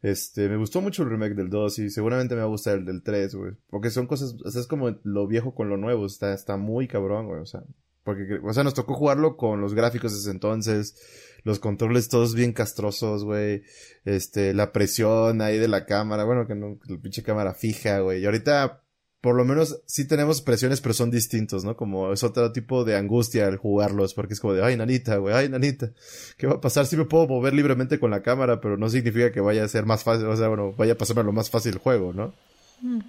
[0.00, 2.84] Este, me gustó mucho el remake del 2 y seguramente me va a gustar el
[2.86, 3.52] del 3, güey.
[3.68, 6.88] Porque son cosas, o sea, es como lo viejo con lo nuevo, está, está muy
[6.88, 7.62] cabrón, güey, o sea.
[8.04, 10.96] Porque, o sea, nos tocó jugarlo con los gráficos de ese entonces
[11.44, 13.62] los controles todos bien castrosos, güey.
[14.04, 18.22] Este, la presión ahí de la cámara, bueno, que no, la pinche cámara fija, güey.
[18.22, 18.82] Y ahorita,
[19.20, 21.76] por lo menos, sí tenemos presiones, pero son distintos, ¿no?
[21.76, 25.34] Como es otro tipo de angustia al jugarlos, porque es como de, ay, nanita, güey,
[25.34, 25.92] ay, nanita.
[26.36, 26.86] ¿Qué va a pasar?
[26.86, 29.84] Sí me puedo mover libremente con la cámara, pero no significa que vaya a ser
[29.84, 32.34] más fácil, o sea, bueno, vaya a pasarme lo más fácil el juego, ¿no?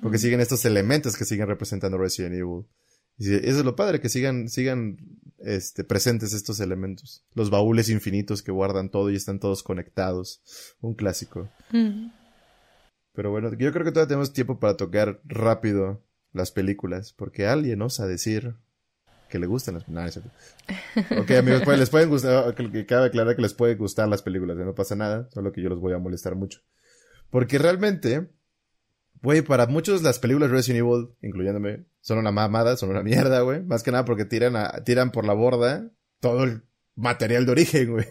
[0.03, 2.65] Porque siguen estos elementos que siguen representando Resident Evil.
[3.23, 4.97] Y eso es lo padre, que sigan, sigan
[5.39, 7.23] este, presentes estos elementos.
[7.33, 10.41] Los baúles infinitos que guardan todo y están todos conectados.
[10.81, 11.49] Un clásico.
[13.13, 17.81] Pero bueno, yo creo que todavía tenemos tiempo para tocar rápido las películas, porque alguien
[17.81, 18.55] osa decir
[19.29, 20.19] que le gustan las películas.
[21.17, 24.57] ok, amigos, pues les pueden gustar, que cabe aclarar que les pueden gustar las películas,
[24.57, 26.59] no pasa nada, solo que yo los voy a molestar mucho.
[27.29, 28.29] Porque realmente,
[29.23, 33.63] güey, para muchos las películas Resident Evil, incluyéndome, son una mamada, son una mierda, güey.
[33.63, 35.89] Más que nada porque tiran, a, tiran por la borda
[36.19, 36.63] todo el
[36.95, 38.05] material de origen, güey.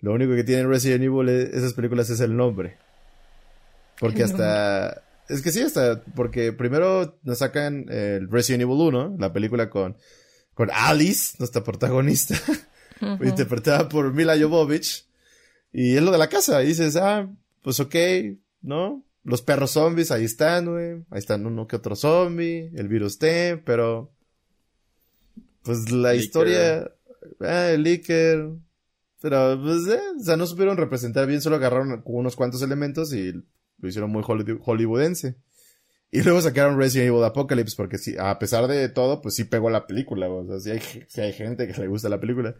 [0.00, 2.76] Lo único que tienen Resident Evil esas películas es el nombre.
[4.00, 5.04] Porque hasta...
[5.28, 6.02] Es que sí, hasta...
[6.16, 9.96] Porque primero nos sacan el Resident Evil 1, la película con,
[10.54, 12.34] con Alice, nuestra protagonista,
[13.22, 15.06] interpretada por Mila Jovovich.
[15.72, 16.64] Y es lo de la casa.
[16.64, 17.30] Y dices, ah,
[17.62, 17.94] pues ok,
[18.60, 19.04] ¿no?
[19.24, 21.04] Los perros zombies, ahí están, güey.
[21.10, 22.70] Ahí están uno que otro zombie.
[22.74, 24.12] El virus T, pero.
[25.62, 26.90] Pues la historia.
[27.40, 28.50] Ah, el Licker.
[29.20, 33.32] Pero, pues, eh, o sea, no supieron representar bien, solo agarraron unos cuantos elementos y
[33.32, 35.36] lo hicieron muy hollywoodense.
[36.10, 39.70] Y luego sacaron Resident Evil Apocalypse porque sí, a pesar de todo, pues sí pegó
[39.70, 42.54] la película, o sea, sí hay, sí hay gente que le gusta la película.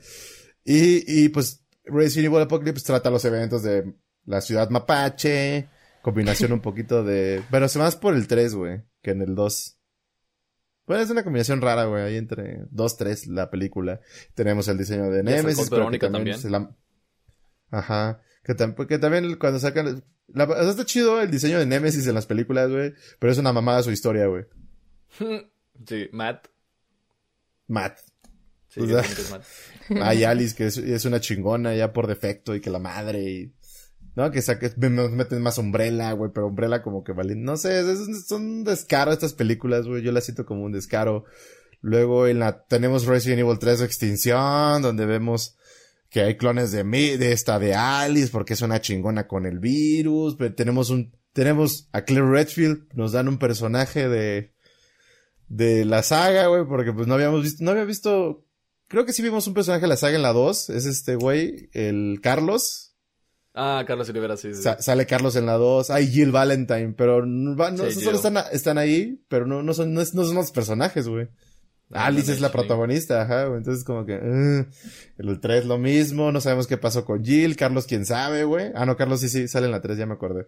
[0.65, 3.93] Y, y pues Resident Evil Apocalypse trata los eventos de
[4.25, 5.69] la ciudad mapache,
[6.03, 7.43] combinación un poquito de...
[7.51, 9.79] Pero se más por el 3, güey, que en el 2.
[10.87, 14.01] Bueno, es una combinación rara, güey, ahí entre 2, 3 la película.
[14.35, 16.53] Tenemos el diseño de Nemesis, pero que también, también.
[16.53, 16.77] La...
[17.71, 18.21] Ajá.
[18.45, 20.05] Que, tam que, también cuando sacan...
[20.29, 20.45] La...
[20.45, 23.53] O sea, está chido el diseño de Nemesis en las películas, güey, pero es una
[23.53, 24.45] mamada su historia, güey.
[25.87, 26.49] sí, Matt.
[27.69, 27.99] Matt.
[28.69, 29.41] Sí, o sea,
[30.03, 33.55] Hay Alice, que es, es, una chingona ya por defecto y que la madre y...
[34.15, 34.31] ¿No?
[34.31, 37.35] Que saques, meten más Umbrella, güey, pero Umbrella como que vale.
[37.35, 40.03] No sé, es, son un descaro estas películas, güey.
[40.03, 41.25] Yo las siento como un descaro.
[41.81, 45.57] Luego en la, tenemos Resident Evil 3 Extinción, donde vemos
[46.11, 49.59] que hay clones de mí, de esta de Alice, porque es una chingona con el
[49.59, 50.37] virus.
[50.37, 54.53] Pero tenemos un, tenemos a Claire Redfield, nos dan un personaje de,
[55.49, 58.47] de la saga, güey, porque pues no habíamos visto, no había visto,
[58.89, 61.71] creo que sí vimos un personaje de la saga en la 2, es este güey,
[61.73, 62.92] el Carlos,
[63.55, 64.55] Ah, Carlos Rivera, sí.
[64.55, 64.63] sí.
[64.79, 65.91] sale Carlos en la 2.
[65.91, 70.05] Hay Jill Valentine, pero no, no solo están, están, ahí, pero no, no, son, no,
[70.05, 71.29] son los personajes, güey.
[71.91, 73.59] Alice es la protagonista, ajá, güey.
[73.59, 74.65] Entonces como que, uh,
[75.19, 78.73] el 3 lo mismo, no sabemos qué pasó con Jill, Carlos quién sabe, güey.
[78.75, 80.47] Ah, no, Carlos sí, sí, sale en la 3, ya me acordé.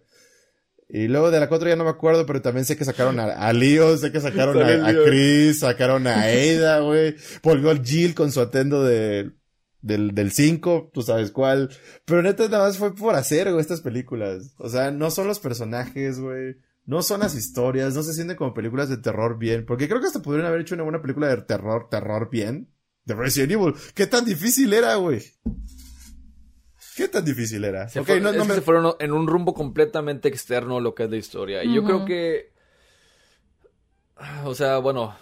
[0.89, 3.25] Y luego de la 4 ya no me acuerdo, pero también sé que sacaron a,
[3.25, 7.17] a Leo, sé que sacaron a, a, Chris, sacaron a Ada, güey.
[7.43, 9.33] Volvió Jill con su atendo de
[9.85, 11.71] del, del 5, tú sabes cuál.
[12.07, 14.55] Pero neta, nada más fue por hacer, güey, estas películas.
[14.59, 16.57] O sea, no son los personajes, güey.
[16.87, 19.67] No son las historias, no se sienten como películas de terror bien.
[19.67, 22.71] Porque creo que hasta podrían haber hecho una buena película de terror, terror bien.
[23.05, 23.75] De Resident Evil.
[23.95, 25.23] ¿Qué tan difícil era, güey?
[26.97, 27.87] ¿Qué tan difícil era?
[27.89, 28.55] Se, okay, no, no me...
[28.55, 31.63] se fueron en un rumbo completamente externo a lo que es la historia.
[31.63, 32.53] Y yo creo que.
[34.45, 35.15] O sea, bueno.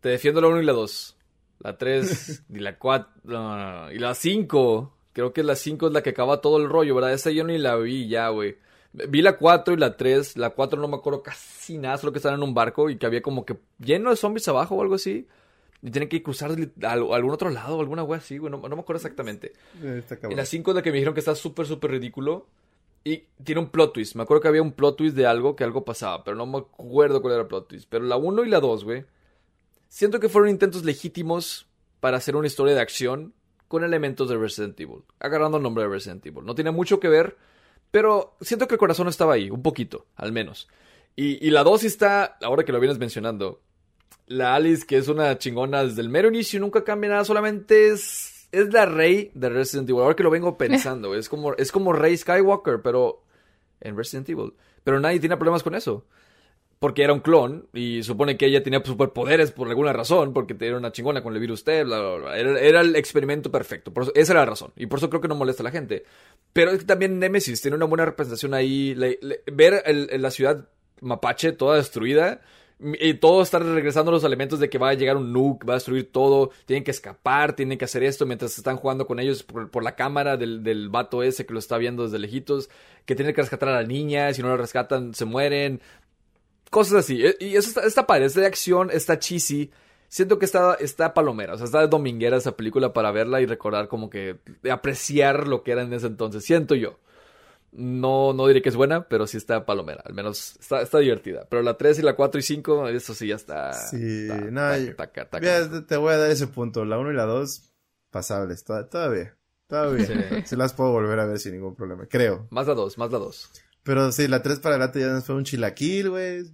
[0.00, 1.16] Te defiendo la 1 y la 2.
[1.60, 3.92] La 3 y la 4.
[3.92, 4.92] y la 5.
[5.12, 7.12] Creo que la 5 es la que acaba todo el rollo, ¿verdad?
[7.12, 8.56] Esa yo ni la vi ya, güey.
[8.92, 10.36] Vi la 4 y la 3.
[10.36, 13.06] La 4 no me acuerdo casi nada, solo que estaban en un barco y que
[13.06, 15.26] había como que lleno de zombies abajo o algo así.
[15.82, 16.50] Y tienen que cruzar
[16.82, 18.50] a algún otro lado, o alguna wea así, güey.
[18.50, 19.52] No, me acuerdo exactamente.
[20.30, 22.46] y la 5 es la que me dijeron que está súper, súper ridículo.
[23.02, 24.14] Y tiene un plot twist.
[24.14, 26.58] Me acuerdo que había un plot twist de algo, que algo pasaba, pero no me
[26.58, 27.86] acuerdo cuál era el plot twist.
[27.88, 29.04] Pero la 1 y la 2, güey
[29.90, 31.66] Siento que fueron intentos legítimos
[31.98, 33.34] para hacer una historia de acción
[33.66, 36.44] con elementos de Resident Evil, agarrando el nombre de Resident Evil.
[36.44, 37.36] No tiene mucho que ver,
[37.90, 40.68] pero siento que el corazón estaba ahí, un poquito, al menos.
[41.16, 43.62] Y, la dosis está, ahora que lo vienes mencionando,
[44.28, 48.46] la Alice, que es una chingona desde el mero inicio, nunca cambia nada, solamente es,
[48.52, 50.02] es la rey de Resident Evil.
[50.02, 53.24] Ahora que lo vengo pensando, es como, es como Rey Skywalker, pero
[53.80, 54.54] en Resident Evil.
[54.84, 56.06] Pero nadie tiene problemas con eso
[56.80, 60.78] porque era un clon y supone que ella tenía superpoderes por alguna razón, porque era
[60.78, 62.38] una chingona con el virus T, bla, bla, bla.
[62.38, 63.92] Era, el experimento perfecto.
[63.92, 64.72] Por esa era la razón.
[64.76, 66.04] Y por eso creo que no molesta a la gente.
[66.54, 68.94] Pero es que también Nemesis tiene una buena representación ahí.
[69.52, 69.84] ver
[70.18, 70.68] la ciudad
[71.02, 72.40] mapache toda destruida
[72.82, 75.76] y todo estar regresando los elementos de que va a llegar un nuke, va a
[75.76, 79.84] destruir todo, tienen que escapar, tienen que hacer esto mientras están jugando con ellos por,
[79.84, 82.70] la cámara del, del, vato ese que lo está viendo desde lejitos,
[83.04, 85.82] que tienen que rescatar a la niña, si no la rescatan se mueren,
[86.70, 87.24] Cosas así.
[87.24, 89.70] E, y eso está, está padre, es de acción, está cheesy.
[90.08, 93.46] Siento que está, está palomera, o sea, está de dominguera esa película para verla y
[93.46, 94.40] recordar como que
[94.70, 96.44] apreciar lo que era en ese entonces.
[96.44, 96.98] Siento yo.
[97.72, 100.02] No, no diré que es buena, pero sí está palomera.
[100.04, 101.46] Al menos está, está divertida.
[101.48, 103.72] Pero la 3 y la 4 y 5, eso sí ya está.
[103.72, 104.72] Sí, no,
[105.86, 106.84] te voy a dar ese punto.
[106.84, 107.72] La 1 y la 2,
[108.10, 108.64] pasables.
[108.64, 109.36] Todavía.
[109.68, 110.44] Todavía.
[110.44, 110.56] Sí.
[110.56, 112.06] las puedo volver a ver sin ningún problema.
[112.06, 112.48] Creo.
[112.50, 113.50] Más la 2, más la 2.
[113.82, 116.44] Pero sí, la 3 para adelante ya nos fue un chilaquil, güey.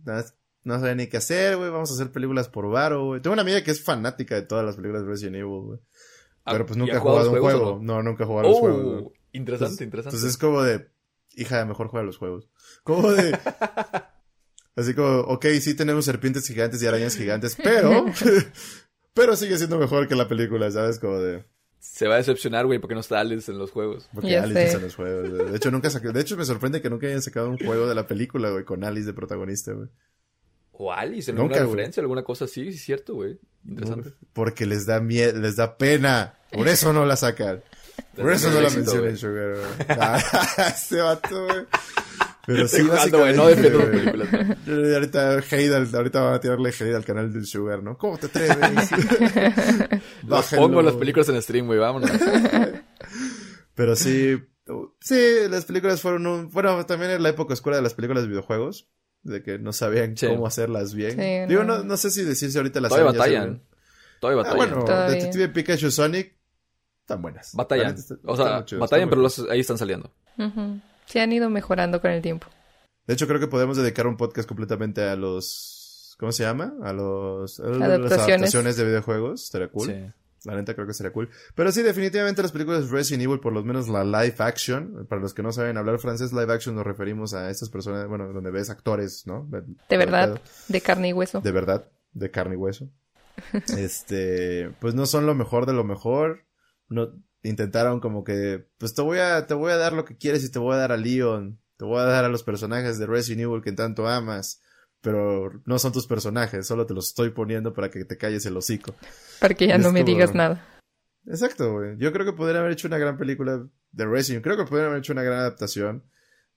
[0.65, 1.71] No sabía ni qué hacer, güey.
[1.71, 3.21] Vamos a hacer películas por varo, güey.
[3.21, 5.81] Tengo una amiga que es fanática de todas las películas de Resident Evil, güey.
[6.45, 7.79] Ah, Pero pues nunca ha jugado un juego.
[7.83, 8.03] No?
[8.03, 9.13] nunca ha jugado los juegos.
[9.33, 10.17] Interesante, interesante.
[10.17, 10.89] Entonces es como de,
[11.35, 12.49] hija, mejor juega los juegos.
[12.83, 13.37] Como de...
[14.77, 18.07] Así como, ok, sí tenemos serpientes gigantes y arañas gigantes, pero...
[19.15, 20.99] pero sigue siendo mejor que la película, ¿sabes?
[20.99, 21.45] Como de
[21.79, 24.09] se va a decepcionar, güey, porque no está Alice en los juegos.
[24.13, 25.51] Porque Alice está en los juegos.
[25.51, 27.95] De hecho, nunca saqué, de hecho me sorprende que nunca hayan sacado un juego de
[27.95, 29.89] la película, güey, con Alice de protagonista, güey.
[30.73, 33.39] O Alice, en alguna referencia, alguna cosa así, sí es cierto, güey.
[33.67, 34.13] Interesante.
[34.33, 36.35] porque les da miedo, les da pena.
[36.53, 37.63] Por eso no la sacan.
[38.15, 39.99] Por eso no la mencionan, Sugar, güey.
[40.69, 41.65] este vato, güey.
[42.47, 44.29] Pero sí, básicamente, no defiendo las películas.
[44.95, 47.99] Ahorita, hate ahorita van a tirarle hate al canal del Sugar, ¿no?
[47.99, 48.91] ¿Cómo te atreves?
[50.27, 52.11] Los pongo las películas en stream, güey, vámonos.
[53.75, 54.37] Pero sí,
[55.01, 55.21] sí,
[55.51, 56.51] las películas fueron un...
[56.51, 58.89] Bueno, también en la época oscura de las películas de videojuegos.
[59.23, 60.29] de que no sabían Sí.
[60.29, 61.13] cómo hacerlas bien.
[61.13, 61.79] Sí, Digo, no.
[61.79, 63.63] no, no sé si decirse ahorita las Todavía batallan.
[64.21, 64.71] Todavía Ah, batallan.
[64.71, 65.15] bueno, Todavía.
[65.17, 66.37] Detective Pikachu Sonic
[67.01, 67.53] están buenas.
[67.55, 67.97] La Batallan.
[68.25, 70.13] o sea, batallan, pero los, ahí están saliendo.
[70.39, 70.81] Ujú.
[71.07, 72.49] Se han ido mejorando con el tiempo.
[73.07, 76.17] De hecho, creo que podemos dedicar un podcast completamente a los...
[76.19, 76.75] ¿Cómo se llama?
[76.83, 77.61] A los...
[77.61, 78.29] a las Adaptaciones.
[78.29, 79.45] adaptaciones de videojuegos.
[79.45, 79.87] Estaría cool.
[79.87, 80.13] Sí.
[80.47, 81.29] La neta creo que sería cool.
[81.55, 85.21] Pero sí, definitivamente las películas de Resident Evil, por lo menos la live action, para
[85.21, 88.53] los que no saben hablar francés, live action nos referimos a estas personas, bueno, donde
[88.53, 89.49] ves actores, ¿no?
[89.89, 91.41] De verdad, de carne y hueso.
[91.41, 92.89] De verdad, de carne y hueso.
[93.77, 96.45] este, pues no son lo mejor de lo mejor.
[96.89, 97.13] No
[97.49, 100.51] intentaron como que, pues te voy a, te voy a dar lo que quieres y
[100.51, 101.59] te voy a dar a Leon.
[101.77, 104.63] Te voy a dar a los personajes de Resident Evil que tanto amas.
[105.03, 108.57] Pero no son tus personajes, solo te los estoy poniendo para que te calles el
[108.57, 108.95] hocico.
[109.41, 110.67] Para que ya no me digas nada.
[111.27, 111.97] Exacto, güey.
[111.99, 114.43] Yo creo que podrían haber hecho una gran película de Resident.
[114.43, 116.05] Creo que podrían haber hecho una gran adaptación.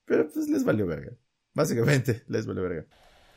[0.06, 1.12] Pero pues les valió verga.
[1.54, 2.86] Básicamente, les valió verga.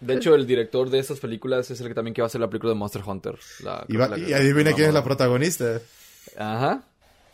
[0.00, 2.40] De hecho, el director de estas películas es el que también que va a hacer
[2.40, 3.38] la película de Monster Hunter.
[3.62, 5.80] La- Y, va- la- y adivina la- quién es la protagonista.
[6.38, 6.84] Ajá.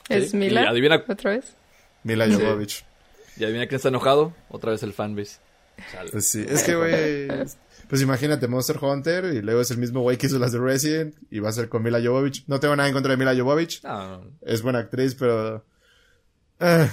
[0.09, 0.35] ¿Es.
[0.35, 0.63] Mila?
[0.63, 1.55] Y adivina, ¿Otra vez?
[2.05, 2.33] Mila Sí.
[2.35, 2.85] Jovovich.
[3.37, 4.35] y adivina quién está enojado.
[4.49, 5.39] Otra vez el fanbase.
[5.93, 6.11] Chale.
[6.11, 7.29] Pues sí, es que, güey.
[7.89, 11.15] Pues imagínate Monster Hunter y luego es el mismo güey que hizo las de Resident
[11.31, 12.45] y va a ser con Mila Jovovich.
[12.47, 13.83] No tengo nada en contra de Mila Jovovich.
[13.85, 14.31] No, no.
[14.43, 15.65] Es buena actriz, pero.
[16.61, 16.89] ah,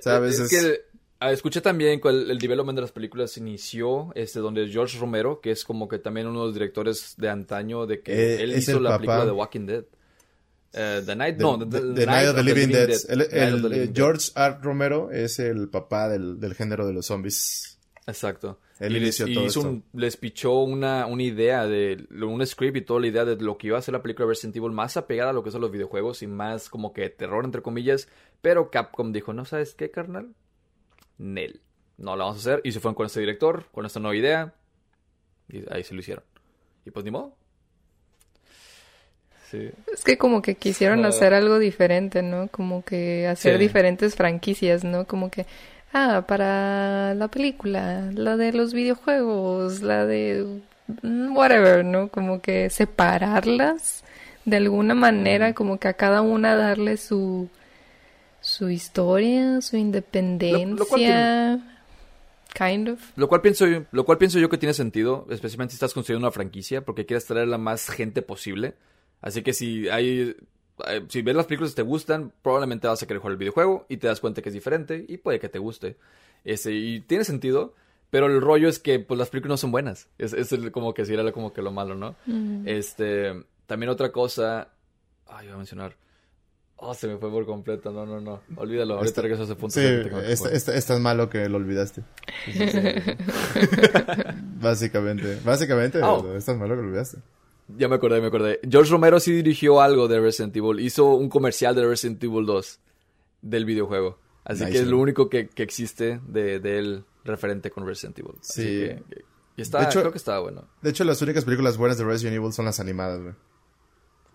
[0.00, 0.38] ¿Sabes?
[0.38, 0.80] Es, Es- que
[1.20, 5.40] ah, escuché también que el, el development de las películas inició este donde George Romero,
[5.40, 8.56] que es como que también uno de los directores de antaño de que Eh, él
[8.56, 8.98] hizo la papá.
[8.98, 9.84] película de Walking Dead.
[10.76, 12.90] Eh, the Night, no, the, Night of the Living Dead.
[13.08, 13.92] El, el-.
[13.94, 14.58] George R.
[14.62, 17.78] Romero es el papá del, del género de los zombies.
[18.06, 18.60] Exacto.
[18.78, 19.70] Él y les, inició y todo hizo esto.
[19.70, 23.56] un- les pichó una, una idea de un script y toda la idea de lo
[23.56, 25.62] que iba a ser la película de Resident Evil más apegada a lo que son
[25.62, 28.06] los videojuegos y más como que terror entre comillas,
[28.42, 30.34] pero Capcom dijo, "No sabes qué, carnal?
[31.18, 31.62] Nel.
[31.96, 34.54] No lo vamos a hacer." Y se fueron con este director, con esta nueva idea
[35.48, 36.22] y ahí se lo hicieron.
[36.84, 37.34] Y pues ni modo.
[39.50, 39.70] Sí.
[39.92, 42.48] Es que como que quisieron hacer algo diferente, ¿no?
[42.48, 43.58] Como que hacer Sí.
[43.60, 45.06] diferentes franquicias, ¿no?
[45.06, 45.46] Como que,
[45.92, 50.44] ah, para la película, la de los videojuegos, la de
[51.02, 52.08] whatever, ¿no?
[52.08, 54.02] Como que separarlas
[54.44, 57.48] de alguna manera, como que a cada una darle su
[58.40, 61.58] su historia, su independencia,
[62.54, 63.00] kind of.
[63.16, 66.26] Lo cual pienso yo, lo cual pienso yo que tiene sentido, especialmente si estás construyendo
[66.26, 68.74] una franquicia, porque quieres traer a la más gente posible.
[69.20, 70.36] Así que si hay,
[70.88, 73.86] eh, si ves las películas y te gustan, probablemente vas a querer jugar el videojuego
[73.88, 75.96] y te das cuenta que es diferente y puede que te guste.
[76.44, 77.74] Este, y tiene sentido,
[78.10, 80.08] pero el rollo es que pues las películas no son buenas.
[80.18, 82.14] Es, es el- como que si era como que lo malo, ¿no?
[82.66, 83.32] Este,
[83.66, 84.68] también otra cosa,
[85.26, 85.96] ay, iba a mencionar.
[86.78, 87.90] Oh, se me fue por completo.
[87.90, 88.42] No, no, no.
[88.56, 88.94] Olvídalo.
[88.96, 89.72] Ahorita Está- regreso a ese punto.
[89.74, 90.54] Sí, que tengo que es, jugar.
[90.54, 92.02] es- es tan malo que lo olvidaste.
[94.60, 95.38] Básicamente.
[95.44, 96.34] Básicamente, Oh.
[96.36, 97.18] es tan malo que lo olvidaste.
[97.68, 98.60] Ya me acordé, me acordé.
[98.68, 100.78] George Romero sí dirigió algo de Resident Evil.
[100.80, 102.80] Hizo un comercial de Resident Evil 2
[103.42, 104.18] del videojuego.
[104.44, 108.18] Así Nice, que es lo único que, que existe de, de él referente con Resident
[108.20, 108.34] Evil.
[108.40, 108.62] Así Sí.
[108.62, 109.24] que- que-
[109.56, 110.68] y está, De hecho- creo que estaba bueno.
[110.82, 113.34] De hecho, las únicas películas buenas de Resident Evil son las animadas, güey.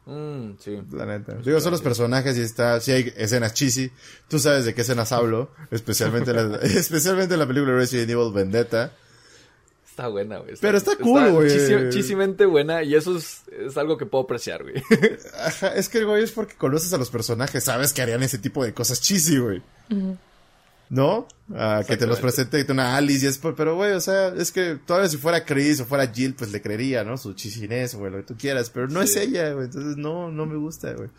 [0.06, 0.82] Mm, sí.
[0.92, 1.36] La neta.
[1.36, 3.92] Digo, son los personajes y está, sí hay escenas cheesy.
[4.28, 5.52] Tú sabes de qué escenas hablo.
[5.70, 8.92] Especialmente, la, especialmente en la película Resident Evil Vendetta.
[10.02, 10.56] Está buena, güey.
[10.60, 11.50] Pero está cool, güey.
[11.50, 14.76] chisi- Chisamente buena y eso es, es algo que puedo apreciar, güey.
[15.46, 17.64] Ajá, es que, güey, es porque conoces a los personajes.
[17.64, 19.62] Sabes que harían ese tipo de cosas cheesy, güey.
[20.90, 21.28] ¿No?
[21.56, 24.52] Ah, que te los presente una Alice y es por- pero güey, o sea, es
[24.52, 27.16] que todavía si fuera Chris o fuera Jill, pues le creería, ¿no?
[27.18, 30.46] Su chisinés, güey, lo que tú quieras, pero no es ella, güey, entonces no, no
[30.46, 31.10] me gusta, güey.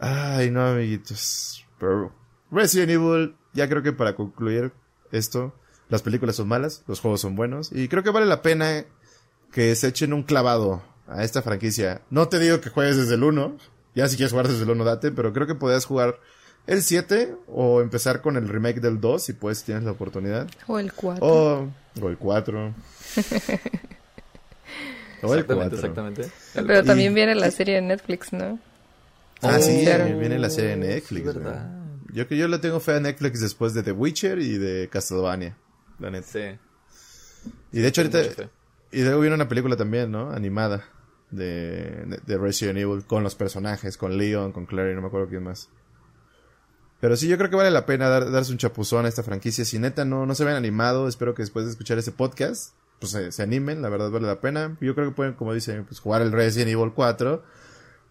[0.00, 1.66] Ay, no, amiguitos.
[1.78, 2.14] Pero
[2.50, 4.72] Resident Evil, ya creo que para concluir
[5.12, 5.54] esto,
[5.88, 8.84] las películas son malas, los juegos son buenos y creo que vale la pena
[9.52, 12.02] que se echen un clavado a esta franquicia.
[12.10, 13.56] No te digo que juegues desde el 1,
[13.94, 16.18] ya si quieres jugar desde el 1 date, pero creo que podrías jugar
[16.66, 20.46] el 7 o empezar con el remake del 2 si puedes, si tienes la oportunidad.
[20.66, 21.26] O el 4.
[21.26, 21.68] O,
[22.02, 22.74] o el 4.
[25.22, 25.76] o el exactamente, 4.
[25.76, 26.28] exactamente.
[26.54, 28.58] Pero y- también viene la serie de Netflix, ¿no?
[29.42, 30.18] Ah, Oh, sí, claro.
[30.18, 31.30] viene la serie de Netflix.
[32.12, 35.56] Yo que yo le tengo fe a Netflix después de The Witcher y de Castlevania.
[35.98, 36.26] La neta.
[36.26, 36.58] Sí.
[37.72, 38.20] Y de hecho ahorita...
[38.90, 40.30] Y luego viene una película también, ¿no?
[40.30, 40.84] Animada.
[41.30, 43.04] De, de Resident Evil.
[43.04, 43.96] Con los personajes.
[43.96, 45.68] Con Leon, con Clary, no me acuerdo quién más.
[47.00, 49.64] Pero sí, yo creo que vale la pena dar- darse un chapuzón a esta franquicia.
[49.64, 53.12] Si neta no, no se ven animado, espero que después de escuchar este podcast, pues
[53.12, 54.76] se, se animen, la verdad vale la pena.
[54.80, 57.42] Yo creo que pueden, como dicen, pues jugar el Resident Evil 4.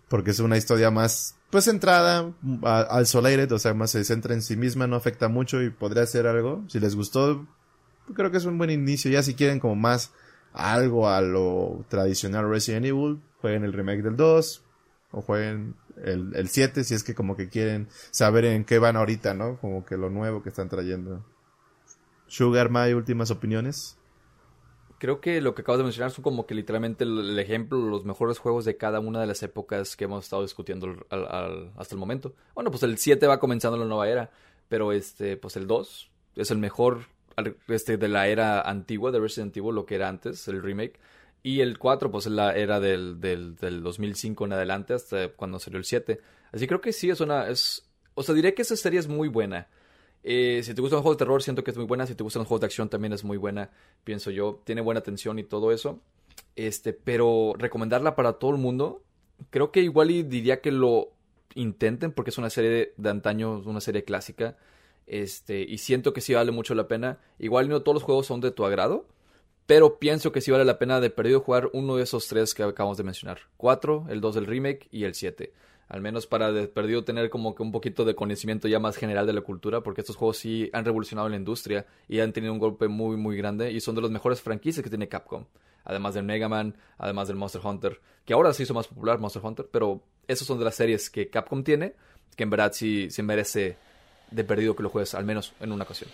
[0.07, 2.31] Porque es una historia más, pues centrada,
[2.64, 5.69] a- al isolated, o sea, más se centra en sí misma, no afecta mucho y
[5.69, 6.64] podría hacer algo.
[6.69, 7.45] Si les gustó,
[8.13, 9.11] creo que es un buen inicio.
[9.11, 10.13] Ya si quieren como más
[10.53, 14.63] algo a lo tradicional Resident Evil, jueguen el remake del 2
[15.11, 18.95] o jueguen el, el 7 si es que como que quieren saber en qué van
[18.95, 19.57] ahorita, ¿no?
[19.59, 21.25] Como que lo nuevo que están trayendo.
[22.27, 23.97] Sugar, My, últimas opiniones.
[24.99, 28.39] Creo que lo que acabas de mencionar son como que literalmente el, ejemplo, los mejores
[28.39, 32.34] juegos de cada una de las épocas que hemos estado discutiendo hasta el momento.
[32.55, 34.31] Bueno, pues el 7 va comenzando la nueva era,
[34.67, 37.05] pero este, pues el 2 es el mejor
[37.68, 40.99] este, de la era antigua de Resident Evil, lo que era antes, el remake.
[41.43, 45.59] Y el 4, pues es la era del, del, del 2005 en adelante, hasta cuando
[45.59, 46.19] salió el 7.
[46.51, 47.47] Así creo que sí es una...
[47.47, 49.68] Es, o sea, diré que esa serie es muy buena.
[50.23, 52.05] Eh, si te gustan los juegos de terror, siento que es muy buena.
[52.07, 53.69] Si te gustan los juegos de acción, también es muy buena,
[54.03, 54.61] pienso yo.
[54.65, 56.01] Tiene buena atención y todo eso.
[56.55, 59.03] Este, pero recomendarla para todo el mundo,
[59.51, 61.11] creo que igual y diría que lo
[61.53, 64.57] intenten porque es una serie de, de antaño, una serie clásica.
[65.07, 67.19] Este, y siento que sí vale mucho la pena.
[67.39, 69.07] Igual no todos los juegos son de tu agrado,
[69.65, 72.63] pero pienso que sí vale la pena de perdido jugar uno de esos tres que
[72.63, 73.39] acabamos de mencionar.
[73.57, 75.53] Cuatro, el dos del remake y el siete
[75.88, 79.25] al menos para de perdido tener como que un poquito de conocimiento ya más general
[79.25, 82.59] de la cultura, porque estos juegos sí han revolucionado la industria y han tenido un
[82.59, 85.45] golpe muy muy grande y son de las mejores franquicias que tiene Capcom,
[85.84, 89.43] además del Mega Man, además del Monster Hunter, que ahora se hizo más popular Monster
[89.43, 91.95] Hunter, pero esos son de las series que Capcom tiene,
[92.35, 93.77] que en verdad sí se merece
[94.31, 96.09] de perdido que lo juegues al menos en una ocasión.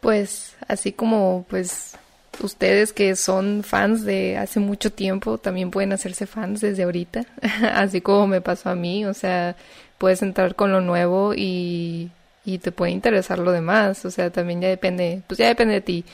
[0.00, 1.96] Pues así como pues
[2.40, 7.26] ustedes que son fans de hace mucho tiempo también pueden hacerse fans desde ahorita,
[7.74, 9.56] así como me pasó a mí, o sea,
[9.98, 12.10] puedes entrar con lo nuevo y,
[12.44, 15.80] y te puede interesar lo demás, o sea, también ya depende, pues ya depende de
[15.80, 16.04] ti.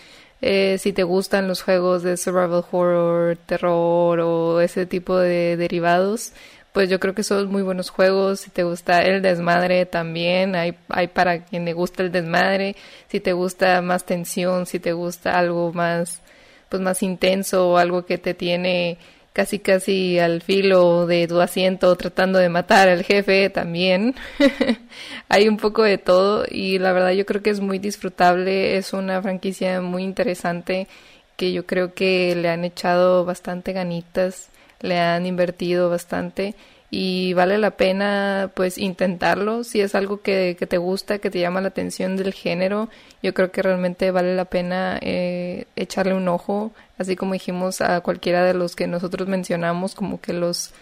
[0.47, 6.32] Eh, si te gustan los juegos de survival horror, terror o ese tipo de derivados,
[6.75, 8.41] pues yo creo que son muy buenos juegos.
[8.41, 12.75] Si te gusta el desmadre también, hay, hay para quien le gusta el desmadre.
[13.09, 16.21] Si te gusta más tensión, si te gusta algo más,
[16.69, 18.99] pues más intenso o algo que te tiene
[19.33, 24.17] casi casi al filo de tu asiento tratando de matar al jefe también.
[25.29, 28.93] hay un poco de todo y la verdad yo creo que es muy disfrutable, es
[28.93, 30.89] una franquicia muy interesante
[31.37, 34.51] que yo creo que le han echado bastante ganitas
[34.85, 36.55] le han invertido bastante
[36.90, 39.65] y vale la pena pues intentarlo.
[39.65, 42.89] Si es algo que, te gusta que te llama la atención del género
[43.23, 46.73] yo creo que realmente vale la pena eh, echarle un ojo.
[46.98, 50.73] Así como dijimos a cualquiera de los que nosotros mencionamos como que los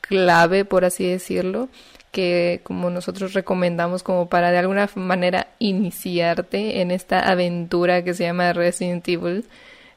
[0.00, 1.68] clave por así decirlo
[2.10, 8.24] que como nosotros recomendamos como para de alguna manera iniciarte en esta aventura que se
[8.24, 9.46] llama Resident Evil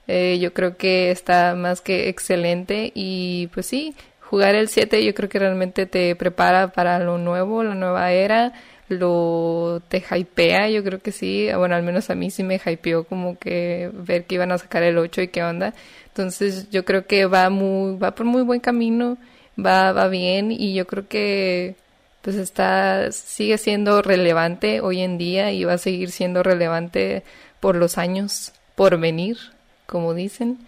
[0.08, 5.14] eh, yo creo que está más que excelente y pues sí, jugar el 7 yo
[5.14, 8.54] creo que realmente te prepara para lo nuevo, la nueva era,
[8.90, 13.06] lo te hypea, yo creo que sí, bueno, al menos a mí sí me hypeó
[13.06, 15.74] como que ver que iban a sacar el 8 y qué onda.
[16.08, 19.18] Entonces, yo creo que va muy va por muy buen camino,
[19.64, 21.76] va va bien y yo creo que
[22.22, 27.24] pues está sigue siendo relevante hoy en día y va a seguir siendo relevante
[27.60, 29.55] por los años por venir
[29.86, 30.60] como dicen.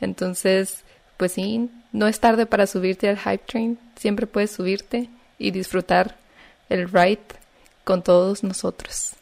[0.00, 0.84] Entonces,
[1.16, 6.16] pues sí, no es tarde para subirte al hype train, siempre puedes subirte y disfrutar
[6.68, 7.20] el ride
[7.84, 9.12] con todos nosotros.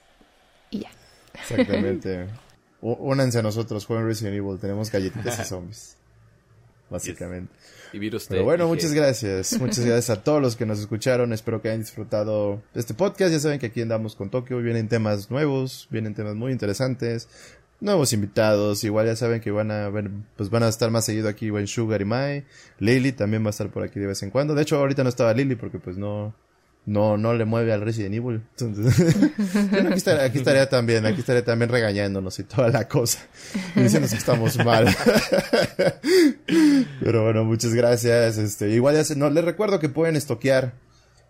[0.70, 0.90] Y ya.
[1.34, 2.28] Exactamente.
[2.80, 5.96] Únanse a nosotros, jueguen Resident Evil, tenemos galletitas y zombies.
[6.90, 7.52] Básicamente.
[7.92, 9.52] Y virus Pero bueno, muchas gracias.
[9.60, 11.32] Muchas gracias a todos los que nos escucharon.
[11.32, 13.32] Espero que hayan disfrutado de este podcast.
[13.32, 14.58] Ya saben que aquí andamos con Tokio.
[14.58, 17.28] Vienen temas nuevos, vienen temas muy interesantes
[17.82, 18.82] nuevos invitados.
[18.84, 21.66] Igual ya saben que van a ver, pues van a estar más seguido aquí en
[21.66, 22.44] Sugar y Mai.
[22.78, 24.54] Lily también va a estar por aquí de vez en cuando.
[24.54, 26.34] De hecho, ahorita no estaba Lily porque pues no,
[26.86, 28.42] no, no le mueve al Resident Evil.
[28.58, 29.16] Entonces,
[29.72, 33.18] aquí, estaría, aquí estaría también, aquí estaría también regañándonos y toda la cosa.
[33.74, 34.86] Diciendo que estamos mal.
[37.00, 38.38] Pero bueno, muchas gracias.
[38.38, 40.74] Este, igual ya se, no, les recuerdo que pueden estoquear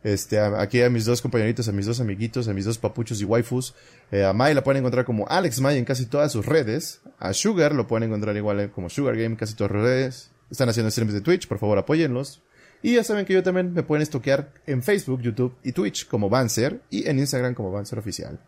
[0.05, 3.25] este, aquí a mis dos compañeritos, a mis dos amiguitos, a mis dos papuchos y
[3.25, 3.75] waifus.
[4.11, 7.01] Eh, a Mai la pueden encontrar como Alex Mai en casi todas sus redes.
[7.19, 10.31] A Sugar lo pueden encontrar igual eh, como Sugar Game en casi todas sus redes.
[10.51, 12.43] Están haciendo streams de Twitch, por favor apóyenlos.
[12.83, 16.29] Y ya saben que yo también me pueden estoquear en Facebook, YouTube y Twitch como
[16.29, 18.41] Banzer y en Instagram como Banzer Oficial.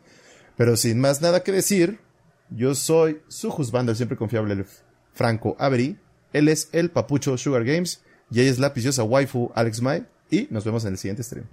[0.56, 2.01] Pero sin más nada que decir,
[2.51, 4.66] yo soy su juzgando el siempre confiable el
[5.12, 5.98] Franco Avery.
[6.32, 10.05] Él es el papucho Sugar Games y ella es la piciosa waifu Alex Mai
[10.35, 11.47] y nos vemos en el siguiente stream.